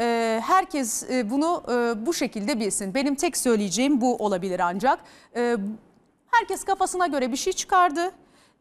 Ee, 0.01 0.40
Herkes 0.44 1.11
e, 1.11 1.30
bunu 1.30 1.62
e, 1.68 2.07
bu 2.07 2.14
şekilde 2.14 2.61
bilsin. 2.61 2.94
Benim 2.94 3.14
tek 3.14 3.36
söyleyeceğim 3.36 4.01
bu 4.01 4.16
olabilir 4.16 4.61
ancak. 4.61 4.98
Ee, 5.36 5.57
Herkes 6.30 6.64
kafasına 6.64 7.07
göre 7.07 7.32
bir 7.32 7.36
şey 7.36 7.53
çıkardı. 7.53 8.11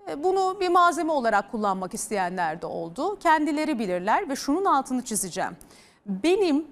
E, 0.09 0.23
Bunu 0.23 0.57
bir 0.59 0.69
malzeme 0.69 1.11
olarak 1.11 1.51
kullanmak 1.51 1.93
isteyenler 1.93 2.61
de 2.61 2.65
oldu. 2.65 3.19
Kendileri 3.19 3.79
bilirler 3.79 4.29
ve 4.29 4.35
şunun 4.35 4.65
altını 4.65 5.01
çizeceğim. 5.03 5.51
Benim 6.05 6.65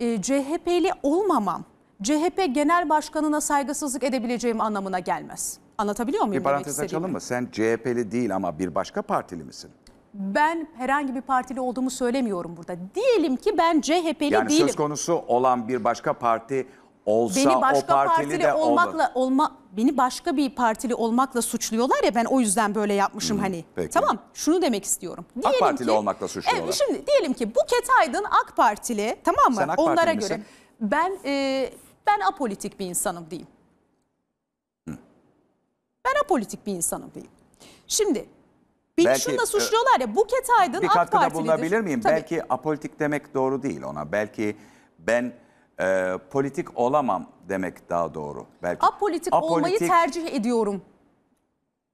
e, 0.00 0.22
CHP'li 0.22 0.90
olmamam 1.02 1.64
CHP 2.02 2.54
Genel 2.54 2.88
Başkanı'na 2.88 3.40
saygısızlık 3.40 4.04
edebileceğim 4.04 4.60
anlamına 4.60 4.98
gelmez. 4.98 5.58
Anlatabiliyor 5.78 6.24
muyum? 6.24 6.40
Bir 6.40 6.44
parantez 6.44 6.80
açalım 6.80 7.12
mı? 7.12 7.20
Sen 7.20 7.48
CHP'li 7.52 8.12
değil 8.12 8.34
ama 8.36 8.58
bir 8.58 8.74
başka 8.74 9.02
partili 9.02 9.44
misin? 9.44 9.70
Ben 10.18 10.68
herhangi 10.76 11.14
bir 11.14 11.20
partili 11.20 11.60
olduğumu 11.60 11.90
söylemiyorum 11.90 12.56
burada. 12.56 12.76
Diyelim 12.94 13.36
ki 13.36 13.58
ben 13.58 13.80
CHP'li 13.80 14.34
Yani 14.34 14.48
değilim. 14.48 14.66
söz 14.66 14.76
konusu 14.76 15.14
olan 15.14 15.68
bir 15.68 15.84
başka 15.84 16.12
parti 16.12 16.66
olsa 17.06 17.40
Beni 17.40 17.56
o 17.56 17.60
başka 17.62 17.86
partili 17.86 18.16
partili 18.28 18.42
de 18.42 18.52
olmakla 18.54 18.90
olmakla... 18.92 19.10
olma 19.14 19.56
beni 19.76 19.96
başka 19.96 20.36
bir 20.36 20.50
partili 20.50 20.94
olmakla 20.94 21.42
suçluyorlar 21.42 22.04
ya 22.04 22.14
ben 22.14 22.24
o 22.24 22.40
yüzden 22.40 22.74
böyle 22.74 22.94
yapmışım 22.94 23.38
hani. 23.38 23.64
peki. 23.74 23.90
Tamam 23.90 24.18
şunu 24.34 24.62
demek 24.62 24.84
istiyorum. 24.84 25.24
Diyelim 25.42 25.60
Partili 25.60 25.86
ki, 25.86 25.92
olmakla 25.92 26.28
suçluyorlar. 26.28 26.64
Evet, 26.64 26.74
şimdi 26.86 27.06
diyelim 27.06 27.32
ki 27.32 27.54
Buket 27.54 27.88
Aydın 28.00 28.24
AK 28.24 28.56
Partili 28.56 29.16
tamam 29.24 29.50
mı? 29.52 29.56
Sen 29.56 29.68
AK 29.68 29.78
Onlara 29.78 29.94
Partili 29.96 30.18
göre 30.20 30.36
misin? 30.36 30.44
ben 30.80 31.18
e, 31.24 31.70
ben 32.06 32.20
apolitik 32.20 32.80
bir 32.80 32.86
insanım 32.86 33.26
diyeyim. 33.30 33.48
Ben 36.04 36.20
apolitik 36.24 36.66
bir 36.66 36.72
insanım 36.72 37.10
diyeyim. 37.14 37.32
Şimdi 37.86 38.28
beni 38.98 39.06
Belki, 39.06 39.20
şununla 39.20 39.42
e, 39.42 39.46
suçluyorlar 39.46 40.00
ya 40.00 40.16
Buket 40.16 40.48
Aydın 40.60 40.82
Bir 40.82 40.88
AK 40.88 41.12
Partilidir. 41.12 41.34
bulunabilir 41.34 41.80
miyim? 41.80 42.00
Tabii. 42.00 42.14
Belki 42.14 42.52
apolitik 42.52 43.00
demek 43.00 43.34
doğru 43.34 43.62
değil 43.62 43.82
ona. 43.82 44.12
Belki 44.12 44.56
ben 44.98 45.32
e, 45.80 46.18
politik 46.30 46.78
olamam 46.78 47.26
demek 47.48 47.90
daha 47.90 48.14
doğru. 48.14 48.46
Belki 48.62 48.86
Apolitik, 48.86 49.34
olmayı 49.34 49.78
tercih 49.78 50.34
ediyorum. 50.34 50.82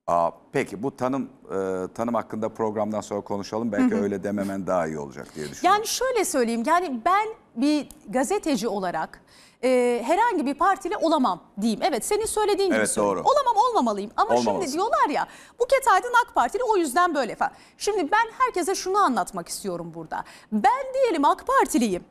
Aa, 0.07 0.31
peki 0.53 0.83
bu 0.83 0.97
tanım 0.97 1.31
e, 1.51 1.89
tanım 1.95 2.15
hakkında 2.15 2.49
programdan 2.49 3.01
sonra 3.01 3.21
konuşalım. 3.21 3.73
Belki 3.73 3.95
öyle 3.95 4.25
dememen 4.25 4.67
daha 4.67 4.87
iyi 4.87 4.99
olacak 4.99 5.35
diye 5.35 5.51
düşünüyorum. 5.51 5.79
Yani 5.79 5.87
şöyle 5.87 6.25
söyleyeyim 6.25 6.63
yani 6.67 7.01
ben 7.05 7.29
bir 7.57 7.89
gazeteci 8.09 8.69
olarak 8.69 9.21
e, 9.65 10.03
herhangi 10.07 10.47
bir 10.47 10.55
partili 10.55 10.97
olamam 10.97 11.41
diyeyim. 11.61 11.81
Evet 11.83 12.05
senin 12.05 12.27
söylediğin 12.27 12.69
gibi 12.69 12.79
Evet, 12.79 12.91
söyleyeyim. 12.91 13.17
doğru. 13.19 13.25
Olamam 13.29 13.65
olmamalıyım 13.71 14.11
ama 14.17 14.37
şimdi 14.37 14.49
Olmamalısın. 14.49 14.73
diyorlar 14.73 15.09
ya 15.09 15.27
Buket 15.61 15.89
Aydın 15.89 16.13
AK 16.27 16.35
Partili 16.35 16.63
o 16.65 16.77
yüzden 16.77 17.15
böyle 17.15 17.35
falan. 17.37 17.53
Şimdi 17.79 18.11
ben 18.13 18.27
herkese 18.39 18.75
şunu 18.75 18.99
anlatmak 18.99 19.49
istiyorum 19.49 19.93
burada. 19.95 20.25
Ben 20.53 20.95
diyelim 20.95 21.25
AK 21.25 21.47
Partiliyim. 21.47 22.05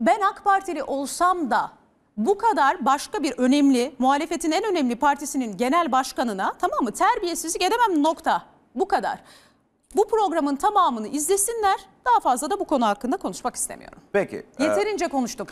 ben 0.00 0.20
AK 0.20 0.44
Partili 0.44 0.82
olsam 0.82 1.50
da 1.50 1.70
bu 2.16 2.38
kadar 2.38 2.84
başka 2.84 3.22
bir 3.22 3.32
önemli 3.38 3.94
muhalefetin 3.98 4.50
en 4.50 4.64
önemli 4.64 4.96
partisinin 4.96 5.56
genel 5.56 5.92
başkanına 5.92 6.52
tamam 6.60 6.78
mı 6.82 6.92
terbiyesizlik 6.92 7.62
edemem 7.62 8.02
nokta. 8.02 8.42
Bu 8.74 8.88
kadar. 8.88 9.22
Bu 9.96 10.08
programın 10.08 10.56
tamamını 10.56 11.08
izlesinler. 11.08 11.76
Daha 12.04 12.20
fazla 12.20 12.50
da 12.50 12.60
bu 12.60 12.64
konu 12.64 12.86
hakkında 12.86 13.16
konuşmak 13.16 13.56
istemiyorum. 13.56 13.98
Peki. 14.12 14.46
e, 14.58 14.64
Yeterince 14.64 15.08
konuştuk. 15.08 15.48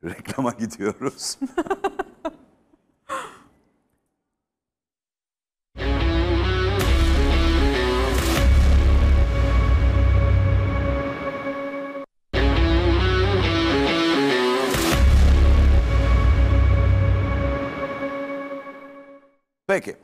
reklama 0.04 0.50
gidiyoruz. 0.50 1.38
Peki. 19.70 19.96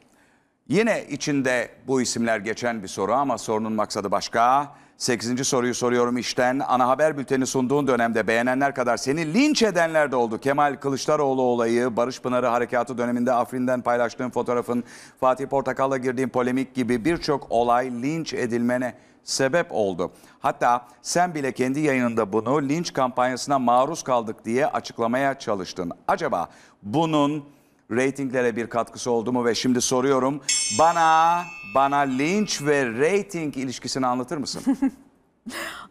Yine 0.68 1.06
içinde 1.10 1.70
bu 1.86 2.02
isimler 2.02 2.38
geçen 2.38 2.82
bir 2.82 2.88
soru 2.88 3.12
ama 3.12 3.38
sorunun 3.38 3.72
maksadı 3.72 4.10
başka. 4.10 4.72
8. 4.98 5.48
soruyu 5.48 5.74
soruyorum 5.74 6.18
işten. 6.18 6.58
Ana 6.58 6.88
haber 6.88 7.18
bülteni 7.18 7.46
sunduğun 7.46 7.86
dönemde 7.86 8.26
beğenenler 8.26 8.74
kadar 8.74 8.96
seni 8.96 9.34
linç 9.34 9.62
edenler 9.62 10.12
de 10.12 10.16
oldu. 10.16 10.38
Kemal 10.38 10.76
Kılıçdaroğlu 10.76 11.42
olayı, 11.42 11.96
Barış 11.96 12.20
Pınarı 12.20 12.46
harekatı 12.46 12.98
döneminde 12.98 13.32
Afrin'den 13.32 13.82
paylaştığın 13.82 14.30
fotoğrafın, 14.30 14.84
Fatih 15.20 15.46
Portakal'la 15.46 15.96
girdiğin 15.96 16.28
polemik 16.28 16.74
gibi 16.74 17.04
birçok 17.04 17.46
olay 17.50 18.02
linç 18.02 18.34
edilmene 18.34 18.94
sebep 19.24 19.66
oldu. 19.70 20.12
Hatta 20.40 20.86
sen 21.02 21.34
bile 21.34 21.52
kendi 21.52 21.80
yayınında 21.80 22.32
bunu 22.32 22.62
linç 22.68 22.92
kampanyasına 22.92 23.58
maruz 23.58 24.02
kaldık 24.02 24.44
diye 24.44 24.66
açıklamaya 24.66 25.38
çalıştın. 25.38 25.92
Acaba 26.08 26.48
bunun 26.82 27.44
reytinglere 27.90 28.56
bir 28.56 28.66
katkısı 28.66 29.10
oldu 29.10 29.32
mu 29.32 29.44
ve 29.44 29.54
şimdi 29.54 29.80
soruyorum 29.80 30.40
bana 30.78 31.42
bana 31.74 31.96
linç 31.96 32.62
ve 32.62 32.86
reyting 32.86 33.56
ilişkisini 33.56 34.06
anlatır 34.06 34.36
mısın? 34.36 34.62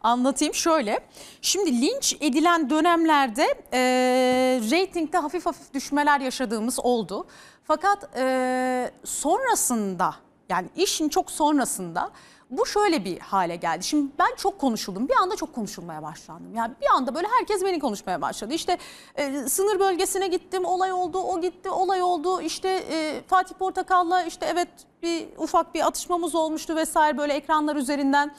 Anlatayım 0.02 0.54
şöyle. 0.54 1.00
Şimdi 1.42 1.82
linç 1.82 2.18
edilen 2.20 2.70
dönemlerde 2.70 3.44
e, 3.74 3.80
reytingde 4.72 5.18
hafif 5.18 5.46
hafif 5.46 5.74
düşmeler 5.74 6.20
yaşadığımız 6.20 6.80
oldu. 6.80 7.28
Fakat 7.64 8.18
e, 8.18 8.92
sonrasında 9.04 10.16
yani 10.50 10.68
işin 10.76 11.10
çok 11.10 11.32
sonrasında 11.32 12.12
bu 12.50 12.66
şöyle 12.66 13.06
bir 13.06 13.20
hale 13.20 13.56
geldi. 13.56 13.84
Şimdi 13.84 14.12
ben 14.20 14.36
çok 14.38 14.60
konuşuldum. 14.60 15.10
Bir 15.10 15.16
anda 15.16 15.36
çok 15.36 15.56
konuşulmaya 15.56 16.04
başlandım. 16.04 16.56
Yani 16.56 16.74
bir 16.82 16.88
anda 16.88 17.16
böyle 17.16 17.28
herkes 17.40 17.64
beni 17.64 17.80
konuşmaya 17.80 18.22
başladı. 18.22 18.54
İşte 18.54 18.78
e, 19.16 19.48
sınır 19.48 19.80
bölgesine 19.80 20.28
gittim, 20.28 20.66
olay 20.66 20.94
oldu, 20.94 21.20
o 21.20 21.42
gitti, 21.42 21.70
olay 21.70 22.02
oldu. 22.02 22.42
İşte 22.42 22.70
e, 22.70 23.22
Fatih 23.28 23.56
Portakal'la 23.56 24.24
işte 24.24 24.46
evet 24.46 24.68
bir 25.04 25.28
ufak 25.38 25.76
bir 25.76 25.88
atışmamız 25.88 26.36
olmuştu 26.36 26.76
vesaire 26.76 27.18
böyle 27.18 27.34
ekranlar 27.34 27.76
üzerinden. 27.76 28.36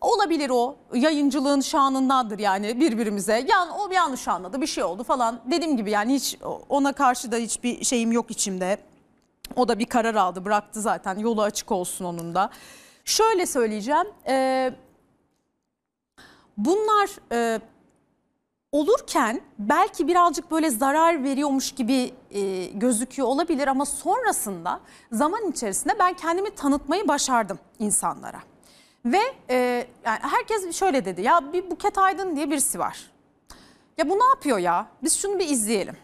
Olabilir 0.00 0.50
o 0.50 0.76
yayıncılığın 0.94 1.60
şanındandır 1.60 2.38
yani 2.38 2.80
birbirimize. 2.80 3.46
Yani 3.48 3.72
o 3.72 3.90
bir 3.90 3.94
yanlış 3.94 4.28
anladı 4.28 4.60
bir 4.60 4.66
şey 4.66 4.84
oldu 4.84 5.04
falan. 5.04 5.40
Dediğim 5.50 5.76
gibi 5.76 5.90
yani 5.90 6.14
hiç 6.14 6.38
ona 6.68 6.92
karşı 6.92 7.32
da 7.32 7.36
hiçbir 7.36 7.84
şeyim 7.84 8.12
yok 8.12 8.30
içimde. 8.30 8.78
O 9.56 9.68
da 9.68 9.78
bir 9.78 9.86
karar 9.86 10.14
aldı 10.14 10.44
bıraktı 10.44 10.80
zaten 10.80 11.18
yolu 11.18 11.42
açık 11.42 11.72
olsun 11.72 12.04
onun 12.04 12.34
da. 12.34 12.50
Şöyle 13.04 13.46
söyleyeceğim. 13.46 14.06
e, 14.28 14.70
bunlar 16.56 17.10
e, 17.32 17.60
olurken 18.72 19.40
belki 19.58 20.08
birazcık 20.08 20.50
böyle 20.50 20.70
zarar 20.70 21.24
veriyormuş 21.24 21.72
gibi 21.72 22.14
e, 22.30 22.64
gözüküyor 22.64 23.28
olabilir 23.28 23.68
ama 23.68 23.84
sonrasında 23.84 24.80
zaman 25.12 25.50
içerisinde 25.50 25.98
ben 25.98 26.14
kendimi 26.14 26.54
tanıtmayı 26.54 27.08
başardım 27.08 27.58
insanlara. 27.78 28.40
Ve 29.04 29.20
e, 29.50 29.86
yani 30.04 30.18
herkes 30.22 30.76
şöyle 30.76 31.04
dedi 31.04 31.22
ya 31.22 31.52
bir 31.52 31.70
Buket 31.70 31.98
Aydın 31.98 32.36
diye 32.36 32.50
birisi 32.50 32.78
var. 32.78 33.10
Ya 33.98 34.10
bu 34.10 34.18
ne 34.18 34.24
yapıyor 34.24 34.58
ya? 34.58 34.86
Biz 35.02 35.18
şunu 35.18 35.38
bir 35.38 35.48
izleyelim. 35.48 35.96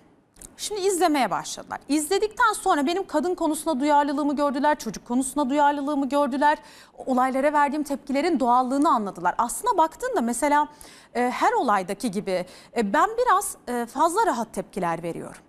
Şimdi 0.59 0.81
izlemeye 0.81 1.31
başladılar. 1.31 1.81
İzledikten 1.89 2.53
sonra 2.53 2.87
benim 2.87 3.07
kadın 3.07 3.35
konusuna 3.35 3.81
duyarlılığımı 3.81 4.37
gördüler, 4.37 4.79
çocuk 4.79 5.07
konusuna 5.07 5.51
duyarlılığımı 5.51 6.09
gördüler. 6.09 6.59
Olaylara 7.07 7.53
verdiğim 7.53 7.83
tepkilerin 7.83 8.41
doğallığını 8.41 8.91
anladılar. 8.91 9.35
Aslına 9.39 9.79
baktığında 9.79 10.21
mesela 10.21 10.69
e, 11.15 11.31
her 11.31 11.53
olaydaki 11.53 12.11
gibi 12.11 12.47
e, 12.77 12.93
ben 12.93 13.11
biraz 13.19 13.57
e, 13.69 13.87
fazla 13.87 14.27
rahat 14.27 14.53
tepkiler 14.53 15.03
veriyorum. 15.03 15.43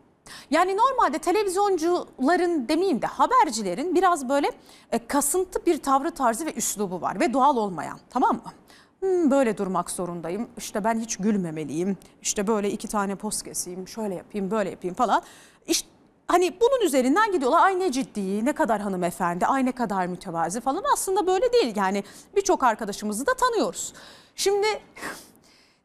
Yani 0.51 0.77
normalde 0.77 1.19
televizyoncuların 1.19 2.67
demeyeyim 2.67 3.01
de 3.01 3.07
habercilerin 3.07 3.95
biraz 3.95 4.29
böyle 4.29 4.51
e, 4.91 5.07
kasıntı 5.07 5.65
bir 5.65 5.77
tavrı 5.83 6.11
tarzı 6.11 6.45
ve 6.45 6.53
üslubu 6.53 7.01
var 7.01 7.19
ve 7.19 7.33
doğal 7.33 7.57
olmayan 7.57 7.99
tamam 8.09 8.35
mı? 8.35 8.51
Hmm, 8.99 9.31
böyle 9.31 9.57
durmak 9.57 9.91
zorundayım. 9.91 10.49
İşte 10.57 10.83
ben 10.83 10.99
hiç 10.99 11.17
gülmemeliyim. 11.17 11.97
İşte 12.21 12.47
böyle 12.47 12.71
iki 12.71 12.87
tane 12.87 13.15
poz 13.15 13.41
keseyim, 13.41 13.87
şöyle 13.87 14.15
yapayım, 14.15 14.51
böyle 14.51 14.69
yapayım 14.69 14.95
falan. 14.95 15.21
İşte 15.67 15.87
hani 16.27 16.57
bunun 16.61 16.85
üzerinden 16.85 17.31
gidiyorlar. 17.31 17.61
Ay 17.61 17.79
ne 17.79 17.91
ciddi, 17.91 18.45
ne 18.45 18.53
kadar 18.53 18.81
hanımefendi, 18.81 19.45
ay 19.45 19.65
ne 19.65 19.71
kadar 19.71 20.07
mütevazi 20.07 20.61
falan. 20.61 20.83
Aslında 20.93 21.27
böyle 21.27 21.53
değil. 21.53 21.75
Yani 21.75 22.03
birçok 22.35 22.63
arkadaşımızı 22.63 23.25
da 23.27 23.33
tanıyoruz. 23.33 23.93
Şimdi 24.35 24.67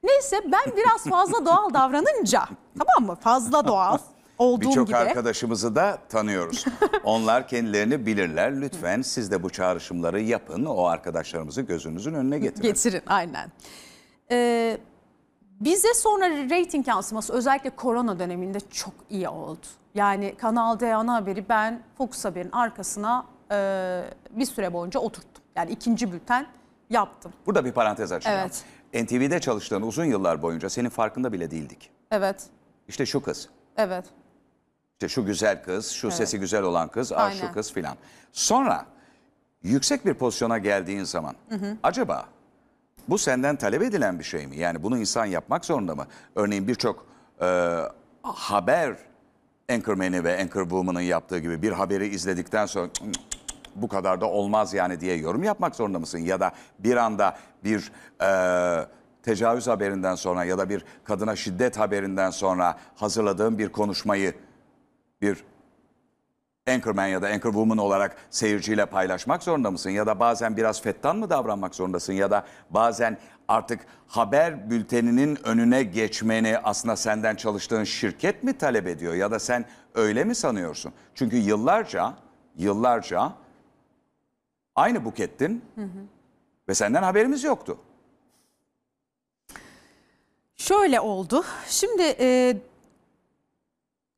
neyse 0.02 0.40
ben 0.44 0.76
biraz 0.76 1.04
fazla 1.04 1.46
doğal 1.46 1.74
davranınca 1.74 2.44
tamam 2.78 3.10
mı? 3.10 3.16
Fazla 3.20 3.66
doğal 3.68 3.98
olduğum 4.38 4.60
Birçok 4.60 4.86
gibi. 4.86 4.96
arkadaşımızı 4.96 5.74
da 5.74 5.98
tanıyoruz. 6.08 6.64
Onlar 7.04 7.48
kendilerini 7.48 8.06
bilirler. 8.06 8.60
Lütfen 8.60 9.02
siz 9.02 9.30
de 9.30 9.42
bu 9.42 9.50
çağrışımları 9.50 10.20
yapın. 10.20 10.64
O 10.64 10.84
arkadaşlarımızı 10.84 11.62
gözünüzün 11.62 12.14
önüne 12.14 12.38
getirin. 12.38 12.62
Getirin 12.68 13.02
aynen. 13.06 13.52
Ee, 14.30 14.78
bize 15.60 15.94
sonra 15.94 16.28
reyting 16.28 16.88
yansıması 16.88 17.32
özellikle 17.32 17.70
korona 17.70 18.18
döneminde 18.18 18.60
çok 18.60 18.94
iyi 19.10 19.28
oldu. 19.28 19.66
Yani 19.94 20.34
Kanal 20.38 20.80
D 20.80 20.94
ana 20.94 21.14
haberi 21.14 21.48
ben 21.48 21.82
Fox 21.98 22.24
Haber'in 22.24 22.50
arkasına 22.52 23.26
e, 23.52 23.56
bir 24.30 24.46
süre 24.46 24.72
boyunca 24.72 25.00
oturttum. 25.00 25.44
Yani 25.56 25.70
ikinci 25.70 26.12
bülten 26.12 26.46
yaptım. 26.90 27.32
Burada 27.46 27.64
bir 27.64 27.72
parantez 27.72 28.12
açacağım. 28.12 28.38
Evet. 28.40 28.64
NTV'de 29.06 29.40
çalıştığın 29.40 29.82
uzun 29.82 30.04
yıllar 30.04 30.42
boyunca 30.42 30.70
senin 30.70 30.88
farkında 30.88 31.32
bile 31.32 31.50
değildik. 31.50 31.90
Evet, 32.10 32.42
İşte 32.88 33.06
şu 33.06 33.22
kız. 33.22 33.48
evet. 33.76 34.04
İşte 34.94 35.08
şu 35.08 35.24
güzel 35.26 35.62
kız, 35.62 35.90
şu 35.90 36.10
sesi 36.10 36.40
güzel 36.40 36.62
olan 36.62 36.88
kız, 36.88 37.12
ah 37.12 37.32
şu 37.32 37.42
Aynen. 37.42 37.52
kız 37.54 37.72
filan. 37.72 37.96
Sonra 38.32 38.86
yüksek 39.62 40.06
bir 40.06 40.14
pozisyona 40.14 40.58
geldiğin 40.58 41.04
zaman 41.04 41.34
acaba 41.82 42.26
bu 43.08 43.18
senden 43.18 43.56
talep 43.56 43.82
edilen 43.82 44.18
bir 44.18 44.24
şey 44.24 44.46
mi? 44.46 44.56
Yani 44.56 44.82
bunu 44.82 44.98
insan 44.98 45.24
yapmak 45.24 45.64
zorunda 45.64 45.94
mı? 45.94 46.06
Örneğin 46.34 46.68
birçok 46.68 47.06
e, 47.40 47.78
haber 48.22 48.96
anchorman'i 49.72 50.24
ve 50.24 50.40
anchorwoman'ın 50.42 51.00
yaptığı 51.00 51.38
gibi 51.38 51.62
bir 51.62 51.72
haberi 51.72 52.06
izledikten 52.06 52.66
sonra 52.66 52.86
"Cık, 52.92 53.04
cık, 53.04 53.14
cık, 53.30 53.42
bu 53.74 53.88
kadar 53.88 54.20
da 54.20 54.26
olmaz 54.26 54.74
yani 54.74 55.00
diye 55.00 55.16
yorum 55.16 55.42
yapmak 55.42 55.76
zorunda 55.76 55.98
mısın? 55.98 56.18
Ya 56.18 56.40
da 56.40 56.52
bir 56.78 56.96
anda 56.96 57.36
bir 57.64 57.92
e, 58.22 58.86
tecavüz 59.22 59.66
haberinden 59.66 60.14
sonra 60.14 60.44
ya 60.44 60.58
da 60.58 60.68
bir 60.68 60.84
kadına 61.04 61.36
şiddet 61.36 61.78
haberinden 61.78 62.30
sonra 62.30 62.78
hazırladığın 62.96 63.58
bir 63.58 63.68
konuşmayı 63.68 64.34
bir 65.24 65.44
anchorman 66.68 67.06
ya 67.06 67.22
da 67.22 67.28
anchorwoman 67.28 67.78
olarak 67.78 68.16
seyirciyle 68.30 68.86
paylaşmak 68.86 69.42
zorunda 69.42 69.70
mısın? 69.70 69.90
Ya 69.90 70.06
da 70.06 70.20
bazen 70.20 70.56
biraz 70.56 70.82
fettan 70.82 71.16
mı 71.16 71.30
davranmak 71.30 71.74
zorundasın? 71.74 72.12
Ya 72.12 72.30
da 72.30 72.46
bazen 72.70 73.18
artık 73.48 73.86
haber 74.06 74.70
bülteninin 74.70 75.38
önüne 75.44 75.82
geçmeni 75.82 76.58
aslında 76.58 76.96
senden 76.96 77.36
çalıştığın 77.36 77.84
şirket 77.84 78.42
mi 78.42 78.58
talep 78.58 78.86
ediyor? 78.86 79.14
Ya 79.14 79.30
da 79.30 79.38
sen 79.38 79.64
öyle 79.94 80.24
mi 80.24 80.34
sanıyorsun? 80.34 80.92
Çünkü 81.14 81.36
yıllarca, 81.36 82.14
yıllarca 82.56 83.32
aynı 84.74 85.04
bukettin 85.04 85.64
ve 86.68 86.74
senden 86.74 87.02
haberimiz 87.02 87.44
yoktu. 87.44 87.78
Şöyle 90.56 91.00
oldu. 91.00 91.44
Şimdi 91.68 92.02
e, 92.02 92.56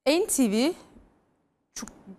NTV 0.07 0.73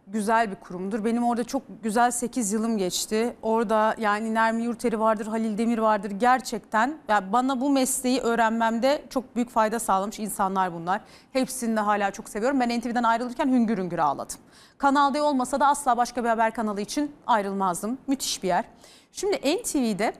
güzel 0.08 0.52
bir 0.52 0.56
kurumdur. 0.56 1.06
Benim 1.06 1.24
orada 1.24 1.44
çok 1.44 1.62
güzel 1.84 2.12
8 2.12 2.52
yılım 2.52 2.78
geçti. 2.78 3.36
Orada 3.42 3.96
yani 3.98 4.34
Nermi 4.34 4.64
Yurteri 4.64 5.00
vardır, 5.00 5.28
Halil 5.28 5.58
Demir 5.58 5.78
vardır. 5.78 6.12
Gerçekten 6.12 6.98
yani 7.08 7.34
bana 7.34 7.62
bu 7.62 7.70
mesleği 7.70 8.20
öğrenmemde 8.20 9.04
çok 9.10 9.36
büyük 9.36 9.50
fayda 9.50 9.80
sağlamış 9.80 10.20
insanlar 10.20 10.74
bunlar. 10.74 11.02
Hepsini 11.34 11.76
de 11.76 11.80
hala 11.80 12.12
çok 12.12 12.30
seviyorum. 12.30 12.60
Ben 12.60 12.80
NTV'den 12.80 13.04
ayrılırken 13.04 13.48
hüngür 13.48 13.78
hüngür 13.78 14.00
ağladım. 14.00 14.38
Kanal 14.78 15.14
D 15.14 15.22
olmasa 15.22 15.60
da 15.60 15.68
asla 15.68 15.98
başka 15.98 16.24
bir 16.24 16.30
haber 16.30 16.54
kanalı 16.54 16.82
için 16.82 17.12
ayrılmazdım. 17.28 17.98
Müthiş 18.08 18.44
bir 18.44 18.48
yer. 18.48 18.66
Şimdi 19.12 19.38
NTV'de 19.38 20.14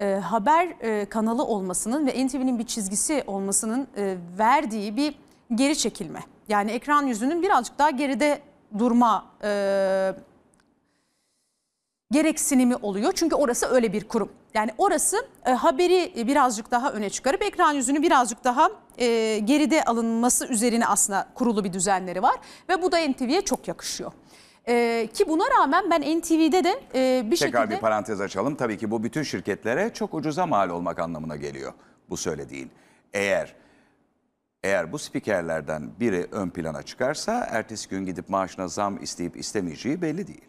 e, 0.00 0.14
haber 0.14 0.68
e, 0.80 1.04
kanalı 1.04 1.44
olmasının 1.44 2.06
ve 2.06 2.26
NTV'nin 2.26 2.58
bir 2.58 2.66
çizgisi 2.66 3.24
olmasının 3.26 3.88
e, 3.96 4.16
verdiği 4.38 4.96
bir 4.96 5.14
geri 5.54 5.78
çekilme. 5.78 6.20
Yani 6.48 6.70
ekran 6.70 7.06
yüzünün 7.06 7.42
birazcık 7.42 7.78
daha 7.78 7.90
geride 7.90 8.40
durma 8.78 9.26
e, 9.44 9.50
gereksinimi 12.10 12.76
oluyor. 12.76 13.12
Çünkü 13.12 13.34
orası 13.34 13.66
öyle 13.66 13.92
bir 13.92 14.08
kurum. 14.08 14.28
Yani 14.54 14.70
orası 14.78 15.26
e, 15.46 15.50
haberi 15.50 16.26
birazcık 16.26 16.70
daha 16.70 16.92
öne 16.92 17.10
çıkarıp 17.10 17.42
ekran 17.42 17.72
yüzünü 17.72 18.02
birazcık 18.02 18.44
daha 18.44 18.70
e, 18.98 19.38
geride 19.38 19.84
alınması 19.84 20.46
üzerine 20.46 20.86
aslında 20.86 21.28
kurulu 21.34 21.64
bir 21.64 21.72
düzenleri 21.72 22.22
var. 22.22 22.36
Ve 22.68 22.82
bu 22.82 22.92
da 22.92 23.08
NTV'ye 23.08 23.42
çok 23.42 23.68
yakışıyor. 23.68 24.12
E, 24.68 25.08
ki 25.14 25.28
buna 25.28 25.44
rağmen 25.58 25.90
ben 25.90 26.18
NTV'de 26.18 26.64
de 26.64 26.80
e, 26.94 27.30
bir 27.30 27.36
Tekrar 27.36 27.60
şekilde... 27.60 27.76
bir 27.76 27.80
parantez 27.80 28.20
açalım. 28.20 28.54
Tabii 28.54 28.78
ki 28.78 28.90
bu 28.90 29.02
bütün 29.02 29.22
şirketlere 29.22 29.92
çok 29.94 30.14
ucuza 30.14 30.46
mal 30.46 30.70
olmak 30.70 30.98
anlamına 30.98 31.36
geliyor 31.36 31.72
bu 32.10 32.16
söylediğin. 32.16 32.70
Eğer 33.12 33.54
eğer 34.64 34.92
bu 34.92 34.98
spikerlerden 34.98 35.90
biri 36.00 36.28
ön 36.32 36.50
plana 36.50 36.82
çıkarsa 36.82 37.46
ertesi 37.50 37.88
gün 37.88 38.06
gidip 38.06 38.28
maaşına 38.28 38.68
zam 38.68 39.02
isteyip 39.02 39.36
istemeyeceği 39.36 40.02
belli 40.02 40.26
değil. 40.26 40.44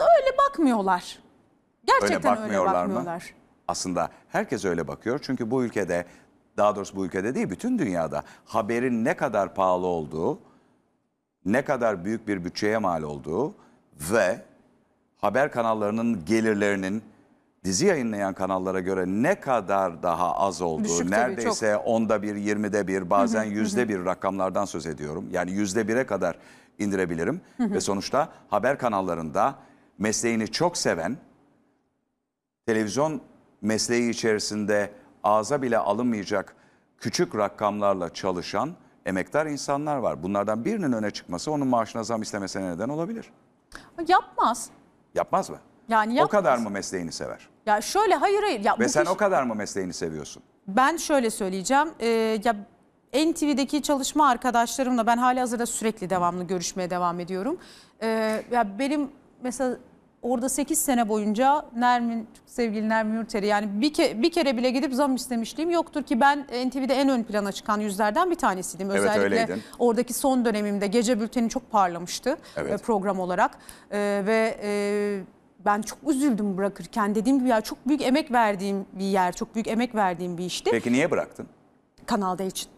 öyle 0.00 0.38
bakmıyorlar. 0.38 1.18
Gerçekten 1.86 2.16
öyle 2.16 2.28
öyle 2.28 2.42
bakmıyorlar, 2.42 2.74
bakmıyorlar. 2.74 3.14
mı? 3.16 3.38
Aslında 3.68 4.10
herkes 4.28 4.64
öyle 4.64 4.88
bakıyor. 4.88 5.20
Çünkü 5.22 5.50
bu 5.50 5.64
ülkede 5.64 6.06
daha 6.56 6.76
doğrusu 6.76 6.96
bu 6.96 7.06
ülkede 7.06 7.34
değil 7.34 7.50
bütün 7.50 7.78
dünyada 7.78 8.22
haberin 8.44 9.04
ne 9.04 9.16
kadar 9.16 9.54
pahalı 9.54 9.86
olduğu, 9.86 10.40
ne 11.44 11.64
kadar 11.64 12.04
büyük 12.04 12.28
bir 12.28 12.44
bütçeye 12.44 12.78
mal 12.78 13.02
olduğu 13.02 13.54
ve 14.12 14.42
haber 15.18 15.52
kanallarının 15.52 16.24
gelirlerinin 16.24 17.02
dizi 17.66 17.86
yayınlayan 17.86 18.34
kanallara 18.34 18.80
göre 18.80 19.04
ne 19.06 19.40
kadar 19.40 20.02
daha 20.02 20.34
az 20.36 20.62
olduğu, 20.62 20.84
Düşük 20.84 20.98
tabii, 20.98 21.10
neredeyse 21.10 21.76
onda 21.76 22.22
bir, 22.22 22.34
yirmide 22.36 22.86
bir, 22.86 23.10
bazen 23.10 23.44
yüzde 23.44 23.88
bir 23.88 24.04
rakamlardan 24.04 24.64
söz 24.64 24.86
ediyorum. 24.86 25.28
Yani 25.30 25.50
yüzde 25.50 25.88
bire 25.88 26.06
kadar 26.06 26.38
indirebilirim. 26.78 27.40
Ve 27.60 27.80
sonuçta 27.80 28.28
haber 28.48 28.78
kanallarında 28.78 29.54
mesleğini 29.98 30.48
çok 30.48 30.76
seven, 30.76 31.16
televizyon 32.66 33.20
mesleği 33.62 34.10
içerisinde 34.10 34.90
ağza 35.24 35.62
bile 35.62 35.78
alınmayacak 35.78 36.56
küçük 36.98 37.36
rakamlarla 37.36 38.14
çalışan 38.14 38.70
emektar 39.06 39.46
insanlar 39.46 39.96
var. 39.96 40.22
Bunlardan 40.22 40.64
birinin 40.64 40.92
öne 40.92 41.10
çıkması 41.10 41.52
onun 41.52 41.66
maaşına 41.68 42.04
zam 42.04 42.22
istemesine 42.22 42.70
neden 42.70 42.88
olabilir. 42.88 43.30
Yapmaz. 44.08 44.70
Yapmaz 45.14 45.50
mı? 45.50 45.56
Yani 45.88 46.12
O 46.12 46.16
yapmaz. 46.16 46.30
kadar 46.30 46.58
mı 46.58 46.70
mesleğini 46.70 47.12
sever? 47.12 47.48
Ya 47.66 47.80
şöyle 47.80 48.14
hayır 48.14 48.42
hayır. 48.42 48.60
Ya 48.64 48.76
Ve 48.80 48.84
bu 48.84 48.88
sen 48.88 49.02
kişi- 49.02 49.12
o 49.14 49.16
kadar 49.16 49.42
mı 49.42 49.54
mesleğini 49.54 49.92
seviyorsun? 49.92 50.42
Ben 50.68 50.96
şöyle 50.96 51.30
söyleyeceğim. 51.30 51.88
Ee, 52.00 52.06
ya 52.44 52.56
NTV'deki 53.14 53.82
çalışma 53.82 54.28
arkadaşlarımla 54.28 55.06
ben 55.06 55.16
hali 55.16 55.40
hazırda 55.40 55.66
sürekli 55.66 56.10
devamlı 56.10 56.44
görüşmeye 56.44 56.90
devam 56.90 57.20
ediyorum. 57.20 57.58
Ee, 58.02 58.42
ya 58.52 58.78
benim 58.78 59.08
mesela 59.42 59.76
orada 60.22 60.48
8 60.48 60.78
sene 60.78 61.08
boyunca 61.08 61.64
Nermin, 61.76 62.18
çok 62.36 62.44
sevgili 62.50 62.88
Nermin 62.88 63.14
Yurteri 63.18 63.46
yani 63.46 63.68
bir, 63.80 63.94
ke- 63.94 64.22
bir 64.22 64.32
kere 64.32 64.56
bile 64.56 64.70
gidip 64.70 64.94
zam 64.94 65.14
istemişliğim 65.14 65.70
yoktur 65.70 66.02
ki 66.02 66.20
ben 66.20 66.38
NTV'de 66.66 66.94
en 66.94 67.08
ön 67.08 67.22
plana 67.22 67.52
çıkan 67.52 67.80
yüzlerden 67.80 68.30
bir 68.30 68.34
tanesiydim. 68.36 68.90
Evet, 68.90 69.00
Özellikle 69.00 69.22
öyleydin. 69.24 69.62
oradaki 69.78 70.12
son 70.14 70.44
dönemimde 70.44 70.86
gece 70.86 71.20
bülteni 71.20 71.48
çok 71.48 71.70
parlamıştı 71.70 72.36
Evet. 72.56 72.72
e, 72.72 72.76
program 72.76 73.20
olarak 73.20 73.50
Ee, 73.90 74.22
ve 74.26 74.58
e, 74.62 75.20
ben 75.66 75.82
çok 75.82 75.98
üzüldüm 76.06 76.56
bırakırken 76.56 77.14
dediğim 77.14 77.38
gibi 77.38 77.48
ya 77.48 77.60
çok 77.60 77.88
büyük 77.88 78.02
emek 78.02 78.32
verdiğim 78.32 78.86
bir 78.92 79.04
yer, 79.04 79.32
çok 79.32 79.54
büyük 79.54 79.68
emek 79.68 79.94
verdiğim 79.94 80.38
bir 80.38 80.44
işti. 80.44 80.70
Peki 80.70 80.92
niye 80.92 81.10
bıraktın? 81.10 81.46
Kanal 82.06 82.38
D 82.38 82.46
için. 82.46 82.68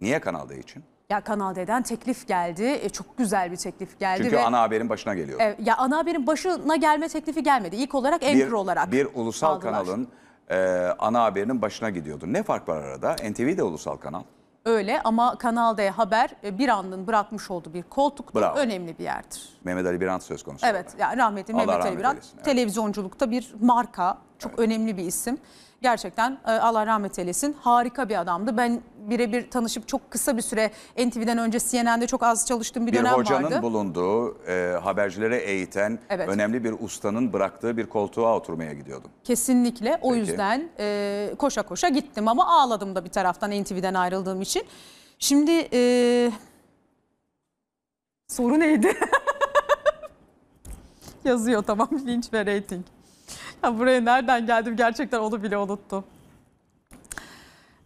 Niye 0.00 0.20
Kanal 0.20 0.48
D 0.48 0.58
için? 0.58 0.82
Ya 1.10 1.20
Kanal 1.20 1.54
D'den 1.54 1.82
teklif 1.82 2.28
geldi. 2.28 2.62
E, 2.62 2.88
çok 2.88 3.18
güzel 3.18 3.52
bir 3.52 3.56
teklif 3.56 3.98
geldi. 3.98 4.22
Çünkü 4.22 4.36
ve, 4.36 4.40
ana 4.40 4.60
haberin 4.60 4.88
başına 4.88 5.14
geliyor. 5.14 5.40
E, 5.40 5.56
ya 5.64 5.76
ana 5.76 5.98
haberin 5.98 6.26
başına 6.26 6.76
gelme 6.76 7.08
teklifi 7.08 7.42
gelmedi. 7.42 7.76
İlk 7.76 7.94
olarak 7.94 8.22
anchor 8.22 8.52
olarak 8.52 8.92
bir 8.92 9.08
ulusal 9.14 9.56
aldılar. 9.56 9.72
kanalın 9.72 10.08
e, 10.50 10.58
ana 10.98 11.22
haberinin 11.22 11.62
başına 11.62 11.90
gidiyordu. 11.90 12.24
Ne 12.28 12.42
fark 12.42 12.68
var 12.68 12.76
arada? 12.76 13.16
NTV 13.30 13.56
de 13.56 13.62
ulusal 13.62 13.96
kanal. 13.96 14.22
Öyle 14.64 15.00
ama 15.02 15.38
Kanal 15.38 15.76
D 15.76 15.90
haber 15.90 16.30
e, 16.44 16.58
bir 16.58 16.68
andın 16.68 17.06
bırakmış 17.06 17.50
olduğu 17.50 17.74
bir 17.74 17.82
koltuktur. 17.82 18.40
Bravo. 18.40 18.58
önemli 18.58 18.98
bir 18.98 19.04
yerdir. 19.04 19.48
Mehmet 19.64 19.86
Ali 19.86 20.00
Birant 20.00 20.22
söz 20.22 20.42
konusu. 20.42 20.66
Evet 20.66 20.94
yani 20.98 21.16
rahmetli 21.16 21.54
Allah 21.54 21.60
Mehmet 21.60 21.74
Ali 21.74 21.84
rahmet 21.84 21.98
Birant 21.98 22.14
eylesin, 22.14 22.36
evet. 22.36 22.44
televizyonculukta 22.44 23.30
bir 23.30 23.54
marka. 23.60 24.18
Çok 24.38 24.58
önemli 24.58 24.96
bir 24.96 25.04
isim. 25.04 25.38
Gerçekten 25.82 26.38
e, 26.46 26.50
Allah 26.50 26.86
rahmet 26.86 27.18
eylesin. 27.18 27.56
Harika 27.60 28.08
bir 28.08 28.20
adamdı. 28.20 28.56
Ben 28.56 28.80
birebir 28.98 29.50
tanışıp 29.50 29.88
çok 29.88 30.10
kısa 30.10 30.36
bir 30.36 30.42
süre 30.42 30.70
NTV'den 30.98 31.38
önce 31.38 31.58
CNN'de 31.58 32.06
çok 32.06 32.22
az 32.22 32.46
çalıştığım 32.46 32.86
bir, 32.86 32.92
Bir 32.92 32.98
dönem 32.98 33.12
hocanın 33.12 33.44
vardı. 33.44 33.62
bulunduğu, 33.62 34.38
e, 34.48 34.78
habercilere 34.82 35.36
eğiten, 35.36 35.98
Evet. 36.10 36.28
önemli 36.28 36.64
bir 36.64 36.74
ustanın 36.80 37.32
bıraktığı 37.32 37.76
bir 37.76 37.86
koltuğa 37.86 38.36
oturmaya 38.36 38.72
gidiyordum. 38.72 39.10
Kesinlikle. 39.24 39.98
O 40.02 40.08
Peki. 40.08 40.18
yüzden 40.20 40.68
e, 40.78 41.34
koşa 41.38 41.62
koşa 41.62 41.88
gittim 41.88 42.28
ama 42.28 42.46
ağladım 42.60 42.94
da 42.94 43.04
bir 43.04 43.10
taraftan 43.10 43.50
NTV'den 43.50 43.94
ayrıldığım 43.94 44.42
için. 44.42 44.62
Şimdi 45.18 45.68
e, 45.72 46.32
soru 48.28 48.60
neydi? 48.60 48.94
Yazıyor 51.24 51.62
tamam 51.62 51.88
linç 52.06 52.32
ve 52.32 52.46
reyting. 52.46 52.84
Ya 53.64 53.78
buraya 53.78 54.00
nereden 54.00 54.46
geldim 54.46 54.76
gerçekten 54.76 55.18
onu 55.18 55.42
bile 55.42 55.56
unuttum. 55.56 56.04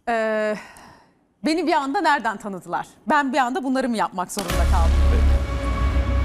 Ee, 0.09 0.55
beni 1.45 1.67
bir 1.67 1.73
anda 1.73 2.01
nereden 2.01 2.37
tanıdılar? 2.37 2.87
Ben 3.07 3.33
bir 3.33 3.37
anda 3.37 3.63
bunları 3.63 3.89
mı 3.89 3.97
yapmak 3.97 4.31
zorunda 4.31 4.53
kaldım? 4.53 4.91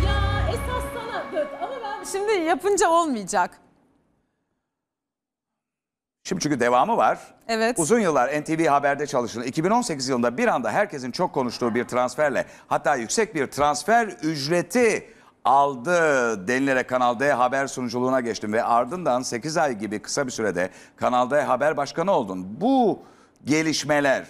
Ya 0.06 0.48
esas 0.48 0.84
sana 0.94 1.24
ama 1.62 1.74
ben 1.84 2.04
şimdi 2.04 2.32
yapınca 2.32 2.88
olmayacak. 2.88 3.50
Şimdi 6.24 6.42
çünkü 6.42 6.60
devamı 6.60 6.96
var. 6.96 7.18
Evet. 7.48 7.78
Uzun 7.78 8.00
yıllar 8.00 8.40
NTV 8.42 8.66
Haber'de 8.66 9.06
çalıştın. 9.06 9.42
2018 9.42 10.08
yılında 10.08 10.36
bir 10.36 10.48
anda 10.48 10.70
herkesin 10.72 11.10
çok 11.10 11.32
konuştuğu 11.32 11.74
bir 11.74 11.84
transferle 11.84 12.46
hatta 12.68 12.96
yüksek 12.96 13.34
bir 13.34 13.46
transfer 13.46 14.06
ücreti 14.06 15.14
aldı 15.44 16.48
denilerek 16.48 16.88
Kanal 16.88 17.20
D 17.20 17.32
haber 17.32 17.66
sunuculuğuna 17.66 18.20
geçtin 18.20 18.52
ve 18.52 18.64
ardından 18.64 19.22
8 19.22 19.56
ay 19.56 19.78
gibi 19.78 19.98
kısa 19.98 20.26
bir 20.26 20.32
sürede 20.32 20.70
Kanal 20.96 21.30
D 21.30 21.42
haber 21.42 21.76
başkanı 21.76 22.12
oldun. 22.12 22.60
Bu 22.60 23.02
gelişmeler 23.44 24.26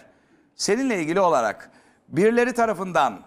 seninle 0.56 1.00
ilgili 1.02 1.20
olarak 1.20 1.70
birileri 2.08 2.54
tarafından 2.54 3.20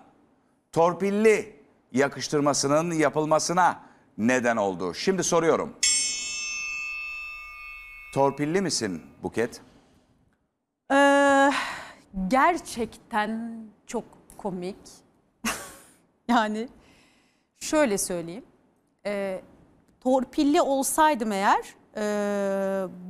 torpilli 0.71 1.55
yakıştırmasının 1.91 2.91
yapılmasına 2.91 3.79
neden 4.17 4.57
oldu. 4.57 4.93
Şimdi 4.93 5.23
soruyorum. 5.23 5.73
Torpilli 8.13 8.61
misin 8.61 9.01
Buket? 9.23 9.61
Ee, 10.91 11.51
gerçekten 12.27 13.61
çok 13.87 14.03
komik. 14.37 14.77
yani 16.27 16.69
şöyle 17.63 17.97
söyleyeyim. 17.97 18.45
Ee, 19.05 19.41
torpilli 20.01 20.61
olsaydım 20.61 21.31
eğer 21.31 21.75
e, 21.97 22.03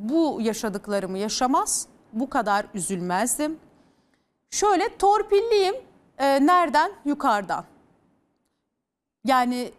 bu 0.04 0.38
yaşadıklarımı 0.41 1.18
yaşamaz, 1.18 1.88
bu 2.14 2.30
kadar 2.30 2.66
üzülmezdim. 2.74 3.60
Şöyle 4.49 4.97
torpilliyim. 4.97 5.76
Ee, 6.18 6.45
nereden? 6.45 6.91
Yukarıdan. 7.06 7.66
Yani 9.26 9.72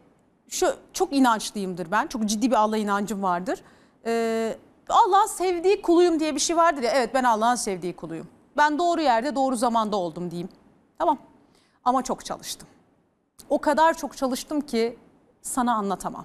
şu 0.48 0.76
çok 0.92 1.12
inançlıyımdır 1.12 1.90
ben. 1.90 2.06
Çok 2.06 2.24
ciddi 2.24 2.50
bir 2.50 2.56
Allah 2.56 2.76
inancım 2.76 3.22
vardır. 3.22 3.62
Ee, 4.06 4.56
Allah'ın 4.88 5.26
sevdiği 5.26 5.82
kuluyum 5.82 6.20
diye 6.20 6.34
bir 6.34 6.40
şey 6.40 6.56
vardır 6.56 6.82
ya. 6.82 6.90
Evet 6.94 7.14
ben 7.14 7.24
Allah'ın 7.24 7.54
sevdiği 7.54 7.96
kuluyum. 7.96 8.28
Ben 8.56 8.78
doğru 8.78 9.00
yerde 9.00 9.34
doğru 9.34 9.56
zamanda 9.56 9.96
oldum 9.96 10.30
diyeyim. 10.30 10.48
Tamam. 10.98 11.18
Ama 11.84 12.02
çok 12.02 12.24
çalıştım. 12.24 12.68
O 13.54 13.58
kadar 13.58 13.94
çok 13.94 14.16
çalıştım 14.16 14.60
ki 14.60 14.98
sana 15.42 15.74
anlatamam. 15.74 16.24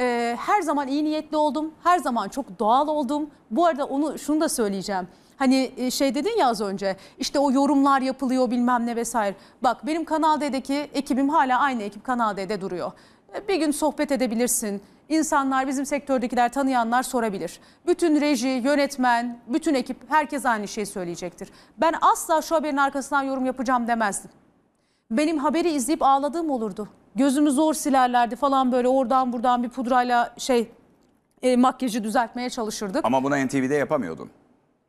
Ee, 0.00 0.36
her 0.40 0.62
zaman 0.62 0.88
iyi 0.88 1.04
niyetli 1.04 1.36
oldum. 1.36 1.74
Her 1.84 1.98
zaman 1.98 2.28
çok 2.28 2.58
doğal 2.58 2.88
oldum. 2.88 3.30
Bu 3.50 3.66
arada 3.66 3.84
onu 3.84 4.18
şunu 4.18 4.40
da 4.40 4.48
söyleyeceğim. 4.48 5.08
Hani 5.36 5.72
e, 5.76 5.90
şey 5.90 6.14
dedin 6.14 6.38
ya 6.38 6.46
az 6.48 6.60
önce 6.60 6.96
işte 7.18 7.38
o 7.38 7.52
yorumlar 7.52 8.00
yapılıyor 8.00 8.50
bilmem 8.50 8.86
ne 8.86 8.96
vesaire. 8.96 9.36
Bak 9.62 9.86
benim 9.86 10.04
Kanal 10.04 10.40
D'deki 10.40 10.74
ekibim 10.74 11.28
hala 11.28 11.58
aynı 11.58 11.82
ekip 11.82 12.04
Kanal 12.04 12.36
D'de 12.36 12.60
duruyor. 12.60 12.92
E, 13.34 13.48
Bir 13.48 13.56
gün 13.56 13.70
sohbet 13.70 14.12
edebilirsin. 14.12 14.82
İnsanlar 15.08 15.66
bizim 15.66 15.86
sektördekiler 15.86 16.52
tanıyanlar 16.52 17.02
sorabilir. 17.02 17.60
Bütün 17.86 18.20
reji, 18.20 18.48
yönetmen, 18.48 19.38
bütün 19.46 19.74
ekip 19.74 19.96
herkes 20.10 20.46
aynı 20.46 20.68
şeyi 20.68 20.86
söyleyecektir. 20.86 21.50
Ben 21.78 21.94
asla 22.00 22.42
şu 22.42 22.54
haberin 22.54 22.76
arkasından 22.76 23.22
yorum 23.22 23.46
yapacağım 23.46 23.88
demezdim. 23.88 24.30
Benim 25.10 25.38
haberi 25.38 25.70
izleyip 25.70 26.02
ağladığım 26.02 26.50
olurdu. 26.50 26.88
Gözümü 27.14 27.50
zor 27.50 27.74
silerlerdi 27.74 28.36
falan 28.36 28.72
böyle 28.72 28.88
oradan 28.88 29.32
buradan 29.32 29.62
bir 29.62 29.68
pudrayla 29.68 30.34
şey 30.38 30.70
e, 31.42 31.56
makyajı 31.56 32.04
düzeltmeye 32.04 32.50
çalışırdık. 32.50 33.04
Ama 33.04 33.24
bunu 33.24 33.46
NTV'de 33.46 33.74
yapamıyordun. 33.74 34.30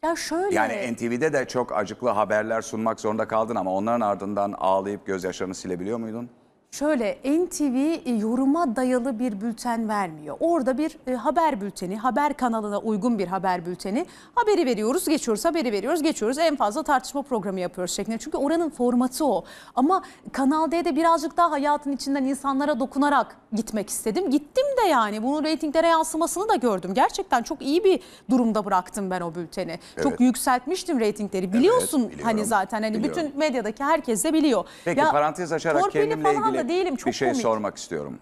Ya 0.04 0.16
şöyle. 0.16 0.56
Yani 0.56 0.94
NTV'de 0.94 1.34
de 1.34 1.48
çok 1.48 1.78
acıklı 1.78 2.10
haberler 2.10 2.62
sunmak 2.62 3.00
zorunda 3.00 3.28
kaldın 3.28 3.56
ama 3.56 3.74
onların 3.74 4.02
ardından 4.02 4.52
ağlayıp 4.58 5.06
gözyaşlarını 5.06 5.56
silebiliyor 5.56 5.98
muydun? 5.98 6.30
Şöyle 6.76 7.18
NTV 7.26 7.76
e, 8.06 8.12
yoruma 8.12 8.76
dayalı 8.76 9.20
bir 9.20 9.42
bülten 9.42 9.90
vermiyor. 9.90 10.38
Orada 10.40 10.78
bir 10.78 10.98
e, 11.08 11.14
haber 11.14 11.62
bülteni, 11.62 11.98
haber 11.98 12.34
kanalına 12.34 12.80
uygun 12.80 13.20
bir 13.20 13.28
haber 13.28 13.66
bülteni. 13.66 14.06
Haberi 14.36 14.66
veriyoruz, 14.66 15.06
geçiyoruz, 15.08 15.46
haberi 15.46 15.72
veriyoruz, 15.72 16.04
geçiyoruz. 16.04 16.38
En 16.38 16.56
fazla 16.56 16.84
tartışma 16.84 17.22
programı 17.22 17.60
yapıyoruz 17.60 17.94
şeklinde. 17.94 18.18
Çünkü 18.18 18.38
oranın 18.38 18.70
formatı 18.70 19.26
o. 19.26 19.44
Ama 19.76 20.04
Kanal 20.32 20.72
D'de 20.72 20.96
birazcık 20.96 21.38
daha 21.38 21.52
hayatın 21.52 21.92
içinden 21.92 22.24
insanlara 22.24 22.80
dokunarak 22.80 23.36
gitmek 23.54 23.90
istedim. 23.90 24.30
Gittim 24.30 24.51
de 24.84 24.88
yani 24.88 25.24
bunun 25.24 25.44
reytinglere 25.44 25.88
yansımasını 25.88 26.50
da 26.50 26.56
gördüm. 26.56 26.94
Gerçekten 26.94 27.44
çok 27.44 27.62
iyi 27.62 27.84
bir 27.84 28.00
durumda 28.30 28.66
bıraktım 28.66 29.10
ben 29.12 29.22
o 29.22 29.36
bülteni. 29.36 29.80
Evet. 29.96 30.04
Çok 30.04 30.20
yükseltmiştim 30.20 31.00
reytingleri. 31.00 31.54
Biliyorsun 31.54 32.02
biliyorum, 32.02 32.26
hani 32.26 32.46
zaten 32.46 32.84
hani 32.84 32.98
biliyorum. 32.98 33.24
bütün 33.26 33.40
medyadaki 33.40 33.84
herkes 33.84 34.24
de 34.24 34.34
biliyor. 34.34 34.66
Peki 34.86 35.00
Ya, 35.00 35.12
parantez 35.12 35.52
açarak 35.52 35.92
kendimle 35.92 36.34
falan 36.34 36.50
ilgili 36.50 36.64
da 36.64 36.70
değilim. 36.70 36.96
Çok 36.96 37.08
bir 37.08 37.14
şey 37.14 37.28
komik. 37.30 37.42
sormak 37.42 37.78
istiyorum. 37.78 38.20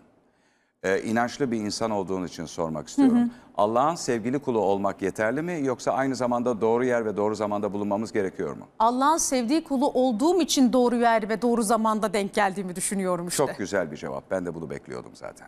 Ee, 0.83 1.01
inançlı 1.01 1.51
bir 1.51 1.57
insan 1.57 1.91
olduğun 1.91 2.25
için 2.25 2.45
sormak 2.45 2.87
istiyorum. 2.87 3.29
Allah'ın 3.57 3.95
sevgili 3.95 4.39
kulu 4.39 4.59
olmak 4.59 5.01
yeterli 5.01 5.41
mi 5.41 5.59
yoksa 5.63 5.91
aynı 5.91 6.15
zamanda 6.15 6.61
doğru 6.61 6.85
yer 6.85 7.05
ve 7.05 7.17
doğru 7.17 7.35
zamanda 7.35 7.73
bulunmamız 7.73 8.11
gerekiyor 8.11 8.55
mu? 8.55 8.67
Allah'ın 8.79 9.17
sevdiği 9.17 9.63
kulu 9.63 9.87
olduğum 9.87 10.41
için 10.41 10.73
doğru 10.73 10.95
yer 10.95 11.29
ve 11.29 11.41
doğru 11.41 11.63
zamanda 11.63 12.13
denk 12.13 12.33
geldiğimi 12.33 12.75
düşünüyorum 12.75 13.27
işte. 13.27 13.37
Çok 13.47 13.57
güzel 13.57 13.91
bir 13.91 13.97
cevap. 13.97 14.31
Ben 14.31 14.45
de 14.45 14.55
bunu 14.55 14.69
bekliyordum 14.69 15.11
zaten. 15.13 15.47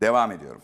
Devam 0.00 0.32
ediyorum. 0.32 0.62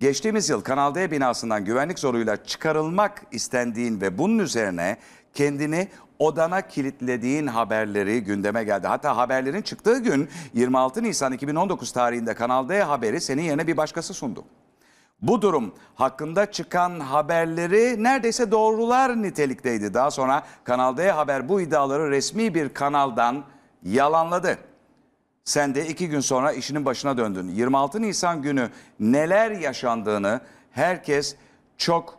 Geçtiğimiz 0.00 0.48
yıl 0.48 0.60
Kanal 0.60 0.94
D 0.94 1.10
binasından 1.10 1.64
güvenlik 1.64 1.98
zoruyla 1.98 2.44
çıkarılmak 2.44 3.22
istendiğin 3.30 4.00
ve 4.00 4.18
bunun 4.18 4.38
üzerine 4.38 4.96
kendini 5.34 5.88
odana 6.18 6.60
kilitlediğin 6.60 7.46
haberleri 7.46 8.24
gündeme 8.24 8.64
geldi. 8.64 8.86
Hatta 8.86 9.16
haberlerin 9.16 9.62
çıktığı 9.62 9.98
gün 9.98 10.28
26 10.54 11.02
Nisan 11.02 11.32
2019 11.32 11.92
tarihinde 11.92 12.34
Kanal 12.34 12.68
D 12.68 12.82
haberi 12.82 13.20
senin 13.20 13.42
yerine 13.42 13.66
bir 13.66 13.76
başkası 13.76 14.14
sundu. 14.14 14.44
Bu 15.22 15.42
durum 15.42 15.74
hakkında 15.94 16.50
çıkan 16.50 17.00
haberleri 17.00 18.02
neredeyse 18.02 18.50
doğrular 18.50 19.22
nitelikteydi. 19.22 19.94
Daha 19.94 20.10
sonra 20.10 20.42
Kanal 20.64 20.96
D 20.96 21.10
Haber 21.10 21.48
bu 21.48 21.60
iddiaları 21.60 22.10
resmi 22.10 22.54
bir 22.54 22.68
kanaldan 22.68 23.44
yalanladı. 23.82 24.58
Sen 25.44 25.74
de 25.74 25.86
iki 25.88 26.08
gün 26.08 26.20
sonra 26.20 26.52
işinin 26.52 26.84
başına 26.84 27.16
döndün. 27.16 27.48
26 27.48 28.02
Nisan 28.02 28.42
günü 28.42 28.70
neler 29.00 29.50
yaşandığını 29.50 30.40
herkes 30.70 31.36
çok 31.76 32.18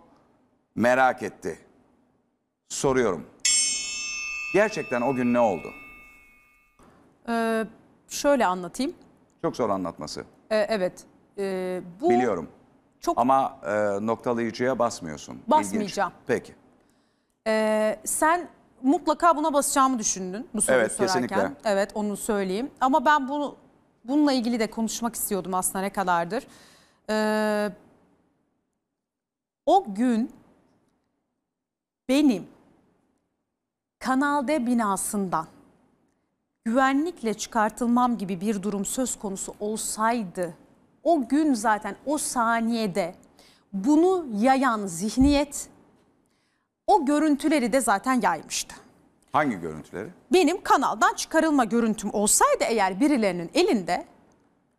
merak 0.76 1.24
etti. 1.24 1.60
Soruyorum. 2.70 3.26
Gerçekten 4.54 5.02
o 5.02 5.14
gün 5.16 5.34
ne 5.34 5.40
oldu? 5.40 5.68
Ee, 7.30 7.66
şöyle 8.10 8.46
anlatayım. 8.46 8.94
Çok 9.42 9.56
zor 9.56 9.70
anlatması. 9.70 10.26
Ee, 10.52 10.56
evet. 10.70 11.04
Ee, 11.38 11.82
bu 12.02 12.10
Biliyorum. 12.10 12.50
çok 13.00 13.18
Ama 13.18 13.60
e, 13.66 14.06
noktalayıcıya 14.06 14.80
basmıyorsun. 14.80 15.34
İlginç. 15.34 15.48
Basmayacağım. 15.52 16.12
Peki. 16.28 16.56
Ee, 17.48 18.00
sen 18.06 18.48
mutlaka 18.84 19.38
buna 19.38 19.54
basacağımı 19.54 20.00
düşündün 20.00 20.48
bu 20.54 20.62
soruyu 20.62 20.82
Evet, 20.82 20.92
sorarken. 20.92 21.22
kesinlikle. 21.22 21.52
Evet 21.66 21.92
onu 21.96 22.18
söyleyeyim. 22.18 22.72
Ama 22.82 23.06
ben 23.06 23.28
bunu 23.28 23.56
bununla 24.04 24.32
ilgili 24.34 24.60
de 24.60 24.70
konuşmak 24.70 25.16
istiyordum 25.16 25.54
aslında 25.54 25.80
ne 25.80 25.90
kadardır. 25.90 26.48
Ee, 27.10 27.70
o 29.66 29.94
gün 29.96 30.32
benim 32.10 32.48
Kanal 34.00 34.48
D 34.48 34.66
binasından 34.68 35.48
güvenlikle 36.66 37.34
çıkartılmam 37.34 38.18
gibi 38.18 38.42
bir 38.42 38.64
durum 38.64 38.86
söz 38.86 39.20
konusu 39.20 39.54
olsaydı 39.60 40.54
o 41.04 41.28
gün 41.28 41.54
zaten 41.54 41.96
o 42.06 42.18
saniyede 42.18 43.16
bunu 43.74 44.26
yayan 44.34 44.86
zihniyet 44.88 45.68
o 46.88 47.06
görüntüleri 47.06 47.74
de 47.74 47.82
zaten 47.82 48.22
yaymıştı. 48.22 48.76
Hangi 49.32 49.60
görüntüleri? 49.60 50.10
Benim 50.34 50.64
kanaldan 50.64 51.14
çıkarılma 51.14 51.66
görüntüm 51.66 52.14
olsaydı 52.14 52.64
eğer 52.64 53.00
birilerinin 53.00 53.52
elinde 53.54 54.06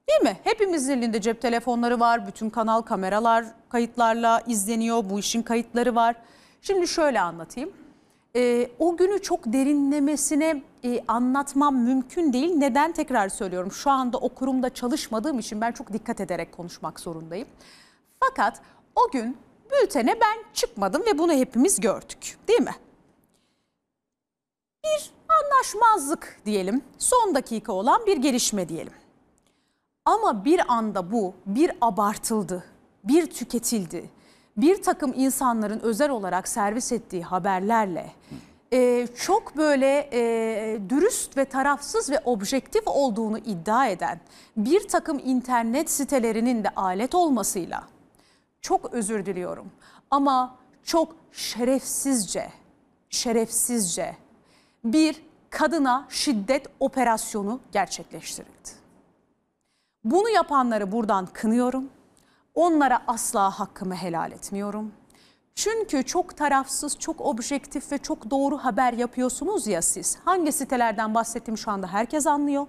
değil 0.09 0.23
mi? 0.23 0.39
Hepimizin 0.45 0.93
elinde 0.99 1.21
cep 1.21 1.43
telefonları 1.43 2.01
var. 2.01 2.27
Bütün 2.27 2.51
kanal 2.51 2.83
kameralar 2.83 3.45
kayıtlarla 3.69 4.43
izleniyor. 4.47 5.11
Bu 5.11 5.19
işin 5.19 5.43
kayıtları 5.43 5.95
var. 5.95 6.17
Şimdi 6.63 6.89
şöyle 6.89 7.21
anlatayım. 7.21 7.73
Ee, 8.37 8.69
o 8.79 8.97
günü 8.97 9.23
çok 9.23 9.53
derinlemesine 9.53 10.63
e, 10.85 11.05
anlatmam 11.09 11.77
mümkün 11.77 12.33
değil. 12.33 12.55
Neden 12.55 12.93
tekrar 12.93 13.29
söylüyorum? 13.29 13.73
Şu 13.73 13.91
anda 13.91 14.19
o 14.19 14.29
kurumda 14.29 14.75
çalışmadığım 14.75 15.39
için 15.39 15.61
ben 15.61 15.73
çok 15.73 15.93
dikkat 15.93 16.21
ederek 16.21 16.53
konuşmak 16.53 17.01
zorundayım. 17.01 17.49
Fakat 18.21 18.61
o 18.97 19.11
gün 19.11 19.37
bültene 19.71 20.21
ben 20.21 20.45
çıkmadım 20.55 21.03
ve 21.07 21.19
bunu 21.19 21.33
hepimiz 21.33 21.81
gördük 21.81 22.39
değil 22.49 22.61
mi? 22.61 22.75
bir 24.85 25.11
anlaşmazlık 25.29 26.41
diyelim. 26.47 26.83
Son 26.99 27.35
dakika 27.35 27.73
olan 27.73 28.07
bir 28.07 28.17
gelişme 28.17 28.69
diyelim. 28.69 28.93
Ama 30.05 30.45
bir 30.45 30.73
anda 30.73 31.13
bu 31.13 31.35
bir 31.47 31.73
abartıldı, 31.81 32.65
bir 33.05 33.27
tüketildi. 33.27 34.11
Bir 34.57 34.83
takım 34.83 35.13
insanların 35.17 35.81
özel 35.81 36.11
olarak 36.11 36.49
servis 36.49 36.93
ettiği 36.93 37.23
haberlerle 37.23 38.13
e, 38.73 39.07
çok 39.17 39.57
böyle 39.57 40.09
e, 40.13 40.81
dürüst 40.89 41.37
ve 41.37 41.45
tarafsız 41.45 42.11
ve 42.11 42.21
objektif 42.25 42.83
olduğunu 42.87 43.39
iddia 43.39 43.87
eden 43.87 44.21
bir 44.57 44.89
takım 44.89 45.21
internet 45.25 45.91
sitelerinin 45.91 46.65
de 46.65 46.69
alet 46.77 47.15
olmasıyla 47.15 47.94
çok 48.65 48.95
özür 48.95 49.27
diliyorum 49.27 49.71
ama 50.11 50.57
çok 50.83 51.17
şerefsizce, 51.33 52.53
şerefsizce 53.11 54.17
bir 54.85 55.23
kadına 55.51 56.07
şiddet 56.09 56.67
operasyonu 56.81 57.61
gerçekleştirildi. 57.73 58.71
Bunu 60.05 60.29
yapanları 60.29 60.93
buradan 60.93 61.27
kınıyorum. 61.27 61.89
Onlara 62.55 63.03
asla 63.07 63.61
hakkımı 63.61 63.95
helal 63.95 64.33
etmiyorum. 64.33 64.93
Çünkü 65.55 66.05
çok 66.05 66.37
tarafsız, 66.37 66.99
çok 66.99 67.21
objektif 67.21 67.93
ve 67.93 67.99
çok 67.99 68.31
doğru 68.31 68.59
haber 68.59 68.93
yapıyorsunuz 68.93 69.67
ya 69.67 69.83
siz. 69.83 70.19
Hangi 70.25 70.53
sitelerden 70.53 71.15
bahsettiğimi 71.15 71.59
şu 71.59 71.71
anda 71.71 71.87
herkes 71.87 72.27
anlıyor. 72.27 72.67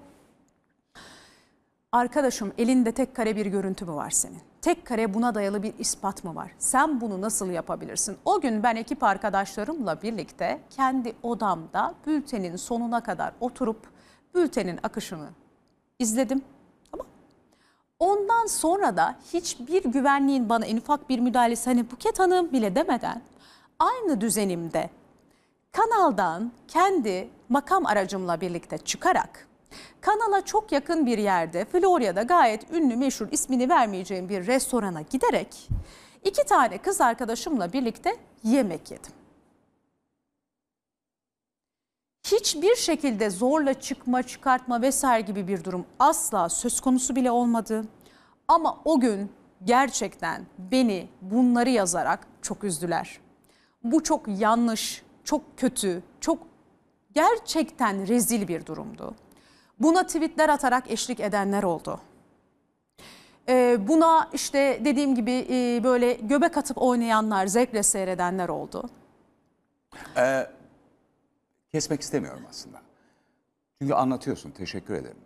Arkadaşım 1.91 2.53
elinde 2.57 2.91
tek 2.91 3.15
kare 3.15 3.35
bir 3.35 3.45
görüntü 3.45 3.85
mü 3.85 3.93
var 3.93 4.09
senin? 4.09 4.54
Tek 4.65 4.85
kare 4.85 5.13
buna 5.13 5.35
dayalı 5.35 5.63
bir 5.63 5.73
ispat 5.79 6.23
mı 6.23 6.35
var? 6.35 6.51
Sen 6.59 7.01
bunu 7.01 7.21
nasıl 7.21 7.49
yapabilirsin? 7.49 8.17
O 8.25 8.41
gün 8.41 8.63
ben 8.63 8.75
ekip 8.75 9.03
arkadaşlarımla 9.03 10.01
birlikte 10.01 10.59
kendi 10.69 11.13
odamda 11.23 11.93
bültenin 12.07 12.55
sonuna 12.55 13.03
kadar 13.03 13.33
oturup 13.39 13.87
bültenin 14.35 14.79
akışını 14.83 15.29
izledim. 15.99 16.41
Tamam. 16.91 17.07
Ondan 17.99 18.45
sonra 18.45 18.97
da 18.97 19.15
hiçbir 19.33 19.83
güvenliğin 19.83 20.49
bana 20.49 20.65
en 20.65 20.77
ufak 20.77 21.09
bir 21.09 21.19
müdahalesi 21.19 21.69
hani 21.69 21.91
Buket 21.91 22.19
Hanım 22.19 22.51
bile 22.51 22.75
demeden 22.75 23.21
aynı 23.79 24.21
düzenimde 24.21 24.89
kanaldan 25.71 26.51
kendi 26.67 27.29
makam 27.49 27.85
aracımla 27.85 28.41
birlikte 28.41 28.77
çıkarak 28.77 29.47
kanala 30.01 30.45
çok 30.45 30.71
yakın 30.71 31.05
bir 31.05 31.17
yerde 31.17 31.65
Florya'da 31.65 32.23
gayet 32.23 32.71
ünlü 32.71 32.95
meşhur 32.95 33.27
ismini 33.31 33.69
vermeyeceğim 33.69 34.29
bir 34.29 34.47
restorana 34.47 35.01
giderek 35.01 35.69
iki 36.23 36.43
tane 36.43 36.77
kız 36.77 37.01
arkadaşımla 37.01 37.73
birlikte 37.73 38.17
yemek 38.43 38.91
yedim. 38.91 39.11
Hiçbir 42.25 42.75
şekilde 42.75 43.29
zorla 43.29 43.73
çıkma, 43.73 44.23
çıkartma 44.23 44.81
vesaire 44.81 45.21
gibi 45.21 45.47
bir 45.47 45.63
durum 45.63 45.85
asla 45.99 46.49
söz 46.49 46.81
konusu 46.81 47.15
bile 47.15 47.31
olmadı. 47.31 47.85
Ama 48.47 48.81
o 48.85 48.99
gün 48.99 49.31
gerçekten 49.63 50.45
beni 50.57 51.09
bunları 51.21 51.69
yazarak 51.69 52.27
çok 52.41 52.63
üzdüler. 52.63 53.19
Bu 53.83 54.03
çok 54.03 54.27
yanlış, 54.27 55.03
çok 55.23 55.57
kötü, 55.57 56.03
çok 56.19 56.39
gerçekten 57.13 58.07
rezil 58.07 58.47
bir 58.47 58.65
durumdu. 58.65 59.15
Buna 59.79 60.05
tweetler 60.05 60.49
atarak 60.49 60.91
eşlik 60.91 61.19
edenler 61.19 61.63
oldu. 61.63 62.01
Ee, 63.49 63.77
buna 63.87 64.29
işte 64.33 64.81
dediğim 64.85 65.15
gibi 65.15 65.47
e, 65.49 65.83
böyle 65.83 66.13
göbek 66.13 66.57
atıp 66.57 66.77
oynayanlar, 66.81 67.47
zevkle 67.47 67.83
seyredenler 67.83 68.49
oldu. 68.49 68.89
Kesmek 71.71 72.01
istemiyorum 72.01 72.43
aslında. 72.49 72.81
Çünkü 73.81 73.93
anlatıyorsun, 73.93 74.51
teşekkür 74.51 74.93
ederim. 74.93 75.17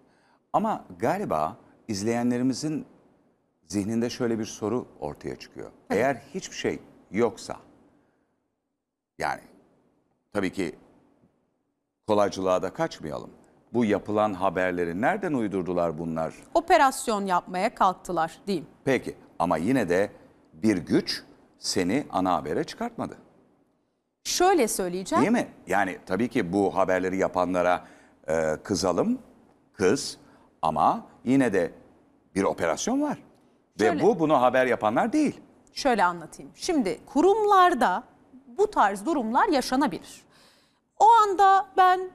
Ama 0.54 0.86
galiba 1.00 1.58
izleyenlerimizin 1.88 2.86
zihninde 3.68 4.10
şöyle 4.10 4.40
bir 4.40 4.46
soru 4.46 4.88
ortaya 5.00 5.36
çıkıyor. 5.36 5.72
Eğer 5.90 6.16
hiçbir 6.16 6.56
şey 6.56 6.80
yoksa 7.12 7.58
yani 9.20 9.42
tabii 10.34 10.54
ki 10.54 10.76
kolaycılığa 12.08 12.62
da 12.62 12.74
kaçmayalım. 12.74 13.39
Bu 13.74 13.86
yapılan 13.86 14.34
haberleri 14.34 15.02
nereden 15.02 15.34
uydurdular 15.34 15.98
bunlar? 15.98 16.34
Operasyon 16.54 17.26
yapmaya 17.26 17.76
kalktılar 17.76 18.40
diyeyim. 18.48 18.68
Peki 18.86 19.16
ama 19.40 19.58
yine 19.58 19.90
de 19.90 20.12
bir 20.54 20.78
güç 20.78 21.24
seni 21.60 22.06
ana 22.12 22.34
habere 22.34 22.64
çıkartmadı. 22.64 23.18
Şöyle 24.24 24.68
söyleyeceğim. 24.68 25.22
Değil 25.22 25.32
mi? 25.32 25.48
Yani 25.68 25.98
tabii 26.06 26.28
ki 26.30 26.54
bu 26.54 26.76
haberleri 26.76 27.18
yapanlara 27.18 27.86
e, 28.28 28.56
kızalım, 28.64 29.20
kız 29.74 30.18
ama 30.62 31.06
yine 31.24 31.54
de 31.54 31.72
bir 32.36 32.44
operasyon 32.44 33.02
var. 33.02 33.18
Ve 33.80 33.86
Şöyle- 33.86 34.04
bu 34.04 34.20
bunu 34.20 34.42
haber 34.42 34.66
yapanlar 34.66 35.14
değil. 35.14 35.42
Şöyle 35.74 36.04
anlatayım. 36.04 36.52
Şimdi 36.56 37.00
kurumlarda 37.06 38.04
bu 38.58 38.72
tarz 38.72 39.06
durumlar 39.06 39.48
yaşanabilir. 39.48 40.22
O 41.00 41.06
anda 41.10 41.66
ben 41.78 42.10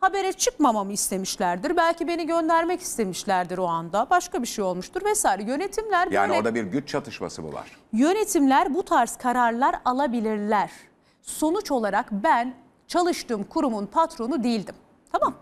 habere 0.00 0.32
çıkmamamı 0.32 0.92
istemişlerdir. 0.92 1.76
Belki 1.76 2.08
beni 2.08 2.26
göndermek 2.26 2.80
istemişlerdir 2.80 3.58
o 3.58 3.66
anda. 3.66 4.06
Başka 4.10 4.42
bir 4.42 4.46
şey 4.46 4.64
olmuştur 4.64 5.04
vesaire. 5.04 5.42
Yönetimler 5.42 6.10
Yani 6.10 6.28
böyle 6.30 6.38
orada 6.40 6.54
bir 6.54 6.62
güç 6.64 6.88
çatışması 6.88 7.42
mı 7.42 7.52
var? 7.52 7.76
yönetimler 7.92 8.74
bu 8.74 8.82
tarz 8.82 9.16
kararlar 9.16 9.74
alabilirler. 9.84 10.70
Sonuç 11.22 11.70
olarak 11.70 12.12
ben 12.12 12.54
çalıştığım 12.86 13.44
kurumun 13.44 13.86
patronu 13.86 14.44
değildim. 14.44 14.74
Tamam. 15.12 15.34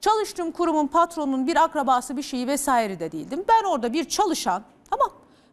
Çalıştığım 0.00 0.52
kurumun 0.52 0.86
patronunun 0.86 1.46
bir 1.46 1.62
akrabası 1.64 2.16
bir 2.16 2.22
şeyi 2.22 2.46
vesaire 2.46 3.00
de 3.00 3.12
değildim. 3.12 3.44
Ben 3.48 3.64
orada 3.64 3.92
bir 3.92 4.04
çalışan 4.04 4.62
tamam 4.90 5.10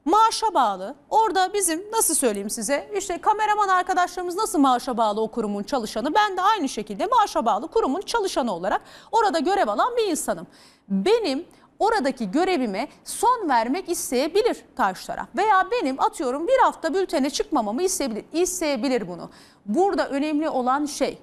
maaşa 0.10 0.54
bağlı. 0.54 0.96
Orada 1.10 1.54
bizim 1.54 1.92
nasıl 1.92 2.16
söyleyeyim 2.16 2.50
size 2.50 2.92
işte 2.98 3.22
kameraman 3.22 3.68
arkadaşlarımız 3.68 4.36
nasıl 4.36 4.60
maaşa 4.60 4.98
bağlı 4.98 5.22
o 5.22 5.28
kurumun 5.28 5.64
çalışanı 5.64 6.14
ben 6.14 6.38
de 6.38 6.42
aynı 6.42 6.70
şekilde 6.70 7.06
maaşa 7.06 7.46
bağlı 7.46 7.68
kurumun 7.68 8.02
çalışanı 8.02 8.54
olarak 8.54 8.82
orada 9.12 9.40
görev 9.40 9.68
alan 9.68 9.98
bir 9.98 10.08
insanım. 10.08 10.48
Benim 10.90 11.46
oradaki 11.80 12.32
görevime 12.32 12.88
son 13.06 13.50
vermek 13.50 13.90
isteyebilir 13.90 14.58
karşı 14.78 15.08
taraf. 15.08 15.28
Veya 15.38 15.68
benim 15.72 16.00
atıyorum 16.02 16.48
bir 16.48 16.58
hafta 16.64 16.94
bültene 16.94 17.30
çıkmamamı 17.30 17.84
isteyebilir. 17.84 18.26
İsteyebilir 18.34 19.08
bunu. 19.08 19.30
Burada 19.66 20.10
önemli 20.10 20.50
olan 20.50 20.86
şey 20.86 21.18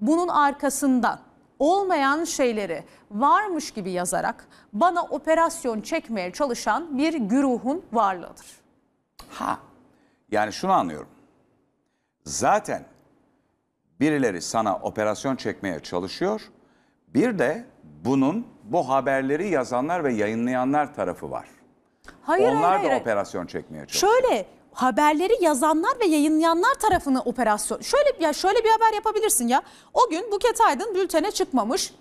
bunun 0.00 0.28
arkasından 0.28 1.27
olmayan 1.58 2.24
şeyleri 2.24 2.84
varmış 3.10 3.70
gibi 3.70 3.90
yazarak 3.90 4.48
bana 4.72 5.02
operasyon 5.02 5.80
çekmeye 5.80 6.32
çalışan 6.32 6.98
bir 6.98 7.14
güruhun 7.14 7.84
varlığıdır. 7.92 8.46
Ha. 9.30 9.58
Yani 10.30 10.52
şunu 10.52 10.72
anlıyorum. 10.72 11.08
Zaten 12.24 12.84
birileri 14.00 14.42
sana 14.42 14.76
operasyon 14.76 15.36
çekmeye 15.36 15.80
çalışıyor. 15.80 16.40
Bir 17.08 17.38
de 17.38 17.64
bunun 18.04 18.46
bu 18.64 18.88
haberleri 18.88 19.48
yazanlar 19.48 20.04
ve 20.04 20.12
yayınlayanlar 20.12 20.94
tarafı 20.94 21.30
var. 21.30 21.48
Hayır 22.22 22.48
Onlar 22.48 22.62
hayır 22.62 22.84
da 22.84 22.88
hayır. 22.90 23.00
operasyon 23.00 23.46
çekmeye 23.46 23.86
çalışıyor. 23.86 24.12
Şöyle 24.22 24.46
haberleri 24.78 25.44
yazanlar 25.44 26.00
ve 26.00 26.06
yayınlayanlar 26.06 26.74
tarafını 26.74 27.20
operasyon. 27.22 27.80
Şöyle 27.80 28.10
ya 28.20 28.32
şöyle 28.32 28.64
bir 28.64 28.70
haber 28.70 28.92
yapabilirsin 28.94 29.48
ya. 29.48 29.62
O 29.94 30.10
gün 30.10 30.32
Buket 30.32 30.60
Aydın 30.60 30.94
bültene 30.94 31.30
çıkmamış. 31.30 31.94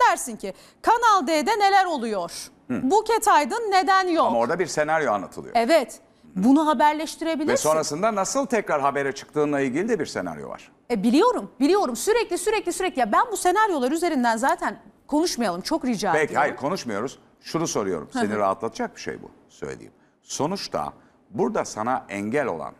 Dersin 0.00 0.36
ki 0.36 0.54
Kanal 0.82 1.26
D'de 1.26 1.58
neler 1.58 1.84
oluyor? 1.84 2.32
Buket 2.70 3.28
Aydın 3.28 3.70
neden 3.70 4.08
yok? 4.08 4.26
Ama 4.26 4.38
orada 4.38 4.58
bir 4.58 4.66
senaryo 4.66 5.12
anlatılıyor. 5.12 5.54
Evet. 5.56 6.00
Bunu 6.36 6.60
Ve 6.60 6.64
haberleştirebilirsin. 6.64 7.62
sonrasında 7.68 8.14
nasıl 8.14 8.46
tekrar 8.46 8.80
habere 8.80 9.12
çıktığınla 9.12 9.60
ilgili 9.60 9.88
de 9.88 9.98
bir 9.98 10.06
senaryo 10.06 10.48
var. 10.48 10.72
E, 10.90 11.02
biliyorum, 11.02 11.50
biliyorum. 11.60 11.96
Sürekli 11.96 12.38
sürekli 12.38 12.72
sürekli. 12.72 13.00
Ya 13.00 13.12
ben 13.12 13.24
bu 13.32 13.36
senaryolar 13.36 13.92
üzerinden 13.92 14.36
zaten 14.36 14.80
konuşmayalım. 15.06 15.60
Çok 15.60 15.84
rica 15.84 16.12
Peki 16.12 16.24
ediyorum. 16.24 16.40
hayır 16.40 16.56
konuşmuyoruz. 16.56 17.18
Şunu 17.40 17.66
soruyorum. 17.66 18.08
Seni 18.12 18.36
rahatlatacak 18.36 18.96
bir 18.96 19.00
şey 19.00 19.22
bu 19.22 19.30
söylediğim. 19.48 19.92
Sonuçta 20.22 20.92
burada 21.34 21.64
sana 21.64 22.06
engel 22.08 22.46
olan, 22.46 22.74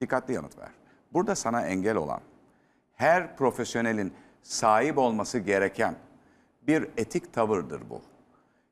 dikkatli 0.00 0.34
yanıt 0.34 0.58
ver. 0.58 0.70
Burada 1.12 1.34
sana 1.34 1.66
engel 1.66 1.96
olan 1.96 2.20
her 2.94 3.36
profesyonelin 3.36 4.12
sahip 4.42 4.98
olması 4.98 5.38
gereken 5.38 5.94
bir 6.62 6.88
etik 6.96 7.32
tavırdır 7.32 7.82
bu. 7.90 8.02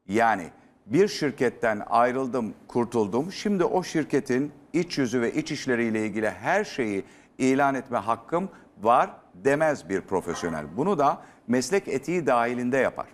Yani 0.09 0.51
bir 0.87 1.09
şirketten 1.09 1.83
ayrıldım, 1.87 2.55
kurtuldum. 2.69 3.33
Şimdi 3.33 3.65
o 3.65 3.83
şirketin 3.83 4.53
iç 4.73 4.99
yüzü 4.99 5.21
ve 5.21 5.33
iç 5.33 5.53
işleriyle 5.53 6.07
ilgili 6.07 6.31
her 6.31 6.65
şeyi 6.65 7.05
ilan 7.39 7.75
etme 7.75 7.99
hakkım 7.99 8.49
var 8.83 9.11
demez 9.35 9.89
bir 9.89 10.01
profesyonel. 10.01 10.77
Bunu 10.77 10.99
da 10.99 11.23
meslek 11.47 11.89
etiği 11.89 12.27
dahilinde 12.27 12.77
yapar. 12.77 13.07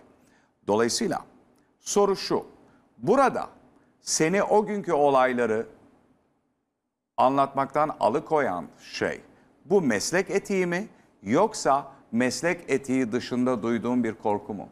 Dolayısıyla 0.66 1.24
soru 1.80 2.16
şu. 2.16 2.46
Burada 2.98 3.48
seni 4.02 4.42
o 4.42 4.66
günkü 4.66 4.92
olayları 4.92 5.66
anlatmaktan 7.16 7.96
alıkoyan 8.00 8.66
şey 8.78 9.20
bu 9.64 9.82
meslek 9.82 10.30
etiği 10.30 10.66
mi 10.66 10.88
yoksa 11.22 11.92
meslek 12.12 12.70
etiği 12.70 13.12
dışında 13.12 13.62
duyduğun 13.62 14.04
bir 14.04 14.14
korku 14.14 14.54
mu? 14.54 14.68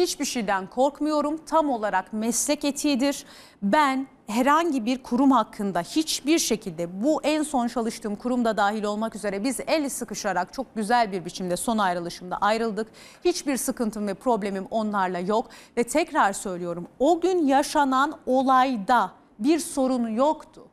Hiçbir 0.00 0.24
şeyden 0.24 0.66
korkmuyorum. 0.66 1.40
Tam 1.46 1.70
olarak 1.70 2.12
meslek 2.12 2.64
etiğidir. 2.64 3.24
Ben 3.62 4.06
herhangi 4.26 4.86
bir 4.86 5.02
kurum 5.02 5.30
hakkında 5.30 5.80
hiçbir 5.80 6.38
şekilde 6.38 7.02
bu 7.04 7.22
en 7.22 7.42
son 7.42 7.68
çalıştığım 7.68 8.16
kurumda 8.16 8.56
dahil 8.56 8.84
olmak 8.84 9.16
üzere 9.16 9.44
biz 9.44 9.60
el 9.66 9.88
sıkışarak 9.88 10.52
çok 10.52 10.74
güzel 10.74 11.12
bir 11.12 11.24
biçimde 11.24 11.56
son 11.56 11.78
ayrılışımda 11.78 12.36
ayrıldık. 12.36 12.88
Hiçbir 13.24 13.56
sıkıntım 13.56 14.06
ve 14.06 14.14
problemim 14.14 14.66
onlarla 14.70 15.18
yok 15.18 15.46
ve 15.76 15.84
tekrar 15.84 16.32
söylüyorum 16.32 16.88
o 16.98 17.20
gün 17.20 17.46
yaşanan 17.46 18.18
olayda 18.26 19.12
bir 19.38 19.58
sorun 19.58 20.08
yoktu. 20.08 20.69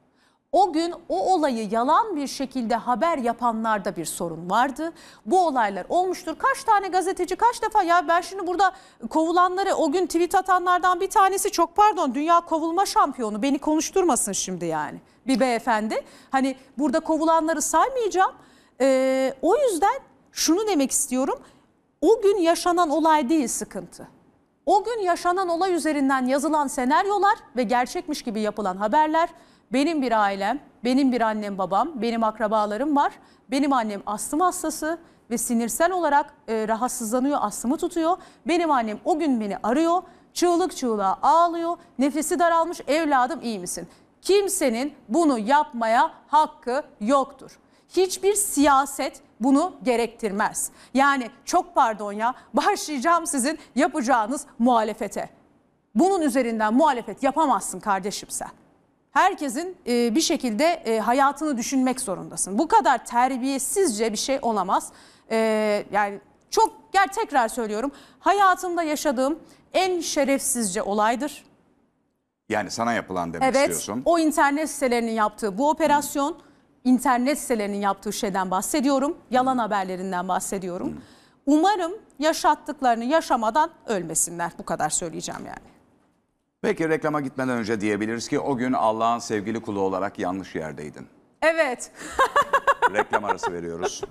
O 0.51 0.73
gün 0.73 0.93
o 1.09 1.33
olayı 1.33 1.69
yalan 1.71 2.15
bir 2.15 2.27
şekilde 2.27 2.75
haber 2.75 3.17
yapanlarda 3.17 3.95
bir 3.95 4.05
sorun 4.05 4.49
vardı. 4.49 4.93
Bu 5.25 5.47
olaylar 5.47 5.85
olmuştur. 5.89 6.35
Kaç 6.39 6.63
tane 6.63 6.87
gazeteci 6.87 7.35
kaç 7.35 7.61
defa 7.61 7.83
ya 7.83 8.07
ben 8.07 8.21
şimdi 8.21 8.47
burada 8.47 8.71
kovulanları 9.09 9.75
o 9.75 9.91
gün 9.91 10.05
tweet 10.05 10.35
atanlardan 10.35 11.01
bir 11.01 11.09
tanesi 11.09 11.51
çok 11.51 11.75
pardon 11.75 12.15
dünya 12.15 12.41
kovulma 12.41 12.85
şampiyonu 12.85 13.41
beni 13.41 13.59
konuşturmasın 13.59 14.31
şimdi 14.31 14.65
yani 14.65 15.01
bir 15.27 15.39
beyefendi. 15.39 16.03
Hani 16.29 16.55
burada 16.77 16.99
kovulanları 16.99 17.61
saymayacağım. 17.61 18.31
Ee, 18.81 19.33
o 19.41 19.57
yüzden 19.57 19.99
şunu 20.31 20.67
demek 20.67 20.91
istiyorum. 20.91 21.39
O 22.01 22.21
gün 22.21 22.37
yaşanan 22.37 22.89
olay 22.89 23.29
değil 23.29 23.47
sıkıntı. 23.47 24.07
O 24.65 24.83
gün 24.83 24.99
yaşanan 24.99 25.49
olay 25.49 25.73
üzerinden 25.73 26.25
yazılan 26.25 26.67
senaryolar 26.67 27.35
ve 27.55 27.63
gerçekmiş 27.63 28.21
gibi 28.21 28.41
yapılan 28.41 28.77
haberler 28.77 29.29
benim 29.73 30.01
bir 30.01 30.21
ailem, 30.21 30.59
benim 30.83 31.11
bir 31.11 31.21
annem 31.21 31.57
babam, 31.57 32.01
benim 32.01 32.23
akrabalarım 32.23 32.95
var. 32.95 33.13
Benim 33.51 33.73
annem 33.73 34.01
astım 34.05 34.39
hastası 34.39 34.99
ve 35.29 35.37
sinirsel 35.37 35.91
olarak 35.91 36.33
e, 36.47 36.67
rahatsızlanıyor, 36.67 37.37
astımı 37.41 37.77
tutuyor. 37.77 38.17
Benim 38.47 38.71
annem 38.71 38.99
o 39.05 39.19
gün 39.19 39.41
beni 39.41 39.57
arıyor, 39.63 40.01
çığlık 40.33 40.77
çığlığa 40.77 41.19
ağlıyor, 41.21 41.77
nefesi 41.99 42.39
daralmış, 42.39 42.81
evladım 42.87 43.39
iyi 43.41 43.59
misin? 43.59 43.87
Kimsenin 44.21 44.93
bunu 45.09 45.39
yapmaya 45.39 46.11
hakkı 46.27 46.83
yoktur. 47.01 47.59
Hiçbir 47.89 48.33
siyaset 48.33 49.21
bunu 49.39 49.73
gerektirmez. 49.83 50.71
Yani 50.93 51.29
çok 51.45 51.75
pardon 51.75 52.11
ya 52.11 52.33
başlayacağım 52.53 53.27
sizin 53.27 53.59
yapacağınız 53.75 54.45
muhalefete. 54.59 55.29
Bunun 55.95 56.21
üzerinden 56.21 56.73
muhalefet 56.73 57.23
yapamazsın 57.23 57.79
kardeşim 57.79 58.29
sen. 58.29 58.49
Herkesin 59.17 59.77
e, 59.87 60.15
bir 60.15 60.21
şekilde 60.21 60.65
e, 60.65 60.99
hayatını 60.99 61.57
düşünmek 61.57 62.01
zorundasın. 62.01 62.57
Bu 62.57 62.67
kadar 62.67 63.05
terbiyesizce 63.05 64.11
bir 64.11 64.17
şey 64.17 64.39
olamaz. 64.41 64.91
E, 65.31 65.37
yani 65.91 66.19
çok 66.49 66.93
gel 66.93 67.07
tekrar 67.07 67.47
söylüyorum. 67.47 67.91
Hayatımda 68.19 68.83
yaşadığım 68.83 69.39
en 69.73 69.99
şerefsizce 69.99 70.81
olaydır. 70.81 71.45
Yani 72.49 72.71
sana 72.71 72.93
yapılan 72.93 73.33
demek 73.33 73.55
Evet, 73.55 73.69
istiyorsun. 73.69 74.01
o 74.05 74.19
internet 74.19 74.69
sitelerinin 74.69 75.11
yaptığı 75.11 75.57
bu 75.57 75.69
operasyon, 75.69 76.37
internet 76.83 77.39
sitelerinin 77.39 77.81
yaptığı 77.81 78.13
şeyden 78.13 78.51
bahsediyorum. 78.51 79.17
Yalan 79.31 79.57
haberlerinden 79.57 80.27
bahsediyorum. 80.27 81.01
Umarım 81.45 81.91
yaşattıklarını 82.19 83.05
yaşamadan 83.05 83.69
ölmesinler. 83.87 84.51
Bu 84.59 84.65
kadar 84.65 84.89
söyleyeceğim 84.89 85.41
yani. 85.45 85.76
Peki 86.67 86.89
reklama 86.89 87.21
gitmeden 87.21 87.57
önce 87.57 87.81
diyebiliriz 87.81 88.27
ki 88.27 88.39
o 88.39 88.57
gün 88.57 88.73
Allah'ın 88.73 89.19
sevgili 89.19 89.59
kulu 89.59 89.79
olarak 89.79 90.19
yanlış 90.19 90.55
yerdeydin. 90.55 91.07
Evet. 91.41 91.91
Reklam 92.93 93.25
arası 93.25 93.53
veriyoruz. 93.53 94.03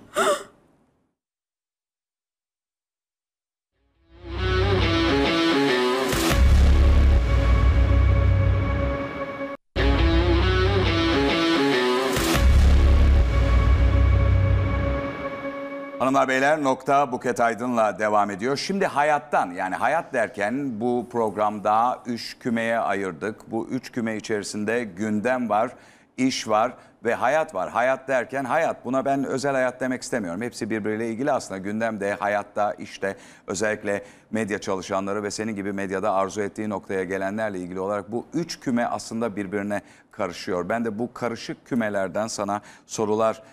Hanımlar 15.99 16.27
beyler 16.27 16.63
nokta 16.63 17.11
Buket 17.11 17.39
Aydın'la 17.39 17.99
devam 17.99 18.31
ediyor. 18.31 18.57
Şimdi 18.57 18.85
hayattan 18.85 19.51
yani 19.51 19.75
hayat 19.75 20.13
derken 20.13 20.79
bu 20.79 21.07
programda 21.11 21.99
üç 22.05 22.39
kümeye 22.39 22.79
ayırdık. 22.79 23.51
Bu 23.51 23.67
üç 23.67 23.91
küme 23.91 24.15
içerisinde 24.15 24.83
gündem 24.83 25.49
var, 25.49 25.71
iş 26.17 26.47
var 26.47 26.73
ve 27.05 27.15
hayat 27.15 27.55
var. 27.55 27.69
Hayat 27.69 28.07
derken 28.07 28.43
hayat 28.43 28.85
buna 28.85 29.05
ben 29.05 29.23
özel 29.23 29.51
hayat 29.51 29.81
demek 29.81 30.01
istemiyorum. 30.01 30.41
Hepsi 30.41 30.69
birbiriyle 30.69 31.09
ilgili 31.09 31.31
aslında 31.31 31.57
gündemde, 31.57 32.13
hayatta, 32.13 32.73
işte 32.73 33.15
özellikle 33.47 34.03
medya 34.31 34.61
çalışanları 34.61 35.23
ve 35.23 35.31
senin 35.31 35.55
gibi 35.55 35.73
medyada 35.73 36.13
arzu 36.13 36.41
ettiği 36.41 36.69
noktaya 36.69 37.03
gelenlerle 37.03 37.59
ilgili 37.59 37.79
olarak 37.79 38.11
bu 38.11 38.25
üç 38.33 38.59
küme 38.59 38.85
aslında 38.85 39.35
birbirine 39.35 39.81
karışıyor. 40.11 40.69
Ben 40.69 40.85
de 40.85 40.99
bu 40.99 41.13
karışık 41.13 41.65
kümelerden 41.65 42.27
sana 42.27 42.61
sorular 42.87 43.43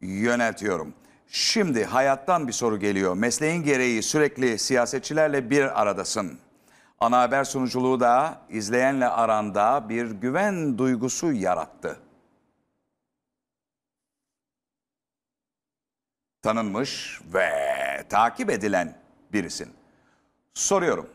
yöneltiyorum. 0.00 0.94
Şimdi 1.28 1.84
hayattan 1.84 2.48
bir 2.48 2.52
soru 2.52 2.80
geliyor. 2.80 3.16
Mesleğin 3.16 3.62
gereği 3.62 4.02
sürekli 4.02 4.58
siyasetçilerle 4.58 5.50
bir 5.50 5.82
aradasın. 5.82 6.38
Ana 7.00 7.20
haber 7.20 7.44
sunuculuğu 7.44 8.00
da 8.00 8.40
izleyenle 8.50 9.08
aranda 9.08 9.88
bir 9.88 10.10
güven 10.10 10.78
duygusu 10.78 11.32
yarattı. 11.32 11.96
Tanınmış 16.42 17.20
ve 17.34 17.50
takip 18.08 18.50
edilen 18.50 18.94
birisin. 19.32 19.68
Soruyorum. 20.54 21.08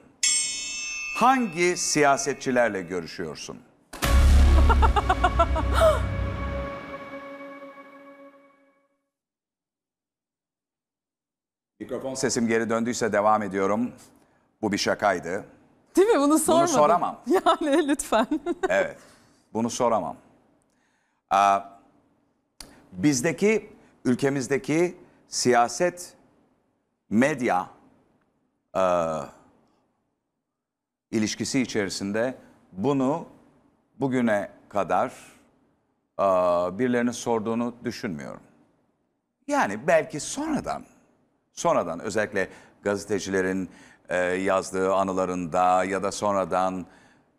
Hangi 1.15 1.77
siyasetçilerle 1.77 2.81
görüşüyorsun? 2.81 3.61
Mikrofon 11.91 12.13
sesim 12.15 12.47
geri 12.47 12.69
döndüyse 12.69 13.13
devam 13.13 13.43
ediyorum. 13.43 13.91
Bu 14.61 14.71
bir 14.71 14.77
şakaydı. 14.77 15.45
Değil 15.95 16.07
mi? 16.07 16.19
Bunu 16.19 16.39
sormadım. 16.39 16.67
soramam. 16.67 17.21
Yani 17.27 17.87
lütfen. 17.87 18.27
Evet. 18.69 18.97
Bunu 19.53 19.69
soramam. 19.69 20.17
Aa, 21.29 21.59
bizdeki, 22.91 23.69
ülkemizdeki 24.05 24.97
siyaset, 25.27 26.13
medya 27.09 27.69
aa, 28.73 29.23
ilişkisi 31.11 31.61
içerisinde 31.61 32.35
bunu 32.71 33.25
bugüne 33.99 34.49
kadar 34.69 35.13
aa, 36.17 36.79
birilerinin 36.79 37.11
sorduğunu 37.11 37.75
düşünmüyorum. 37.83 38.41
Yani 39.47 39.87
belki 39.87 40.19
sonradan, 40.19 40.83
sonradan 41.53 41.99
özellikle 41.99 42.47
gazetecilerin 42.83 43.69
e, 44.09 44.17
yazdığı 44.17 44.93
anılarında 44.93 45.83
ya 45.83 46.03
da 46.03 46.11
sonradan 46.11 46.85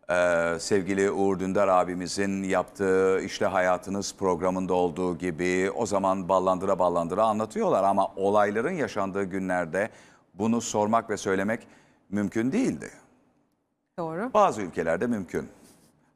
e, 0.09 0.15
sevgili 0.59 1.11
Uğur 1.11 1.39
Dündar 1.39 1.67
abimizin 1.67 2.43
yaptığı 2.43 3.21
işte 3.21 3.45
hayatınız 3.45 4.15
programında 4.15 4.73
olduğu 4.73 5.17
gibi 5.17 5.71
o 5.75 5.85
zaman 5.85 6.29
ballandıra 6.29 6.79
ballandıra 6.79 7.23
anlatıyorlar 7.23 7.83
ama 7.83 8.07
olayların 8.15 8.71
yaşandığı 8.73 9.23
günlerde 9.23 9.89
bunu 10.33 10.61
sormak 10.61 11.09
ve 11.09 11.17
söylemek 11.17 11.67
mümkün 12.09 12.51
değildi. 12.51 12.89
Doğru. 13.99 14.31
Bazı 14.33 14.61
ülkelerde 14.61 15.07
mümkün. 15.07 15.49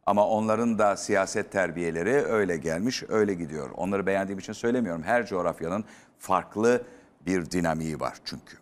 Ama 0.06 0.28
onların 0.28 0.80
da 0.80 0.98
siyaset 0.98 1.52
terbiyeleri 1.52 2.12
öyle 2.12 2.58
gelmiş, 2.58 3.04
öyle 3.10 3.34
gidiyor. 3.34 3.70
Onları 3.76 4.06
beğendiğim 4.06 4.40
için 4.40 4.54
söylemiyorum. 4.54 5.04
Her 5.04 5.26
coğrafyanın 5.26 5.86
farklı 6.20 6.82
bir 7.26 7.52
dinamiği 7.52 8.00
var 8.00 8.18
çünkü. 8.26 8.58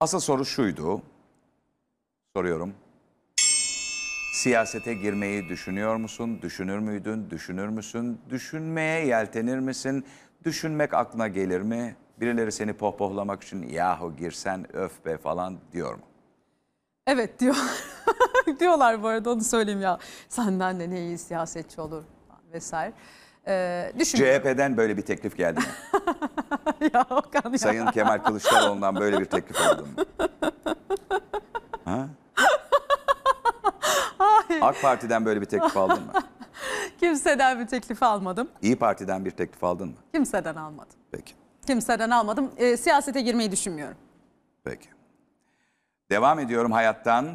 Asıl 0.00 0.20
soru 0.20 0.44
şuydu. 0.44 1.02
Soruyorum. 2.36 2.74
Siyasete 4.32 4.94
girmeyi 4.94 5.48
düşünüyor 5.48 5.96
musun? 5.96 6.38
Düşünür 6.42 6.78
müydün? 6.78 7.30
Düşünür 7.30 7.68
müsün? 7.68 8.20
Düşünmeye 8.30 9.06
yeltenir 9.06 9.58
misin? 9.58 10.04
Düşünmek 10.44 10.94
aklına 10.94 11.28
gelir 11.28 11.60
mi? 11.60 11.96
Birileri 12.20 12.52
seni 12.52 12.72
pohpohlamak 12.72 13.42
için 13.42 13.68
yahu 13.68 14.16
girsen 14.16 14.76
öf 14.76 15.04
be 15.04 15.18
falan 15.18 15.58
diyor 15.72 15.94
mu? 15.94 16.02
Evet 17.06 17.40
diyor. 17.40 17.56
Diyorlar 18.60 19.02
bu 19.02 19.08
arada 19.08 19.30
onu 19.30 19.44
söyleyeyim 19.44 19.80
ya. 19.80 19.98
Senden 20.28 20.80
de 20.80 20.90
ne 20.90 21.00
iyi 21.00 21.18
siyasetçi 21.18 21.80
olur 21.80 22.04
vesaire. 22.52 22.92
Ee, 23.46 23.92
düşünüyorum. 23.98 24.42
CHP'den 24.42 24.76
böyle 24.76 24.96
bir 24.96 25.02
teklif 25.02 25.36
geldi 25.36 25.60
mi? 25.60 25.66
ya 26.94 27.06
Okan 27.10 27.52
ya. 27.52 27.58
Sayın 27.58 27.86
Kemal 27.86 28.18
Kılıçdaroğlu'ndan 28.18 28.96
böyle 28.96 29.20
bir 29.20 29.24
teklif 29.24 29.60
aldın 29.60 29.88
mı? 29.88 30.04
Ha? 31.84 32.08
AK 34.60 34.82
Parti'den 34.82 35.24
böyle 35.24 35.40
bir 35.40 35.46
teklif 35.46 35.76
aldın 35.76 36.02
mı? 36.04 36.12
Kimseden 37.00 37.60
bir 37.60 37.66
teklif 37.66 38.02
almadım. 38.02 38.48
İyi 38.62 38.76
Parti'den 38.76 39.24
bir 39.24 39.30
teklif 39.30 39.64
aldın 39.64 39.88
mı? 39.88 39.94
Kimseden 40.14 40.54
almadım. 40.54 40.96
Peki. 41.10 41.34
Kimseden 41.66 42.10
almadım. 42.10 42.50
Ee, 42.56 42.76
siyasete 42.76 43.20
girmeyi 43.20 43.52
düşünmüyorum. 43.52 43.96
Peki. 44.64 44.88
Devam 46.10 46.38
ediyorum 46.38 46.72
hayattan. 46.72 47.26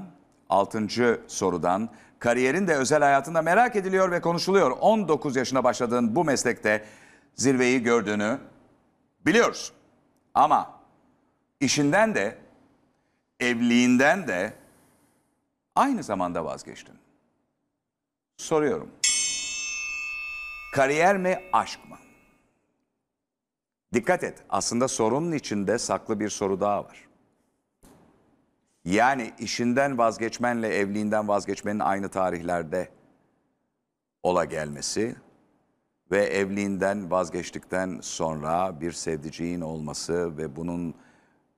Altıncı 0.49 1.21
sorudan. 1.27 1.89
Kariyerin 2.19 2.67
de 2.67 2.75
özel 2.75 3.03
hayatında 3.03 3.41
merak 3.41 3.75
ediliyor 3.75 4.11
ve 4.11 4.21
konuşuluyor. 4.21 4.71
19 4.71 5.35
yaşına 5.35 5.63
başladığın 5.63 6.15
bu 6.15 6.23
meslekte 6.23 6.85
zirveyi 7.35 7.83
gördüğünü 7.83 8.39
biliyoruz. 9.25 9.73
Ama 10.33 10.79
işinden 11.59 12.15
de 12.15 12.37
evliliğinden 13.39 14.27
de 14.27 14.53
aynı 15.75 16.03
zamanda 16.03 16.45
vazgeçtin. 16.45 16.95
Soruyorum. 18.37 18.91
Kariyer 20.73 21.17
mi, 21.17 21.39
aşk 21.53 21.89
mı? 21.89 21.97
Dikkat 23.93 24.23
et. 24.23 24.43
Aslında 24.49 24.87
sorunun 24.87 25.31
içinde 25.31 25.79
saklı 25.79 26.19
bir 26.19 26.29
soru 26.29 26.59
daha 26.59 26.85
var. 26.85 27.06
Yani 28.87 29.33
işinden 29.39 29.97
vazgeçmenle 29.97 30.67
evliliğinden 30.67 31.27
vazgeçmenin 31.27 31.79
aynı 31.79 32.09
tarihlerde 32.09 32.89
ola 34.23 34.45
gelmesi 34.45 35.15
ve 36.11 36.25
evliliğinden 36.25 37.11
vazgeçtikten 37.11 37.99
sonra 38.01 38.81
bir 38.81 38.91
sevdiceğin 38.91 39.61
olması 39.61 40.37
ve 40.37 40.55
bunun 40.55 40.93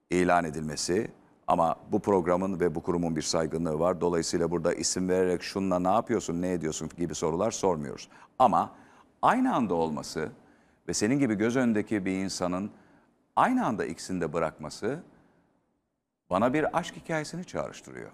ilan 0.10 0.46
edilmesi 0.46 1.12
ama 1.48 1.76
bu 1.92 2.00
programın 2.00 2.60
ve 2.60 2.76
bu 2.76 2.84
kurumun 2.84 3.16
bir 3.16 3.22
saygınlığı 3.22 3.80
var. 3.80 4.02
Dolayısıyla 4.02 4.52
burada 4.52 4.74
isim 4.74 5.10
vererek 5.10 5.44
şunla 5.44 5.80
ne 5.80 5.92
yapıyorsun, 5.92 6.42
ne 6.42 6.52
ediyorsun 6.52 6.90
gibi 6.98 7.16
sorular 7.16 7.52
sormuyoruz. 7.52 8.10
Ama 8.40 8.76
aynı 9.22 9.56
anda 9.56 9.74
olması 9.74 10.30
ve 10.88 10.94
senin 10.94 11.20
gibi 11.20 11.36
göz 11.36 11.56
önündeki 11.56 12.06
bir 12.06 12.12
insanın 12.12 12.72
aynı 13.36 13.66
anda 13.66 13.86
ikisini 13.86 14.22
de 14.22 14.34
bırakması 14.34 15.04
bana 16.30 16.54
bir 16.54 16.78
aşk 16.78 16.96
hikayesini 16.96 17.46
çağrıştırıyor. 17.46 18.12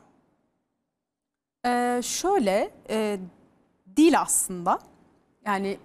Ee, 1.65 2.01
şöyle 2.03 2.71
e, 2.89 3.19
değil 3.87 4.21
aslında. 4.21 4.79
Yani 5.45 5.77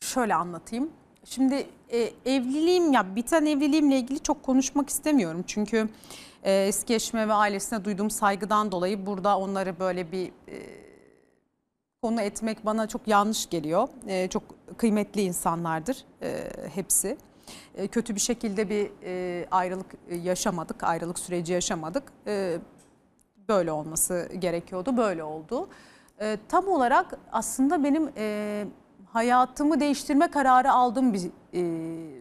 şöyle 0.00 0.34
anlatayım. 0.34 0.90
Şimdi 1.24 1.66
e, 1.90 1.98
evliliğim 2.24 2.92
ya 2.92 3.16
biten 3.16 3.46
evliliğimle 3.46 3.98
ilgili 3.98 4.20
çok 4.20 4.42
konuşmak 4.42 4.88
istemiyorum. 4.88 5.44
Çünkü 5.46 5.88
e, 6.42 6.66
eski 6.66 6.94
eşime 6.94 7.28
ve 7.28 7.32
ailesine 7.32 7.84
duyduğum 7.84 8.10
saygıdan 8.10 8.72
dolayı 8.72 9.06
burada 9.06 9.38
onları 9.38 9.80
böyle 9.80 10.12
bir 10.12 10.26
e, 10.26 10.56
konu 12.02 12.20
etmek 12.20 12.64
bana 12.64 12.88
çok 12.88 13.08
yanlış 13.08 13.50
geliyor. 13.50 13.88
E, 14.06 14.28
çok 14.28 14.42
kıymetli 14.78 15.22
insanlardır 15.22 16.04
e, 16.22 16.50
hepsi. 16.74 17.18
E, 17.74 17.88
kötü 17.88 18.14
bir 18.14 18.20
şekilde 18.20 18.70
bir 18.70 18.90
e, 19.04 19.46
ayrılık 19.50 19.86
yaşamadık, 20.22 20.84
ayrılık 20.84 21.18
süreci 21.18 21.52
yaşamadık. 21.52 22.02
E, 22.26 22.58
böyle 23.48 23.72
olması 23.72 24.28
gerekiyordu, 24.38 24.96
böyle 24.96 25.24
oldu. 25.24 25.68
Tam 26.48 26.68
olarak 26.68 27.18
aslında 27.32 27.84
benim 27.84 28.10
hayatımı 29.06 29.80
değiştirme 29.80 30.30
kararı 30.30 30.72
aldığım 30.72 31.12
bir 31.12 31.30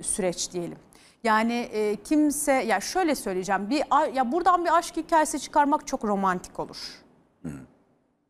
süreç 0.04 0.52
diyelim. 0.52 0.78
Yani 1.24 1.54
e, 1.54 1.96
kimse, 1.96 2.52
ya 2.52 2.80
şöyle 2.80 3.16
söyleyeceğim, 3.16 3.70
bir 3.70 3.84
ya 4.16 4.32
buradan 4.32 4.66
bir 4.66 4.78
aşk 4.78 4.98
hikayesi 4.98 5.40
çıkarmak 5.40 5.88
çok 5.88 6.06
romantik 6.06 6.60
olur. 6.60 7.04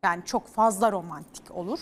Yani 0.02 0.24
çok 0.24 0.46
fazla 0.46 0.92
romantik 0.92 1.50
olur. 1.50 1.80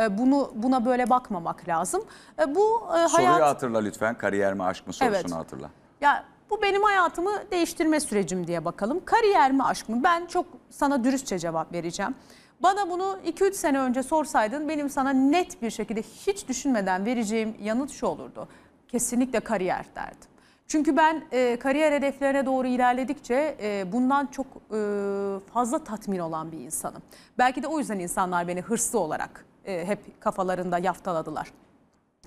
E, 0.00 0.18
bunu 0.18 0.50
buna 0.54 0.84
böyle 0.84 1.10
bakmamak 1.10 1.68
lazım. 1.68 2.02
E, 2.38 2.54
bu 2.54 2.82
e, 3.04 3.08
Soruyu 3.08 3.28
hayat 3.28 3.42
hatırla 3.42 3.78
lütfen. 3.78 4.18
Kariyer 4.18 4.54
mi 4.54 4.62
aşk 4.62 4.86
mı 4.86 4.92
sorusunu 4.92 5.16
Evet. 5.20 5.32
hatırla. 5.34 5.70
ya 6.00 6.24
bu 6.50 6.62
benim 6.62 6.82
hayatımı 6.82 7.30
değiştirme 7.50 8.00
sürecim 8.00 8.46
diye 8.46 8.64
bakalım. 8.64 9.00
Kariyer 9.04 9.52
mi 9.52 9.64
aşk 9.64 9.88
mı? 9.88 10.00
Ben 10.04 10.26
çok 10.26 10.46
sana 10.70 11.04
dürüstçe 11.04 11.38
cevap 11.38 11.72
vereceğim. 11.72 12.14
Bana 12.62 12.90
bunu 12.90 13.18
2-3 13.26 13.52
sene 13.52 13.80
önce 13.80 14.02
sorsaydın 14.02 14.68
benim 14.68 14.90
sana 14.90 15.10
net 15.10 15.62
bir 15.62 15.70
şekilde 15.70 16.02
hiç 16.02 16.48
düşünmeden 16.48 17.06
vereceğim 17.06 17.54
yanıt 17.62 17.90
şu 17.90 18.06
olurdu. 18.06 18.48
kesinlikle 18.88 19.40
kariyer 19.40 19.86
derdim. 19.96 20.30
Çünkü 20.68 20.96
ben 20.96 21.24
e, 21.32 21.58
kariyer 21.58 21.92
hedeflerine 21.92 22.46
doğru 22.46 22.66
ilerledikçe 22.66 23.56
e, 23.62 23.92
bundan 23.92 24.26
çok 24.26 24.46
e, 24.46 24.78
fazla 25.54 25.84
tatmin 25.84 26.18
olan 26.18 26.52
bir 26.52 26.58
insanım. 26.58 27.02
Belki 27.38 27.62
de 27.62 27.66
o 27.66 27.78
yüzden 27.78 27.98
insanlar 27.98 28.48
beni 28.48 28.60
hırslı 28.60 28.98
olarak 28.98 29.44
e, 29.70 29.84
hep 29.86 30.20
kafalarında 30.20 30.78
yaftaladılar. 30.78 31.52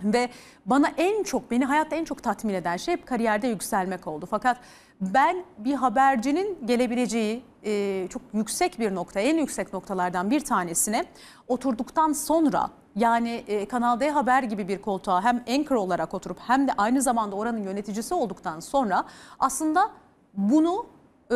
Ve 0.03 0.29
bana 0.65 0.87
en 0.97 1.23
çok, 1.23 1.51
beni 1.51 1.65
hayatta 1.65 1.95
en 1.95 2.05
çok 2.05 2.23
tatmin 2.23 2.53
eden 2.53 2.77
şey 2.77 2.93
hep 2.93 3.07
kariyerde 3.07 3.47
yükselmek 3.47 4.07
oldu. 4.07 4.27
Fakat 4.29 4.57
ben 5.01 5.43
bir 5.57 5.73
habercinin 5.73 6.57
gelebileceği 6.65 7.43
e, 7.65 8.07
çok 8.09 8.21
yüksek 8.33 8.79
bir 8.79 8.95
nokta, 8.95 9.19
en 9.19 9.37
yüksek 9.37 9.73
noktalardan 9.73 10.31
bir 10.31 10.39
tanesine 10.39 11.05
oturduktan 11.47 12.13
sonra 12.13 12.69
yani 12.95 13.43
e, 13.47 13.65
Kanal 13.65 13.99
D 13.99 14.09
Haber 14.09 14.43
gibi 14.43 14.67
bir 14.67 14.81
koltuğa 14.81 15.23
hem 15.23 15.43
anchor 15.49 15.75
olarak 15.75 16.13
oturup 16.13 16.37
hem 16.39 16.67
de 16.67 16.71
aynı 16.77 17.01
zamanda 17.01 17.35
oranın 17.35 17.63
yöneticisi 17.63 18.13
olduktan 18.13 18.59
sonra 18.59 19.03
aslında 19.39 19.89
bunu 20.37 20.85
e, 21.31 21.35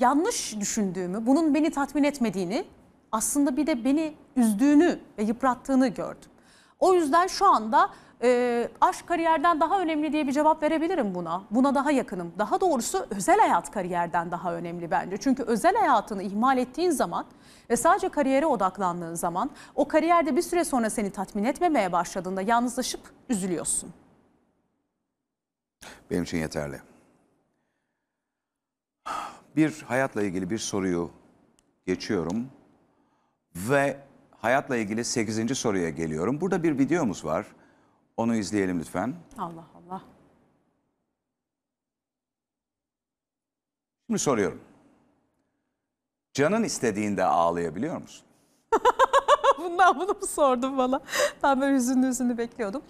yanlış 0.00 0.60
düşündüğümü, 0.60 1.26
bunun 1.26 1.54
beni 1.54 1.70
tatmin 1.70 2.04
etmediğini, 2.04 2.64
aslında 3.12 3.56
bir 3.56 3.66
de 3.66 3.84
beni 3.84 4.14
üzdüğünü 4.36 4.98
ve 5.18 5.22
yıprattığını 5.22 5.88
gördüm. 5.88 6.30
O 6.78 6.94
yüzden 6.94 7.26
şu 7.26 7.46
anda 7.46 7.90
e, 8.22 8.68
aşk 8.80 9.06
kariyerden 9.06 9.60
daha 9.60 9.80
önemli 9.80 10.12
diye 10.12 10.26
bir 10.26 10.32
cevap 10.32 10.62
verebilirim 10.62 11.14
buna. 11.14 11.42
Buna 11.50 11.74
daha 11.74 11.90
yakınım. 11.90 12.32
Daha 12.38 12.60
doğrusu 12.60 13.06
özel 13.10 13.38
hayat 13.38 13.70
kariyerden 13.70 14.30
daha 14.30 14.54
önemli 14.54 14.90
bence. 14.90 15.16
Çünkü 15.16 15.42
özel 15.42 15.76
hayatını 15.76 16.22
ihmal 16.22 16.58
ettiğin 16.58 16.90
zaman 16.90 17.26
ve 17.70 17.76
sadece 17.76 18.08
kariyere 18.08 18.46
odaklandığın 18.46 19.14
zaman 19.14 19.50
o 19.74 19.88
kariyerde 19.88 20.36
bir 20.36 20.42
süre 20.42 20.64
sonra 20.64 20.90
seni 20.90 21.10
tatmin 21.10 21.44
etmemeye 21.44 21.92
başladığında 21.92 22.42
yalnızlaşıp 22.42 23.00
üzülüyorsun. 23.28 23.90
Benim 26.10 26.22
için 26.22 26.38
yeterli. 26.38 26.80
Bir 29.56 29.82
hayatla 29.82 30.22
ilgili 30.22 30.50
bir 30.50 30.58
soruyu 30.58 31.10
geçiyorum 31.86 32.50
ve 33.56 34.00
hayatla 34.38 34.76
ilgili 34.76 35.04
8. 35.04 35.58
soruya 35.58 35.90
geliyorum. 35.90 36.40
Burada 36.40 36.62
bir 36.62 36.78
videomuz 36.78 37.24
var. 37.24 37.46
Onu 38.16 38.36
izleyelim 38.36 38.80
lütfen. 38.80 39.14
Allah 39.38 39.64
Allah. 39.74 40.02
Şimdi 44.06 44.18
soruyorum. 44.18 44.60
Canın 46.34 46.62
istediğinde 46.64 47.24
ağlayabiliyor 47.24 48.00
musun? 48.00 48.26
Bundan 49.58 49.98
bunu 50.00 50.08
mu 50.20 50.26
sordun 50.26 50.78
bana? 50.78 51.00
Ben 51.42 51.60
böyle 51.60 51.76
hüzünlü 51.76 52.06
hüzünlü 52.06 52.38
bekliyordum. 52.38 52.82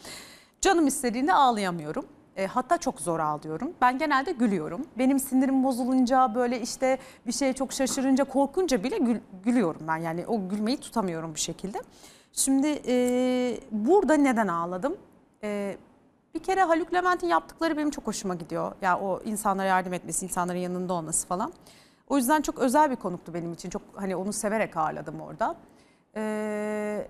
Canım 0.60 0.86
istediğinde 0.86 1.34
ağlayamıyorum. 1.34 2.06
E, 2.36 2.46
hatta 2.46 2.78
çok 2.78 3.00
zor 3.00 3.20
ağlıyorum. 3.20 3.72
Ben 3.80 3.98
genelde 3.98 4.32
gülüyorum. 4.32 4.86
Benim 4.98 5.18
sinirim 5.18 5.64
bozulunca 5.64 6.34
böyle 6.34 6.60
işte 6.60 6.98
bir 7.26 7.32
şeye 7.32 7.52
çok 7.52 7.72
şaşırınca 7.72 8.24
korkunca 8.24 8.84
bile 8.84 8.98
gül- 8.98 9.20
gülüyorum 9.44 9.80
ben. 9.88 9.96
Yani 9.96 10.26
o 10.26 10.48
gülmeyi 10.48 10.76
tutamıyorum 10.80 11.34
bir 11.34 11.40
şekilde. 11.40 11.78
Şimdi 12.32 12.82
e, 12.86 12.94
burada 13.70 14.14
neden 14.14 14.48
ağladım? 14.48 14.96
E, 15.42 15.76
bir 16.34 16.42
kere 16.42 16.62
Haluk 16.62 16.94
Levent'in 16.94 17.26
yaptıkları 17.28 17.76
benim 17.76 17.90
çok 17.90 18.06
hoşuma 18.06 18.34
gidiyor. 18.34 18.72
Ya 18.82 18.98
o 19.00 19.20
insanlara 19.24 19.66
yardım 19.68 19.92
etmesi, 19.92 20.24
insanların 20.24 20.58
yanında 20.58 20.92
olması 20.94 21.26
falan. 21.26 21.52
O 22.08 22.16
yüzden 22.16 22.42
çok 22.42 22.58
özel 22.58 22.90
bir 22.90 22.96
konuktu 22.96 23.34
benim 23.34 23.52
için. 23.52 23.70
Çok 23.70 23.82
hani 23.94 24.16
onu 24.16 24.32
severek 24.32 24.76
ağırladım 24.76 25.20
orada. 25.20 25.56
Ee, 26.16 27.08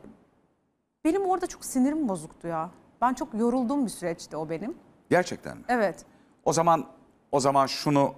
benim 1.04 1.22
orada 1.22 1.46
çok 1.46 1.64
sinirim 1.64 2.08
bozuktu 2.08 2.48
ya. 2.48 2.70
Ben 3.00 3.14
çok 3.14 3.34
yorulduğum 3.34 3.84
bir 3.84 3.90
süreçti 3.90 4.36
o 4.36 4.50
benim. 4.50 4.74
Gerçekten 5.10 5.56
mi? 5.56 5.64
Evet. 5.68 6.04
O 6.44 6.52
zaman 6.52 6.86
o 7.32 7.40
zaman 7.40 7.66
şunu 7.66 8.14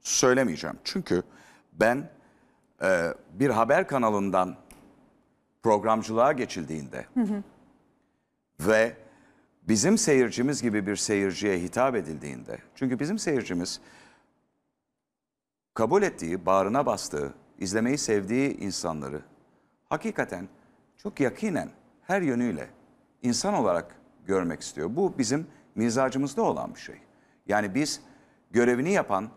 söylemeyeceğim. 0.00 0.78
Çünkü 0.84 1.22
ben 1.72 2.10
e, 2.82 3.14
bir 3.32 3.50
haber 3.50 3.88
kanalından 3.88 4.56
programcılığa 5.62 6.32
geçildiğinde 6.32 7.06
ve 8.60 8.96
bizim 9.62 9.98
seyircimiz 9.98 10.62
gibi 10.62 10.86
bir 10.86 10.96
seyirciye 10.96 11.58
hitap 11.58 11.94
edildiğinde 11.94 12.58
çünkü 12.74 12.98
bizim 12.98 13.18
seyircimiz 13.18 13.80
kabul 15.74 16.02
ettiği, 16.02 16.46
bağrına 16.46 16.86
bastığı, 16.86 17.34
izlemeyi 17.58 17.98
sevdiği 17.98 18.58
insanları 18.58 19.22
hakikaten 19.88 20.48
çok 20.96 21.20
yakinen 21.20 21.70
her 22.02 22.22
yönüyle 22.22 22.70
insan 23.22 23.54
olarak 23.54 23.96
görmek 24.26 24.60
istiyor. 24.60 24.96
Bu 24.96 25.18
bizim 25.18 25.46
mizacımızda 25.74 26.42
olan 26.42 26.74
bir 26.74 26.80
şey. 26.80 26.96
Yani 27.46 27.74
biz 27.74 28.00
görevini 28.50 28.92
yapan 28.92 29.28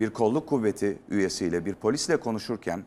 bir 0.00 0.10
kolluk 0.10 0.48
kuvveti 0.48 0.98
üyesiyle, 1.08 1.64
bir 1.64 1.74
polisle 1.74 2.16
konuşurken, 2.16 2.84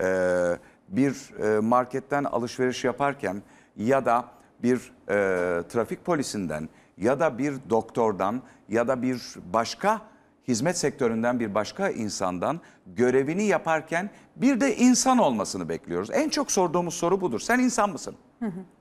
eee, 0.00 0.58
bir 0.88 1.30
eee, 1.42 1.60
marketten 1.60 2.24
alışveriş 2.24 2.84
yaparken 2.84 3.42
ya 3.76 4.06
da 4.06 4.24
bir 4.62 4.76
eee, 5.08 5.62
trafik 5.68 6.04
polisinden 6.04 6.68
ya 6.96 7.20
da 7.20 7.38
bir 7.38 7.54
doktordan 7.70 8.42
ya 8.68 8.88
da 8.88 9.02
bir 9.02 9.22
başka 9.52 10.02
hizmet 10.48 10.78
sektöründen 10.78 11.40
bir 11.40 11.54
başka 11.54 11.88
insandan 11.90 12.60
görevini 12.86 13.44
yaparken 13.44 14.10
bir 14.36 14.60
de 14.60 14.76
insan 14.76 15.18
olmasını 15.18 15.68
bekliyoruz. 15.68 16.10
En 16.12 16.28
çok 16.28 16.50
sorduğumuz 16.52 16.94
soru 16.94 17.20
budur. 17.20 17.40
Sen 17.40 17.58
insan 17.58 17.90
mısın? 17.90 18.14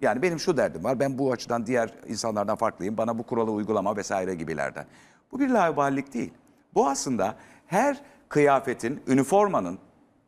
Yani 0.02 0.22
benim 0.22 0.40
şu 0.40 0.58
derdim 0.58 0.84
var. 0.84 1.00
Ben 1.00 1.18
bu 1.18 1.32
açıdan 1.32 1.66
diğer 1.66 1.94
insanlardan 2.08 2.56
farklıyım. 2.56 2.98
Bana 2.98 3.18
bu 3.18 3.24
kuralı 3.24 3.52
uygulama 3.52 3.98
vesaire 3.98 4.36
gibilerden. 4.36 4.86
Bu 5.32 5.40
bir 5.40 5.50
laubalilik 5.50 6.14
değil. 6.14 6.34
Bu 6.74 6.88
aslında 6.88 7.36
her 7.68 8.02
kıyafetin, 8.30 9.04
üniformanın 9.08 9.80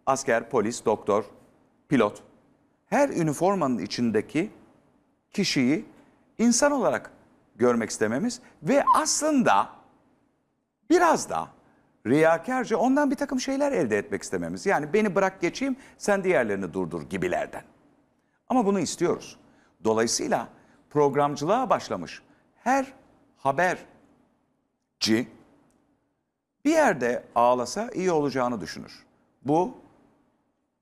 asker, 0.05 0.49
polis, 0.49 0.85
doktor, 0.85 1.23
pilot 1.89 2.23
her 2.89 3.09
üniformanın 3.09 3.77
içindeki 3.77 4.51
kişiyi 5.31 5.85
insan 6.37 6.71
olarak 6.71 7.11
görmek 7.55 7.89
istememiz 7.89 8.41
ve 8.63 8.83
aslında 8.95 9.69
biraz 10.89 11.29
da 11.29 11.47
riyakarca 12.07 12.77
ondan 12.77 13.11
bir 13.11 13.15
takım 13.15 13.39
şeyler 13.39 13.71
elde 13.71 13.97
etmek 13.97 14.23
istememiz. 14.23 14.65
Yani 14.65 14.93
beni 14.93 15.15
bırak 15.15 15.41
geçeyim 15.41 15.75
sen 15.97 16.23
diğerlerini 16.23 16.73
durdur 16.73 17.01
gibilerden. 17.01 17.63
Ama 18.49 18.65
bunu 18.65 18.79
istiyoruz. 18.79 19.37
Dolayısıyla 19.83 20.49
programcılığa 20.89 21.69
başlamış 21.69 22.21
her 22.63 22.93
haberci 23.37 25.27
bir 26.65 26.71
yerde 26.71 27.23
ağlasa 27.35 27.89
iyi 27.93 28.11
olacağını 28.11 28.61
düşünür. 28.61 29.05
Bu 29.45 29.77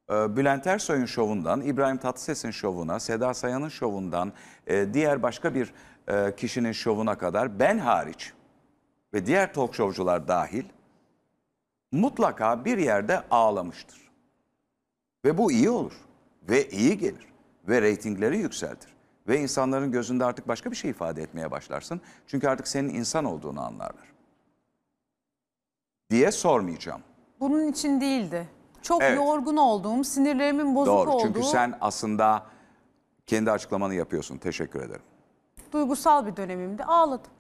e, 0.10 0.38
Bülent 0.38 0.68
Ersoy'un 0.68 1.06
şovundan, 1.06 1.62
İbrahim 1.62 1.98
Tatlıses'in 1.98 2.52
şovuna, 2.52 3.00
Seda 3.00 3.34
Sayan'ın 3.34 3.70
şovundan, 3.70 4.34
e, 4.68 4.94
diğer 4.94 5.24
başka 5.24 5.56
bir 5.56 5.74
e, 6.08 6.36
kişinin 6.36 6.72
şovuna 6.72 7.18
kadar 7.18 7.60
ben 7.60 7.78
hariç 7.78 8.34
ve 9.14 9.26
diğer 9.26 9.54
talk 9.54 9.76
showcular 9.76 10.28
dahil 10.28 10.64
mutlaka 11.92 12.66
bir 12.66 12.78
yerde 12.78 13.24
ağlamıştır. 13.32 14.12
Ve 15.26 15.38
bu 15.38 15.52
iyi 15.52 15.70
olur 15.70 15.94
ve 16.50 16.70
iyi 16.70 16.98
gelir 16.98 17.28
ve 17.68 17.82
reytingleri 17.82 18.38
yükseltir. 18.38 18.94
Ve 19.28 19.40
insanların 19.40 19.92
gözünde 19.92 20.26
artık 20.26 20.48
başka 20.48 20.72
bir 20.72 20.76
şey 20.76 20.92
ifade 20.92 21.22
etmeye 21.24 21.52
başlarsın. 21.52 22.02
Çünkü 22.28 22.48
artık 22.48 22.68
senin 22.68 22.90
insan 22.90 23.26
olduğunu 23.26 23.62
anlarlar. 23.62 24.14
Diye 26.10 26.32
sormayacağım. 26.32 27.02
Bunun 27.40 27.68
için 27.68 28.02
değildi. 28.02 28.48
Çok 28.82 29.02
Evet. 29.04 29.18
yorgun 29.18 29.58
olduğum, 29.58 30.04
sinirlerimin 30.04 30.76
bozuk 30.76 30.94
Doğru. 30.94 31.12
olduğu, 31.12 31.22
Çünkü 31.24 31.44
sen 31.44 31.78
aslında 31.82 32.46
kendi 33.26 33.52
açıklamanı 33.52 33.94
yapıyorsun. 33.94 34.38
Teşekkür 34.38 34.82
ederim. 34.82 35.02
duygusal 35.72 36.26
bir 36.26 36.36
dönemimde 36.36 36.86
ağladım. 36.86 37.32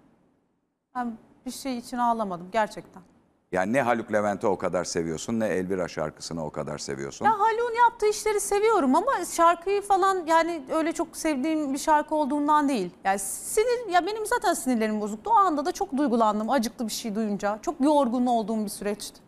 Ben 0.95 1.17
bir 1.45 1.51
şey 1.51 1.77
için 1.77 1.97
ağlamadım 1.97 2.49
gerçekten. 2.51 3.03
Yani 3.51 3.73
ne 3.73 3.81
Haluk 3.81 4.13
Levent'i 4.13 4.47
o 4.47 4.57
kadar 4.57 4.83
seviyorsun 4.83 5.39
ne 5.39 5.47
Elvira 5.47 5.87
şarkısını 5.87 6.45
o 6.45 6.49
kadar 6.49 6.77
seviyorsun. 6.77 7.25
Ya 7.25 7.31
Haluk'un 7.31 7.75
yaptığı 7.83 8.09
işleri 8.09 8.39
seviyorum 8.39 8.95
ama 8.95 9.11
şarkıyı 9.35 9.81
falan 9.81 10.25
yani 10.25 10.63
öyle 10.73 10.91
çok 10.91 11.17
sevdiğim 11.17 11.73
bir 11.73 11.77
şarkı 11.77 12.15
olduğundan 12.15 12.69
değil. 12.69 12.89
Yani 13.03 13.19
sinir 13.19 13.93
ya 13.93 14.05
benim 14.05 14.25
zaten 14.25 14.53
sinirlerim 14.53 15.01
bozuktu. 15.01 15.29
O 15.29 15.33
anda 15.33 15.65
da 15.65 15.71
çok 15.71 15.97
duygulandım 15.97 16.49
acıklı 16.49 16.85
bir 16.87 16.91
şey 16.91 17.15
duyunca. 17.15 17.59
Çok 17.61 17.81
yorgun 17.81 18.25
olduğum 18.25 18.63
bir 18.63 18.69
süreçti. 18.69 19.19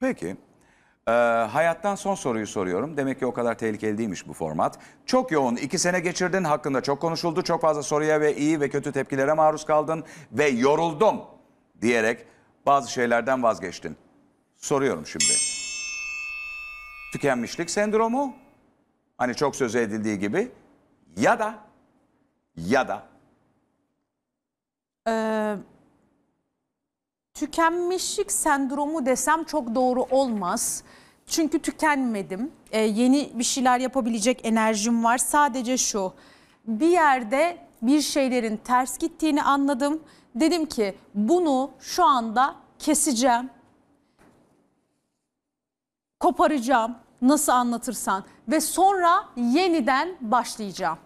Peki. 0.00 0.36
Ee, 1.08 1.10
hayattan 1.50 1.94
son 1.94 2.14
soruyu 2.14 2.46
soruyorum. 2.46 2.96
Demek 2.96 3.18
ki 3.18 3.26
o 3.26 3.32
kadar 3.32 3.58
tehlikeli 3.58 3.98
değilmiş 3.98 4.28
bu 4.28 4.32
format. 4.32 4.78
Çok 5.06 5.32
yoğun 5.32 5.56
iki 5.56 5.78
sene 5.78 6.00
geçirdin. 6.00 6.44
Hakkında 6.44 6.80
çok 6.80 7.00
konuşuldu. 7.00 7.42
Çok 7.42 7.60
fazla 7.60 7.82
soruya 7.82 8.20
ve 8.20 8.36
iyi 8.36 8.60
ve 8.60 8.68
kötü 8.68 8.92
tepkilere 8.92 9.32
maruz 9.32 9.64
kaldın. 9.64 10.04
Ve 10.32 10.48
yoruldum 10.48 11.20
diyerek 11.80 12.26
bazı 12.68 12.92
şeylerden 12.92 13.42
vazgeçtin. 13.42 13.96
Soruyorum 14.56 15.06
şimdi. 15.06 15.32
Tükenmişlik 17.12 17.70
sendromu. 17.70 18.34
Hani 19.18 19.34
çok 19.34 19.56
söz 19.56 19.76
edildiği 19.76 20.18
gibi. 20.18 20.52
Ya 21.16 21.38
da 21.38 21.54
ya 22.56 22.88
da 22.88 23.02
Ee, 25.08 25.56
tükenmişlik 27.34 28.32
sendromu 28.32 29.06
desem 29.06 29.44
çok 29.44 29.74
doğru 29.74 30.02
olmaz. 30.02 30.82
Çünkü 31.26 31.58
tükenmedim. 31.58 32.52
Ee, 32.70 32.80
yeni 32.80 33.30
bir 33.34 33.44
şeyler 33.44 33.80
yapabilecek 33.80 34.40
enerjim 34.46 35.04
var. 35.04 35.18
Sadece 35.18 35.78
şu. 35.78 36.12
Bir 36.66 36.88
yerde 36.88 37.58
bir 37.82 38.00
şeylerin 38.00 38.56
ters 38.56 38.98
gittiğini 38.98 39.42
anladım. 39.42 40.02
Dedim 40.34 40.66
ki 40.66 40.98
bunu 41.14 41.70
şu 41.80 42.04
anda 42.04 42.54
keseceğim. 42.78 43.50
Koparacağım. 46.20 46.96
Nasıl 47.22 47.52
anlatırsan 47.52 48.24
ve 48.48 48.60
sonra 48.60 49.24
yeniden 49.36 50.16
başlayacağım. 50.20 50.98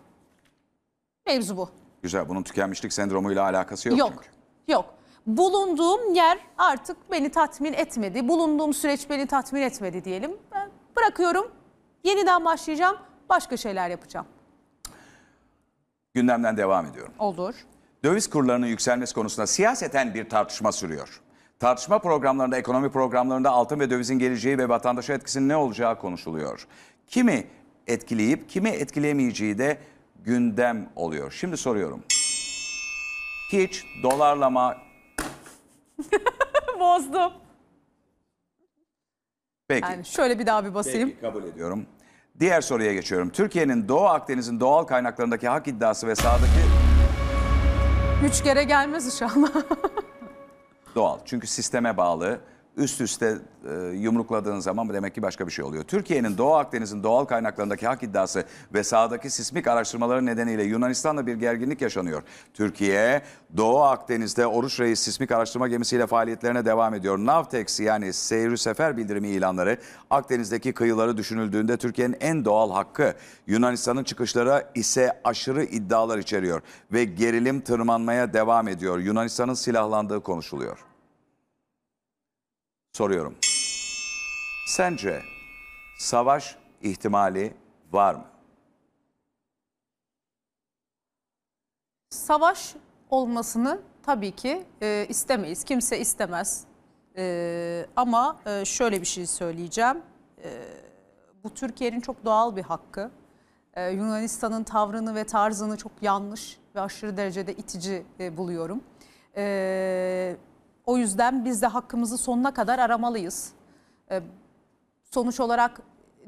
Mevzu 1.27 1.57
bu. 1.57 1.69
Güzel. 2.03 2.29
Bunun 2.29 2.43
tükenmişlik 2.43 2.93
sendromuyla 2.93 3.43
alakası 3.45 3.89
yok, 3.89 3.99
Yok. 3.99 4.11
çünkü. 4.15 4.29
Yok. 4.73 4.95
Bulunduğum 5.27 6.15
yer 6.15 6.39
artık 6.59 7.11
beni 7.11 7.31
tatmin 7.31 7.73
etmedi. 7.73 8.29
Bulunduğum 8.29 8.75
süreç 8.75 9.11
beni 9.11 9.27
tatmin 9.27 9.63
etmedi 9.63 10.05
diyelim. 10.05 10.37
Ben 10.53 10.71
bırakıyorum. 10.97 11.51
Yeniden 12.05 12.45
başlayacağım. 12.45 12.97
Başka 13.29 13.57
şeyler 13.57 13.89
yapacağım. 13.91 14.27
Gündemden 16.15 16.57
devam 16.57 16.87
ediyorum. 16.87 17.13
Olur. 17.19 17.55
Döviz 18.05 18.31
kurlarının 18.31 18.67
yükselmesi 18.67 19.15
konusunda 19.15 19.47
siyaseten 19.47 20.15
bir 20.15 20.29
tartışma 20.29 20.73
sürüyor. 20.73 21.21
Tartışma 21.59 21.99
programlarında, 21.99 22.57
ekonomi 22.57 22.91
programlarında 22.91 23.51
altın 23.51 23.81
ve 23.81 23.91
dövizin 23.91 24.19
geleceği 24.19 24.59
ve 24.59 24.69
vatandaşa 24.69 25.15
etkisinin 25.15 25.49
ne 25.49 25.57
olacağı 25.57 25.99
konuşuluyor. 25.99 26.67
Kimi 27.07 27.47
etkileyip 27.87 28.49
kimi 28.49 28.69
etkileyemeyeceği 28.69 29.59
de 29.59 29.79
gündem 30.25 30.89
oluyor. 30.97 31.31
Şimdi 31.31 31.57
soruyorum. 31.57 32.03
Hiç 33.53 33.85
dolarlama... 34.03 34.77
Bozdum. 36.81 37.33
Peki. 39.69 39.85
Yani 39.85 40.05
şöyle 40.05 40.39
bir 40.39 40.47
daha 40.47 40.65
bir 40.65 40.75
basayım. 40.75 41.09
Peki, 41.09 41.21
kabul 41.21 41.45
ediyorum. 41.45 41.87
Diğer 42.41 42.61
soruya 42.61 42.93
geçiyorum. 42.95 43.31
Türkiye'nin 43.31 43.89
Doğu 43.89 44.07
Akdeniz'in 44.07 44.61
doğal 44.61 44.85
kaynaklarındaki 44.85 45.49
hak 45.49 45.69
iddiası 45.69 46.07
ve 46.07 46.15
sahadaki 46.15 46.72
Üç 48.25 48.43
kere 48.43 48.65
gelmez 48.65 49.07
inşallah. 49.07 49.51
Doğal. 50.95 51.19
Çünkü 51.25 51.47
sisteme 51.47 51.97
bağlı. 51.97 52.41
Üst 52.77 53.01
üste 53.01 53.39
e, 53.69 53.75
yumrukladığın 53.97 54.61
zaman 54.61 54.89
demek 54.89 55.15
ki 55.15 55.23
başka 55.23 55.47
bir 55.47 55.53
şey 55.53 55.65
oluyor. 55.65 55.85
Türkiye'nin 55.85 56.39
Doğu 56.39 56.55
Akdeniz'in 56.55 57.03
doğal 57.03 57.25
kaynaklarındaki 57.25 57.87
hak 57.87 58.03
iddiası 58.03 58.45
ve 58.75 58.85
sahadaki 58.85 59.31
sismik 59.31 59.67
araştırmaları 59.67 60.27
nedeniyle 60.27 60.63
Yunanistan'la 60.63 61.27
bir 61.27 61.35
gerginlik 61.35 61.83
yaşanıyor. 61.83 62.23
Türkiye, 62.55 63.23
Doğu 63.57 63.83
Akdeniz'de 63.83 64.47
Oruç 64.47 64.81
Reis 64.81 65.01
sismik 65.01 65.33
araştırma 65.33 65.69
gemisiyle 65.69 66.07
faaliyetlerine 66.07 66.65
devam 66.65 66.95
ediyor. 66.95 67.19
Navtex 67.19 67.81
yani 67.81 68.13
seyri 68.13 68.59
sefer 68.59 68.97
bildirimi 68.97 69.29
ilanları 69.29 69.79
Akdeniz'deki 70.11 70.73
kıyıları 70.73 71.17
düşünüldüğünde 71.17 71.77
Türkiye'nin 71.77 72.17
en 72.21 72.45
doğal 72.45 72.71
hakkı. 72.73 73.15
Yunanistan'ın 73.47 74.05
çıkışları 74.05 74.65
ise 74.75 75.21
aşırı 75.25 75.65
iddialar 75.65 76.19
içeriyor 76.19 76.63
ve 76.93 77.05
gerilim 77.05 77.61
tırmanmaya 77.61 78.33
devam 78.33 78.69
ediyor. 78.69 78.99
Yunanistan'ın 78.99 79.55
silahlandığı 79.55 80.21
konuşuluyor. 80.21 80.92
Soruyorum. 82.97 83.37
Sence 84.67 85.23
savaş 85.99 86.57
ihtimali 86.83 87.55
var 87.93 88.15
mı? 88.15 88.25
Savaş 92.11 92.75
olmasını 93.11 93.81
tabii 94.03 94.33
ki 94.33 94.65
e, 94.83 95.07
istemeyiz. 95.09 95.65
Kimse 95.65 95.99
istemez. 95.99 96.65
E, 97.17 97.87
ama 97.97 98.41
e, 98.47 98.65
şöyle 98.65 99.01
bir 99.01 99.07
şey 99.07 99.27
söyleyeceğim. 99.27 100.03
E, 100.45 100.63
bu 101.45 101.55
Türkiye'nin 101.55 102.01
çok 102.01 102.25
doğal 102.25 102.57
bir 102.57 102.63
hakkı. 102.63 103.11
E, 103.75 103.91
Yunanistan'ın 103.91 104.65
tavrını 104.65 105.15
ve 105.15 105.25
tarzını 105.25 105.77
çok 105.77 105.93
yanlış 106.03 106.59
ve 106.75 106.81
aşırı 106.81 107.17
derecede 107.17 107.53
itici 107.53 108.03
e, 108.21 108.37
buluyorum. 108.37 108.85
E, 109.37 110.37
o 110.87 110.97
yüzden 110.97 111.45
biz 111.45 111.63
de 111.63 111.67
hakkımızı 111.67 112.19
sonuna 112.19 112.55
kadar 112.55 112.79
aramalıyız. 112.79 113.53
E, 114.11 114.23
sonuç 115.11 115.41
olarak 115.41 115.81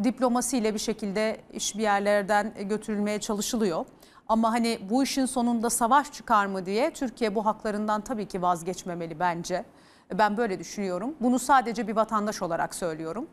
diplomasiyle 0.05 0.74
bir 0.74 0.78
şekilde 0.78 1.40
iş 1.52 1.76
bir 1.76 1.82
yerlerden 1.82 2.55
götürülmeye 2.68 3.20
çalışılıyor. 3.20 3.86
Ama 4.28 4.52
hani 4.52 4.78
bu 4.90 5.02
işin 5.02 5.26
sonunda 5.26 5.70
savaş 5.70 6.12
çıkar 6.12 6.47
mı 6.47 6.66
diye 6.66 6.93
Türkiye 6.93 7.35
bu 7.35 7.47
haklarından 7.47 8.01
tabii 8.01 8.28
ki 8.28 8.43
vazgeçmemeli 8.43 9.18
bence. 9.20 9.64
Ben 10.12 10.36
böyle 10.36 10.59
düşünüyorum. 10.59 11.14
Bunu 11.20 11.39
sadece 11.39 11.89
bir 11.89 11.97
vatandaş 11.97 12.43
olarak 12.43 12.74
söylüyorum. 12.74 13.28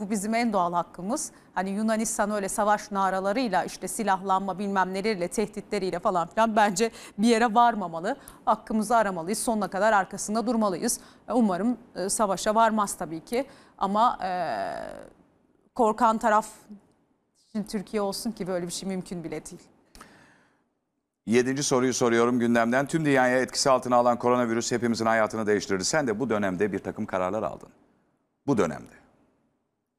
Bu 0.00 0.10
bizim 0.10 0.34
en 0.34 0.52
doğal 0.52 0.72
hakkımız. 0.72 1.32
Hani 1.54 1.70
Yunanistan 1.70 2.30
öyle 2.30 2.48
savaş 2.48 2.90
naralarıyla 2.90 3.64
işte 3.64 3.88
silahlanma 3.88 4.58
bilmem 4.58 4.94
neleriyle 4.94 5.28
tehditleriyle 5.28 5.98
falan 5.98 6.28
filan 6.28 6.56
bence 6.56 6.90
bir 7.18 7.28
yere 7.28 7.54
varmamalı. 7.54 8.16
Hakkımızı 8.44 8.96
aramalıyız. 8.96 9.38
Sonuna 9.38 9.68
kadar 9.68 9.92
arkasında 9.92 10.46
durmalıyız. 10.46 11.00
Umarım 11.32 11.78
e, 11.94 12.08
savaşa 12.08 12.54
varmaz 12.54 12.94
tabii 12.94 13.24
ki. 13.24 13.46
Ama 13.78 14.18
e, 14.22 14.30
korkan 15.74 16.18
taraf 16.18 16.46
şimdi 17.52 17.66
Türkiye 17.66 18.02
olsun 18.02 18.32
ki 18.32 18.46
böyle 18.46 18.66
bir 18.66 18.72
şey 18.72 18.88
mümkün 18.88 19.24
bile 19.24 19.46
değil. 19.46 19.62
Yedinci 21.26 21.62
soruyu 21.62 21.94
soruyorum 21.94 22.38
gündemden. 22.38 22.86
Tüm 22.86 23.04
dünyaya 23.04 23.38
etkisi 23.38 23.70
altına 23.70 23.96
alan 23.96 24.18
koronavirüs 24.18 24.72
hepimizin 24.72 25.06
hayatını 25.06 25.46
değiştirdi. 25.46 25.84
Sen 25.84 26.06
de 26.06 26.20
bu 26.20 26.30
dönemde 26.30 26.72
bir 26.72 26.78
takım 26.78 27.06
kararlar 27.06 27.42
aldın. 27.42 27.68
Bu 28.46 28.58
dönemde. 28.58 29.03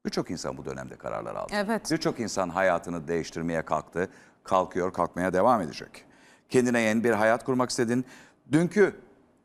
Birçok 0.06 0.30
insan 0.30 0.56
bu 0.56 0.64
dönemde 0.64 0.96
kararlar 0.96 1.34
aldı. 1.34 1.52
Evet. 1.54 1.90
Birçok 1.90 2.20
insan 2.20 2.48
hayatını 2.48 3.08
değiştirmeye 3.08 3.62
kalktı. 3.62 4.08
Kalkıyor, 4.44 4.92
kalkmaya 4.92 5.32
devam 5.32 5.60
edecek. 5.60 6.04
Kendine 6.50 6.80
yeni 6.80 7.04
bir 7.04 7.10
hayat 7.10 7.44
kurmak 7.44 7.70
istedin. 7.70 8.04
Dünkü 8.52 8.94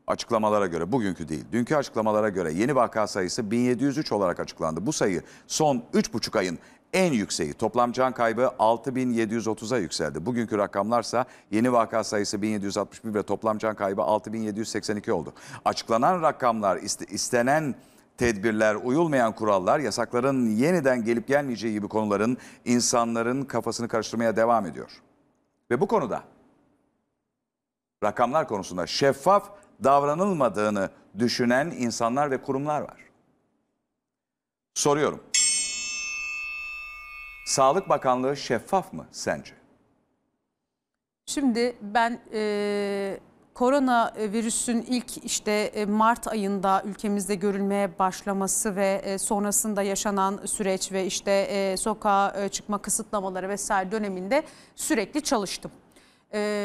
açıklamalara 0.06 0.66
göre, 0.66 0.92
bugünkü 0.92 1.28
değil, 1.28 1.44
dünkü 1.52 1.76
açıklamalara 1.76 2.28
göre 2.28 2.52
yeni 2.52 2.74
vaka 2.74 3.06
sayısı 3.06 3.50
1703 3.50 4.12
olarak 4.12 4.40
açıklandı. 4.40 4.86
Bu 4.86 4.92
sayı 4.92 5.22
son 5.46 5.76
3,5 5.94 6.38
ayın 6.38 6.58
en 6.92 7.12
yükseği. 7.12 7.52
Toplam 7.54 7.92
can 7.92 8.12
kaybı 8.12 8.42
6730'a 8.58 9.78
yükseldi. 9.78 10.26
Bugünkü 10.26 10.58
rakamlarsa 10.58 11.24
yeni 11.50 11.72
vaka 11.72 12.04
sayısı 12.04 12.42
1761 12.42 13.14
ve 13.14 13.22
toplam 13.22 13.58
can 13.58 13.74
kaybı 13.74 14.02
6782 14.02 15.12
oldu. 15.12 15.32
Açıklanan 15.64 16.22
rakamlar 16.22 16.76
iste- 16.76 17.06
istenen 17.14 17.74
tedbirler, 18.18 18.74
uyulmayan 18.74 19.34
kurallar, 19.34 19.78
yasakların 19.78 20.46
yeniden 20.46 21.04
gelip 21.04 21.28
gelmeyeceği 21.28 21.72
gibi 21.72 21.88
konuların 21.88 22.38
insanların 22.64 23.42
kafasını 23.42 23.88
karıştırmaya 23.88 24.36
devam 24.36 24.66
ediyor. 24.66 25.02
Ve 25.70 25.80
bu 25.80 25.86
konuda 25.86 26.22
rakamlar 28.04 28.48
konusunda 28.48 28.86
şeffaf 28.86 29.50
davranılmadığını 29.84 30.90
düşünen 31.18 31.70
insanlar 31.70 32.30
ve 32.30 32.42
kurumlar 32.42 32.80
var. 32.80 32.96
Soruyorum. 34.74 35.22
Sağlık 37.46 37.88
Bakanlığı 37.88 38.36
şeffaf 38.36 38.92
mı 38.92 39.06
sence? 39.12 39.54
Şimdi 41.26 41.76
ben 41.82 42.20
e, 42.32 43.20
korona 43.54 44.12
virüsün 44.18 44.82
ilk 44.88 45.24
işte 45.24 45.52
e, 45.52 45.84
Mart 45.84 46.28
ayında 46.28 46.82
ülkemizde 46.86 47.34
görülmeye 47.34 47.98
başlaması 47.98 48.76
ve 48.76 49.02
e, 49.04 49.18
sonrasında 49.18 49.82
yaşanan 49.82 50.40
süreç 50.44 50.92
ve 50.92 51.06
işte 51.06 51.30
e, 51.30 51.76
sokağa 51.76 52.48
çıkma 52.48 52.78
kısıtlamaları 52.78 53.48
vesaire 53.48 53.92
döneminde 53.92 54.42
sürekli 54.76 55.22
çalıştım. 55.22 55.70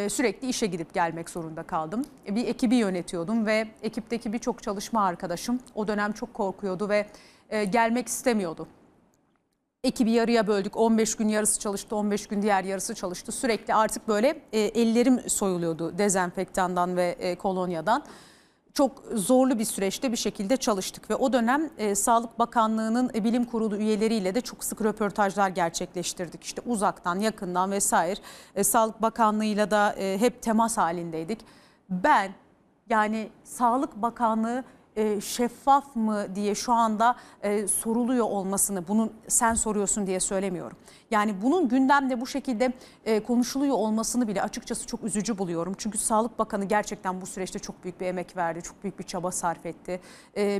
Sürekli 0.10 0.48
işe 0.48 0.68
gidip 0.68 0.94
gelmek 0.94 1.30
zorunda 1.30 1.64
kaldım. 1.64 2.06
Bir 2.30 2.48
ekibi 2.48 2.76
yönetiyordum 2.76 3.46
ve 3.46 3.68
ekipteki 3.84 4.34
birçok 4.34 4.64
çalışma 4.64 5.06
arkadaşım 5.06 5.60
o 5.76 5.88
dönem 5.88 6.12
çok 6.12 6.34
korkuyordu 6.34 6.90
ve 6.90 7.08
gelmek 7.66 8.08
istemiyordu. 8.08 8.68
Ekibi 9.88 10.12
yarıya 10.12 10.48
böldük. 10.48 10.78
15 10.78 11.16
gün 11.16 11.28
yarısı 11.28 11.60
çalıştı, 11.60 11.96
15 11.96 12.28
gün 12.28 12.42
diğer 12.42 12.64
yarısı 12.64 12.96
çalıştı. 12.96 13.32
Sürekli 13.32 13.74
artık 13.74 14.08
böyle 14.08 14.42
e, 14.54 14.60
ellerim 14.60 15.30
soyuluyordu 15.30 15.98
dezenfektandan 15.98 16.98
ve 16.98 17.16
e, 17.20 17.36
kolonyadan. 17.36 18.04
Çok 18.74 19.04
zorlu 19.14 19.60
bir 19.60 19.66
süreçte 19.66 20.12
bir 20.12 20.18
şekilde 20.18 20.58
çalıştık 20.58 21.10
ve 21.10 21.16
o 21.16 21.34
dönem 21.34 21.70
e, 21.78 21.96
Sağlık 21.96 22.40
Bakanlığı'nın 22.40 23.12
e, 23.16 23.24
bilim 23.24 23.46
kurulu 23.46 23.78
üyeleriyle 23.78 24.36
de 24.36 24.42
çok 24.42 24.64
sık 24.64 24.82
röportajlar 24.82 25.50
gerçekleştirdik. 25.50 26.44
İşte 26.44 26.62
uzaktan, 26.66 27.20
yakından 27.20 27.72
vesaire. 27.72 28.20
E, 28.56 28.64
Sağlık 28.64 29.02
Bakanlığı'yla 29.02 29.72
da 29.72 29.94
e, 29.94 30.18
hep 30.20 30.42
temas 30.42 30.78
halindeydik. 30.78 31.40
Ben 31.90 32.32
yani 32.90 33.30
Sağlık 33.44 33.96
Bakanlığı 33.96 34.64
e, 34.98 35.22
şeffaf 35.22 35.96
mı 35.96 36.36
diye 36.36 36.56
şu 36.56 36.74
anda 36.74 37.16
e, 37.44 37.68
soruluyor 37.68 38.26
olmasını 38.26 38.88
bunun 38.88 39.14
sen 39.28 39.54
soruyorsun 39.54 40.08
diye 40.08 40.20
söylemiyorum. 40.20 40.78
Yani 41.12 41.42
bunun 41.42 41.70
gündemde 41.70 42.22
bu 42.22 42.28
şekilde 42.28 42.74
e, 43.06 43.20
konuşuluyor 43.20 43.76
olmasını 43.76 44.28
bile 44.28 44.42
açıkçası 44.42 44.88
çok 44.88 45.04
üzücü 45.04 45.38
buluyorum. 45.38 45.76
Çünkü 45.78 45.98
Sağlık 45.98 46.40
Bakanı 46.40 46.66
gerçekten 46.66 47.22
bu 47.22 47.26
süreçte 47.26 47.60
çok 47.60 47.84
büyük 47.84 48.02
bir 48.02 48.06
emek 48.06 48.38
verdi, 48.38 48.62
çok 48.62 48.84
büyük 48.84 49.00
bir 49.00 49.04
çaba 49.04 49.32
sarf 49.32 49.66
etti. 49.66 50.00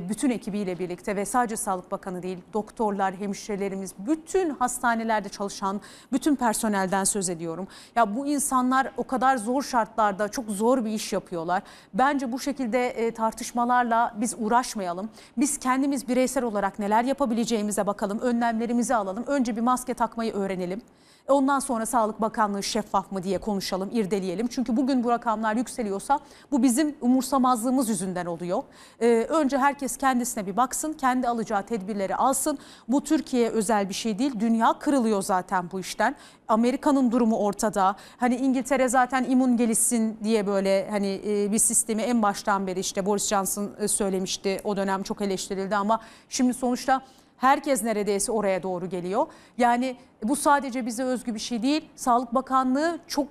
Bütün 0.08 0.30
ekibiyle 0.30 0.78
birlikte 0.78 1.16
ve 1.16 1.24
sadece 1.24 1.56
Sağlık 1.56 1.90
Bakanı 1.90 2.22
değil, 2.22 2.38
doktorlar, 2.52 3.14
hemşirelerimiz, 3.14 3.94
bütün 3.98 4.50
hastanelerde 4.50 5.28
çalışan 5.28 5.80
bütün 6.12 6.36
personelden 6.36 7.04
söz 7.04 7.28
ediyorum. 7.28 7.68
Ya 7.96 8.16
bu 8.16 8.26
insanlar 8.26 8.92
o 8.96 9.06
kadar 9.06 9.36
zor 9.36 9.62
şartlarda 9.62 10.28
çok 10.28 10.50
zor 10.50 10.84
bir 10.84 10.90
iş 10.90 11.12
yapıyorlar. 11.12 11.62
Bence 11.94 12.32
bu 12.32 12.38
şekilde 12.40 13.14
tartışmalarla 13.14 14.14
biz 14.20 14.27
uğraşmayalım. 14.38 15.08
Biz 15.36 15.58
kendimiz 15.58 16.08
bireysel 16.08 16.44
olarak 16.44 16.78
neler 16.78 17.04
yapabileceğimize 17.04 17.86
bakalım, 17.86 18.18
önlemlerimizi 18.18 18.94
alalım. 18.94 19.24
Önce 19.26 19.56
bir 19.56 19.60
maske 19.60 19.94
takmayı 19.94 20.32
öğrenelim. 20.32 20.82
Ondan 21.28 21.58
sonra 21.58 21.86
Sağlık 21.86 22.20
Bakanlığı 22.20 22.62
şeffaf 22.62 23.12
mı 23.12 23.22
diye 23.22 23.38
konuşalım, 23.38 23.88
irdeleyelim. 23.92 24.46
Çünkü 24.46 24.76
bugün 24.76 25.04
bu 25.04 25.10
rakamlar 25.10 25.56
yükseliyorsa 25.56 26.20
bu 26.50 26.62
bizim 26.62 26.96
umursamazlığımız 27.00 27.88
yüzünden 27.88 28.26
oluyor. 28.26 28.62
Ee, 29.00 29.06
önce 29.28 29.58
herkes 29.58 29.96
kendisine 29.96 30.46
bir 30.46 30.56
baksın, 30.56 30.92
kendi 30.92 31.28
alacağı 31.28 31.66
tedbirleri 31.66 32.16
alsın. 32.16 32.58
Bu 32.88 33.04
Türkiye'ye 33.04 33.48
özel 33.48 33.88
bir 33.88 33.94
şey 33.94 34.18
değil. 34.18 34.40
Dünya 34.40 34.78
kırılıyor 34.78 35.22
zaten 35.22 35.70
bu 35.72 35.80
işten. 35.80 36.16
Amerika'nın 36.48 37.10
durumu 37.10 37.36
ortada. 37.36 37.96
Hani 38.16 38.36
İngiltere 38.36 38.88
zaten 38.88 39.24
immün 39.24 39.56
gelişsin 39.56 40.18
diye 40.24 40.46
böyle 40.46 40.90
hani 40.90 41.20
e, 41.26 41.52
bir 41.52 41.58
sistemi 41.58 42.02
en 42.02 42.22
baştan 42.22 42.66
beri 42.66 42.80
işte 42.80 43.06
Boris 43.06 43.28
Johnson 43.28 43.70
e, 43.78 43.88
söylemişti. 43.88 44.60
O 44.64 44.76
dönem 44.76 45.02
çok 45.02 45.20
eleştirildi 45.20 45.76
ama 45.76 46.00
şimdi 46.28 46.54
sonuçta 46.54 47.02
Herkes 47.38 47.82
neredeyse 47.82 48.32
oraya 48.32 48.62
doğru 48.62 48.88
geliyor. 48.88 49.26
Yani 49.58 49.96
bu 50.22 50.36
sadece 50.36 50.86
bize 50.86 51.02
özgü 51.04 51.34
bir 51.34 51.38
şey 51.38 51.62
değil. 51.62 51.88
Sağlık 51.96 52.34
Bakanlığı 52.34 52.98
çok 53.06 53.28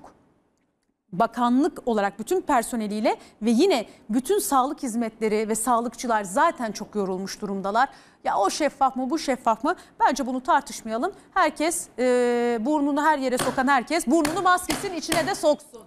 bakanlık 1.14 1.88
olarak 1.88 2.20
bütün 2.20 2.42
personeliyle 2.42 3.18
ve 3.42 3.50
yine 3.50 3.86
bütün 4.10 4.40
sağlık 4.40 4.84
hizmetleri 4.84 5.50
ve 5.50 5.56
sağlıkçılar 5.56 6.24
zaten 6.24 6.72
çok 6.72 6.96
yorulmuş 6.96 7.42
durumdalar. 7.42 7.90
Ya 8.24 8.38
o 8.38 8.50
şeffaf 8.50 8.96
mı 8.96 9.10
bu 9.10 9.20
şeffaf 9.20 9.64
mı? 9.64 9.76
Bence 10.00 10.26
bunu 10.26 10.44
tartışmayalım. 10.44 11.12
Herkes 11.34 11.88
e, 12.00 12.58
burnunu 12.62 13.06
her 13.06 13.18
yere 13.18 13.38
sokan 13.38 13.68
herkes 13.68 14.08
burnunu 14.08 14.42
maskesinin 14.42 14.96
içine 14.96 15.28
de 15.28 15.36
soksun. 15.36 15.82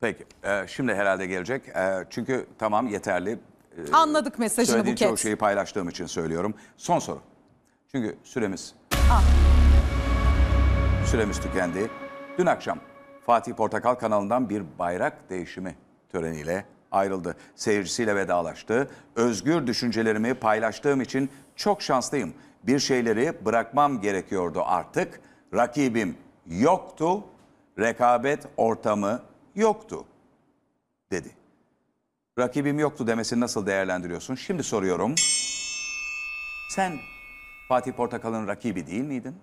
Peki 0.00 0.24
e, 0.44 0.66
şimdi 0.66 0.94
herhalde 0.94 1.26
gelecek. 1.26 1.68
E, 1.68 2.04
çünkü 2.10 2.46
tamam 2.58 2.86
yeterli. 2.86 3.38
E, 3.88 3.92
Anladık 3.92 4.38
mesajını 4.38 4.72
Söylediğin 4.72 4.96
çoğu 4.96 5.08
Buket. 5.08 5.22
şeyi 5.22 5.36
paylaştığım 5.36 5.88
için 5.88 6.06
söylüyorum. 6.06 6.54
Son 6.76 6.98
soru. 6.98 7.20
Çünkü 7.94 8.16
süremiz 8.24 8.74
süremiz 11.06 11.40
tükendi. 11.40 11.90
Dün 12.38 12.46
akşam 12.46 12.78
Fatih 13.26 13.52
Portakal 13.54 13.94
kanalından 13.94 14.50
bir 14.50 14.62
bayrak 14.78 15.30
değişimi 15.30 15.74
töreniyle 16.12 16.64
ayrıldı. 16.90 17.36
Seyircisiyle 17.56 18.16
vedalaştı. 18.16 18.90
Özgür 19.16 19.66
düşüncelerimi 19.66 20.34
paylaştığım 20.34 21.00
için 21.00 21.30
çok 21.56 21.82
şanslıyım. 21.82 22.34
Bir 22.62 22.78
şeyleri 22.78 23.44
bırakmam 23.44 24.00
gerekiyordu 24.00 24.62
artık. 24.66 25.20
Rakibim 25.54 26.16
yoktu. 26.46 27.24
Rekabet 27.78 28.46
ortamı 28.56 29.22
yoktu 29.54 30.04
dedi. 31.10 31.28
Rakibim 32.38 32.78
yoktu 32.78 33.06
demesini 33.06 33.40
nasıl 33.40 33.66
değerlendiriyorsun? 33.66 34.34
Şimdi 34.34 34.62
soruyorum. 34.62 35.14
Sen 36.70 36.92
Fatih 37.72 37.92
Portakal'ın 37.92 38.46
rakibi 38.46 38.86
değil 38.86 39.04
miydin? 39.04 39.34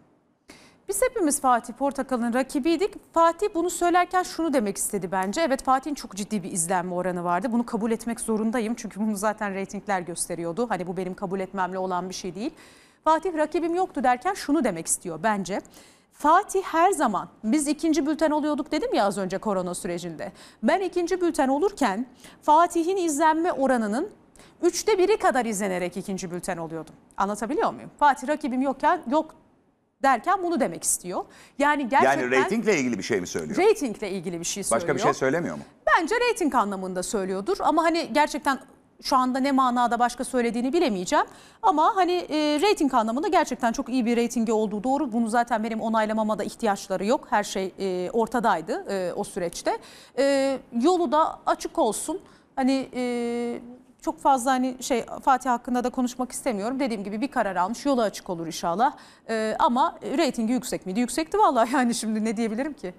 Biz 0.87 1.01
hepimiz 1.01 1.41
Fatih 1.41 1.73
Portakal'ın 1.73 2.33
rakibiydik. 2.33 3.13
Fatih 3.13 3.47
bunu 3.55 3.69
söylerken 3.69 4.23
şunu 4.23 4.53
demek 4.53 4.77
istedi 4.77 5.11
bence. 5.11 5.41
Evet 5.41 5.63
Fatih'in 5.63 5.95
çok 5.95 6.15
ciddi 6.15 6.43
bir 6.43 6.51
izlenme 6.51 6.93
oranı 6.93 7.23
vardı. 7.23 7.51
Bunu 7.51 7.65
kabul 7.65 7.91
etmek 7.91 8.19
zorundayım. 8.19 8.75
Çünkü 8.75 8.99
bunu 8.99 9.15
zaten 9.15 9.53
reytingler 9.53 10.01
gösteriyordu. 10.01 10.69
Hani 10.69 10.87
bu 10.87 10.97
benim 10.97 11.13
kabul 11.13 11.39
etmemle 11.39 11.77
olan 11.77 12.09
bir 12.09 12.13
şey 12.13 12.35
değil. 12.35 12.51
Fatih 13.03 13.37
rakibim 13.37 13.75
yoktu 13.75 14.03
derken 14.03 14.33
şunu 14.33 14.63
demek 14.63 14.87
istiyor 14.87 15.19
bence. 15.23 15.61
Fatih 16.13 16.61
her 16.63 16.91
zaman 16.91 17.29
biz 17.43 17.67
ikinci 17.67 18.05
bülten 18.05 18.31
oluyorduk 18.31 18.71
dedim 18.71 18.93
ya 18.93 19.05
az 19.05 19.17
önce 19.17 19.37
korona 19.37 19.75
sürecinde. 19.75 20.31
Ben 20.63 20.81
ikinci 20.81 21.21
bülten 21.21 21.47
olurken 21.47 22.05
Fatih'in 22.41 22.97
izlenme 22.97 23.51
oranının 23.51 24.09
üçte 24.61 24.97
biri 24.97 25.17
kadar 25.17 25.45
izlenerek 25.45 25.97
ikinci 25.97 26.31
bülten 26.31 26.57
oluyordum. 26.57 26.95
Anlatabiliyor 27.17 27.73
muyum? 27.73 27.89
Fatih 27.99 28.27
rakibim 28.27 28.61
yokken 28.61 29.01
yok 29.11 29.35
derken 30.03 30.43
bunu 30.43 30.59
demek 30.59 30.83
istiyor. 30.83 31.25
Yani 31.59 31.89
gerçekten 31.89 32.19
Yani 32.19 32.31
reytingle 32.31 32.77
ilgili 32.79 32.97
bir 32.97 33.03
şey 33.03 33.21
mi 33.21 33.27
söylüyor? 33.27 33.57
reytingle 33.57 34.11
ilgili 34.11 34.39
bir 34.39 34.45
şey 34.45 34.63
söylüyor. 34.63 34.81
Başka 34.81 34.95
bir 34.95 35.01
şey 35.01 35.13
söylemiyor 35.13 35.55
mu? 35.55 35.61
Bence 35.87 36.15
reyting 36.19 36.55
anlamında 36.55 37.03
söylüyordur 37.03 37.57
ama 37.59 37.83
hani 37.83 38.09
gerçekten 38.13 38.59
şu 39.03 39.15
anda 39.15 39.39
ne 39.39 39.51
manada 39.51 39.99
başka 39.99 40.23
söylediğini 40.23 40.73
bilemeyeceğim. 40.73 41.25
Ama 41.61 41.95
hani 41.95 42.11
e, 42.11 42.59
reyting 42.61 42.93
anlamında 42.93 43.27
gerçekten 43.27 43.71
çok 43.71 43.89
iyi 43.89 44.05
bir 44.05 44.17
reytingi 44.17 44.53
olduğu 44.53 44.83
doğru. 44.83 45.11
Bunu 45.11 45.27
zaten 45.27 45.63
benim 45.63 45.81
onaylamama 45.81 46.39
da 46.39 46.43
ihtiyaçları 46.43 47.05
yok. 47.05 47.27
Her 47.29 47.43
şey 47.43 47.73
e, 47.79 48.11
ortadaydı 48.11 48.85
e, 48.89 49.13
o 49.13 49.23
süreçte. 49.23 49.77
E, 50.17 50.57
yolu 50.81 51.11
da 51.11 51.39
açık 51.45 51.79
olsun. 51.79 52.19
Hani 52.55 52.89
e, 52.95 53.61
çok 54.01 54.19
fazla 54.19 54.51
hani 54.51 54.75
şey 54.79 55.05
Fatih 55.23 55.49
hakkında 55.49 55.83
da 55.83 55.89
konuşmak 55.89 56.31
istemiyorum. 56.31 56.79
Dediğim 56.79 57.03
gibi 57.03 57.21
bir 57.21 57.27
karar 57.27 57.55
almış. 57.55 57.85
Yolu 57.85 58.01
açık 58.01 58.29
olur 58.29 58.47
inşallah. 58.47 58.93
E, 59.29 59.55
ama 59.59 59.99
reytingi 60.17 60.53
yüksek 60.53 60.85
miydi? 60.85 60.99
Yüksekti 60.99 61.37
vallahi 61.37 61.73
yani 61.73 61.95
şimdi 61.95 62.25
ne 62.25 62.37
diyebilirim 62.37 62.73
ki? 62.73 62.93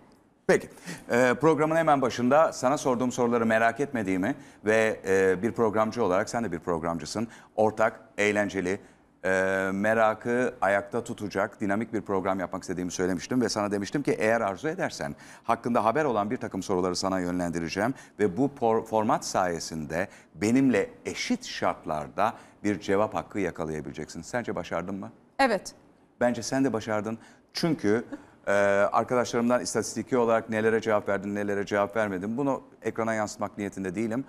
Peki. 0.46 0.68
Ee, 1.10 1.34
programın 1.40 1.76
hemen 1.76 2.02
başında 2.02 2.52
sana 2.52 2.78
sorduğum 2.78 3.12
soruları 3.12 3.46
merak 3.46 3.80
etmediğimi 3.80 4.34
ve 4.64 5.00
e, 5.06 5.42
bir 5.42 5.52
programcı 5.52 6.04
olarak 6.04 6.30
sen 6.30 6.44
de 6.44 6.52
bir 6.52 6.58
programcısın. 6.58 7.28
Ortak, 7.56 8.00
eğlenceli, 8.18 8.80
e, 9.24 9.70
merakı 9.72 10.54
ayakta 10.60 11.04
tutacak 11.04 11.60
dinamik 11.60 11.92
bir 11.92 12.00
program 12.00 12.40
yapmak 12.40 12.62
istediğimi 12.62 12.90
söylemiştim 12.90 13.40
ve 13.40 13.48
sana 13.48 13.70
demiştim 13.70 14.02
ki 14.02 14.12
eğer 14.12 14.40
arzu 14.40 14.68
edersen 14.68 15.14
hakkında 15.44 15.84
haber 15.84 16.04
olan 16.04 16.30
bir 16.30 16.36
takım 16.36 16.62
soruları 16.62 16.96
sana 16.96 17.20
yönlendireceğim 17.20 17.94
ve 18.18 18.36
bu 18.36 18.50
format 18.90 19.24
sayesinde 19.24 20.08
benimle 20.34 20.90
eşit 21.06 21.44
şartlarda 21.44 22.34
bir 22.64 22.80
cevap 22.80 23.14
hakkı 23.14 23.38
yakalayabileceksin. 23.38 24.22
Sence 24.22 24.54
başardın 24.54 24.94
mı? 24.94 25.12
Evet. 25.38 25.74
Bence 26.20 26.42
sen 26.42 26.64
de 26.64 26.72
başardın. 26.72 27.18
Çünkü 27.52 28.04
e, 28.46 28.52
arkadaşlarımdan 28.92 29.60
istatistiki 29.60 30.16
olarak 30.16 30.50
nelere 30.50 30.80
cevap 30.80 31.08
verdin, 31.08 31.34
nelere 31.34 31.66
cevap 31.66 31.96
vermedin. 31.96 32.36
Bunu 32.36 32.62
ekrana 32.82 33.14
yansıtmak 33.14 33.58
niyetinde 33.58 33.94
değilim. 33.94 34.24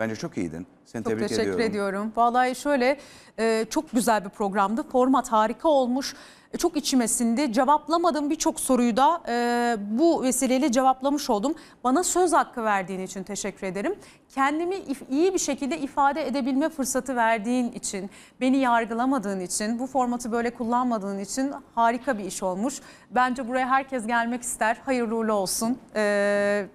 Bence 0.00 0.16
çok 0.16 0.38
iyiydin. 0.38 0.66
Seni 0.84 1.04
Çok 1.04 1.12
tebrik 1.12 1.28
teşekkür 1.28 1.58
ediyorum. 1.58 2.12
Vallahi 2.16 2.54
şöyle 2.54 2.98
e, 3.38 3.66
çok 3.70 3.92
güzel 3.92 4.24
bir 4.24 4.30
programdı. 4.30 4.82
Format 4.82 5.32
harika 5.32 5.68
olmuş. 5.68 6.14
E, 6.52 6.58
çok 6.58 6.76
içime 6.76 7.08
sindi. 7.08 7.52
Cevaplamadığım 7.52 8.30
birçok 8.30 8.60
soruyu 8.60 8.96
da 8.96 9.22
e, 9.28 9.76
bu 9.98 10.22
vesileyle 10.22 10.72
cevaplamış 10.72 11.30
oldum. 11.30 11.54
Bana 11.84 12.02
söz 12.02 12.32
hakkı 12.32 12.64
verdiğin 12.64 13.00
için 13.00 13.22
teşekkür 13.22 13.66
ederim. 13.66 13.94
Kendimi 14.34 14.76
iyi 15.10 15.34
bir 15.34 15.38
şekilde 15.38 15.78
ifade 15.78 16.26
edebilme 16.26 16.68
fırsatı 16.68 17.16
verdiğin 17.16 17.72
için, 17.72 18.10
beni 18.40 18.56
yargılamadığın 18.56 19.40
için, 19.40 19.78
bu 19.78 19.86
formatı 19.86 20.32
böyle 20.32 20.50
kullanmadığın 20.54 21.18
için 21.18 21.52
harika 21.74 22.18
bir 22.18 22.24
iş 22.24 22.42
olmuş. 22.42 22.80
Bence 23.10 23.48
buraya 23.48 23.68
herkes 23.68 24.06
gelmek 24.06 24.42
ister. 24.42 24.76
Hayırlı 24.84 25.16
uğurlu 25.16 25.32
olsun. 25.32 25.78
E, 25.96 26.66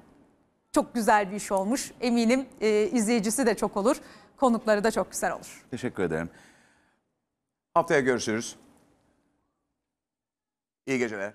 çok 0.72 0.96
güzel 0.96 1.32
bir 1.32 1.36
iş 1.36 1.52
olmuş. 1.52 1.92
Eminim 2.02 2.46
e, 2.62 2.84
izleyicisi 2.84 3.46
de 3.46 3.56
çok 3.56 3.78
olur. 3.78 3.98
Konukları 4.38 4.84
da 4.84 4.92
çok 4.92 5.12
güzel 5.12 5.32
olur. 5.32 5.66
Teşekkür 5.72 6.04
ederim. 6.04 6.30
Haftaya 7.74 8.00
görüşürüz. 8.00 8.56
İyi 10.86 11.00
geceler. 11.00 11.34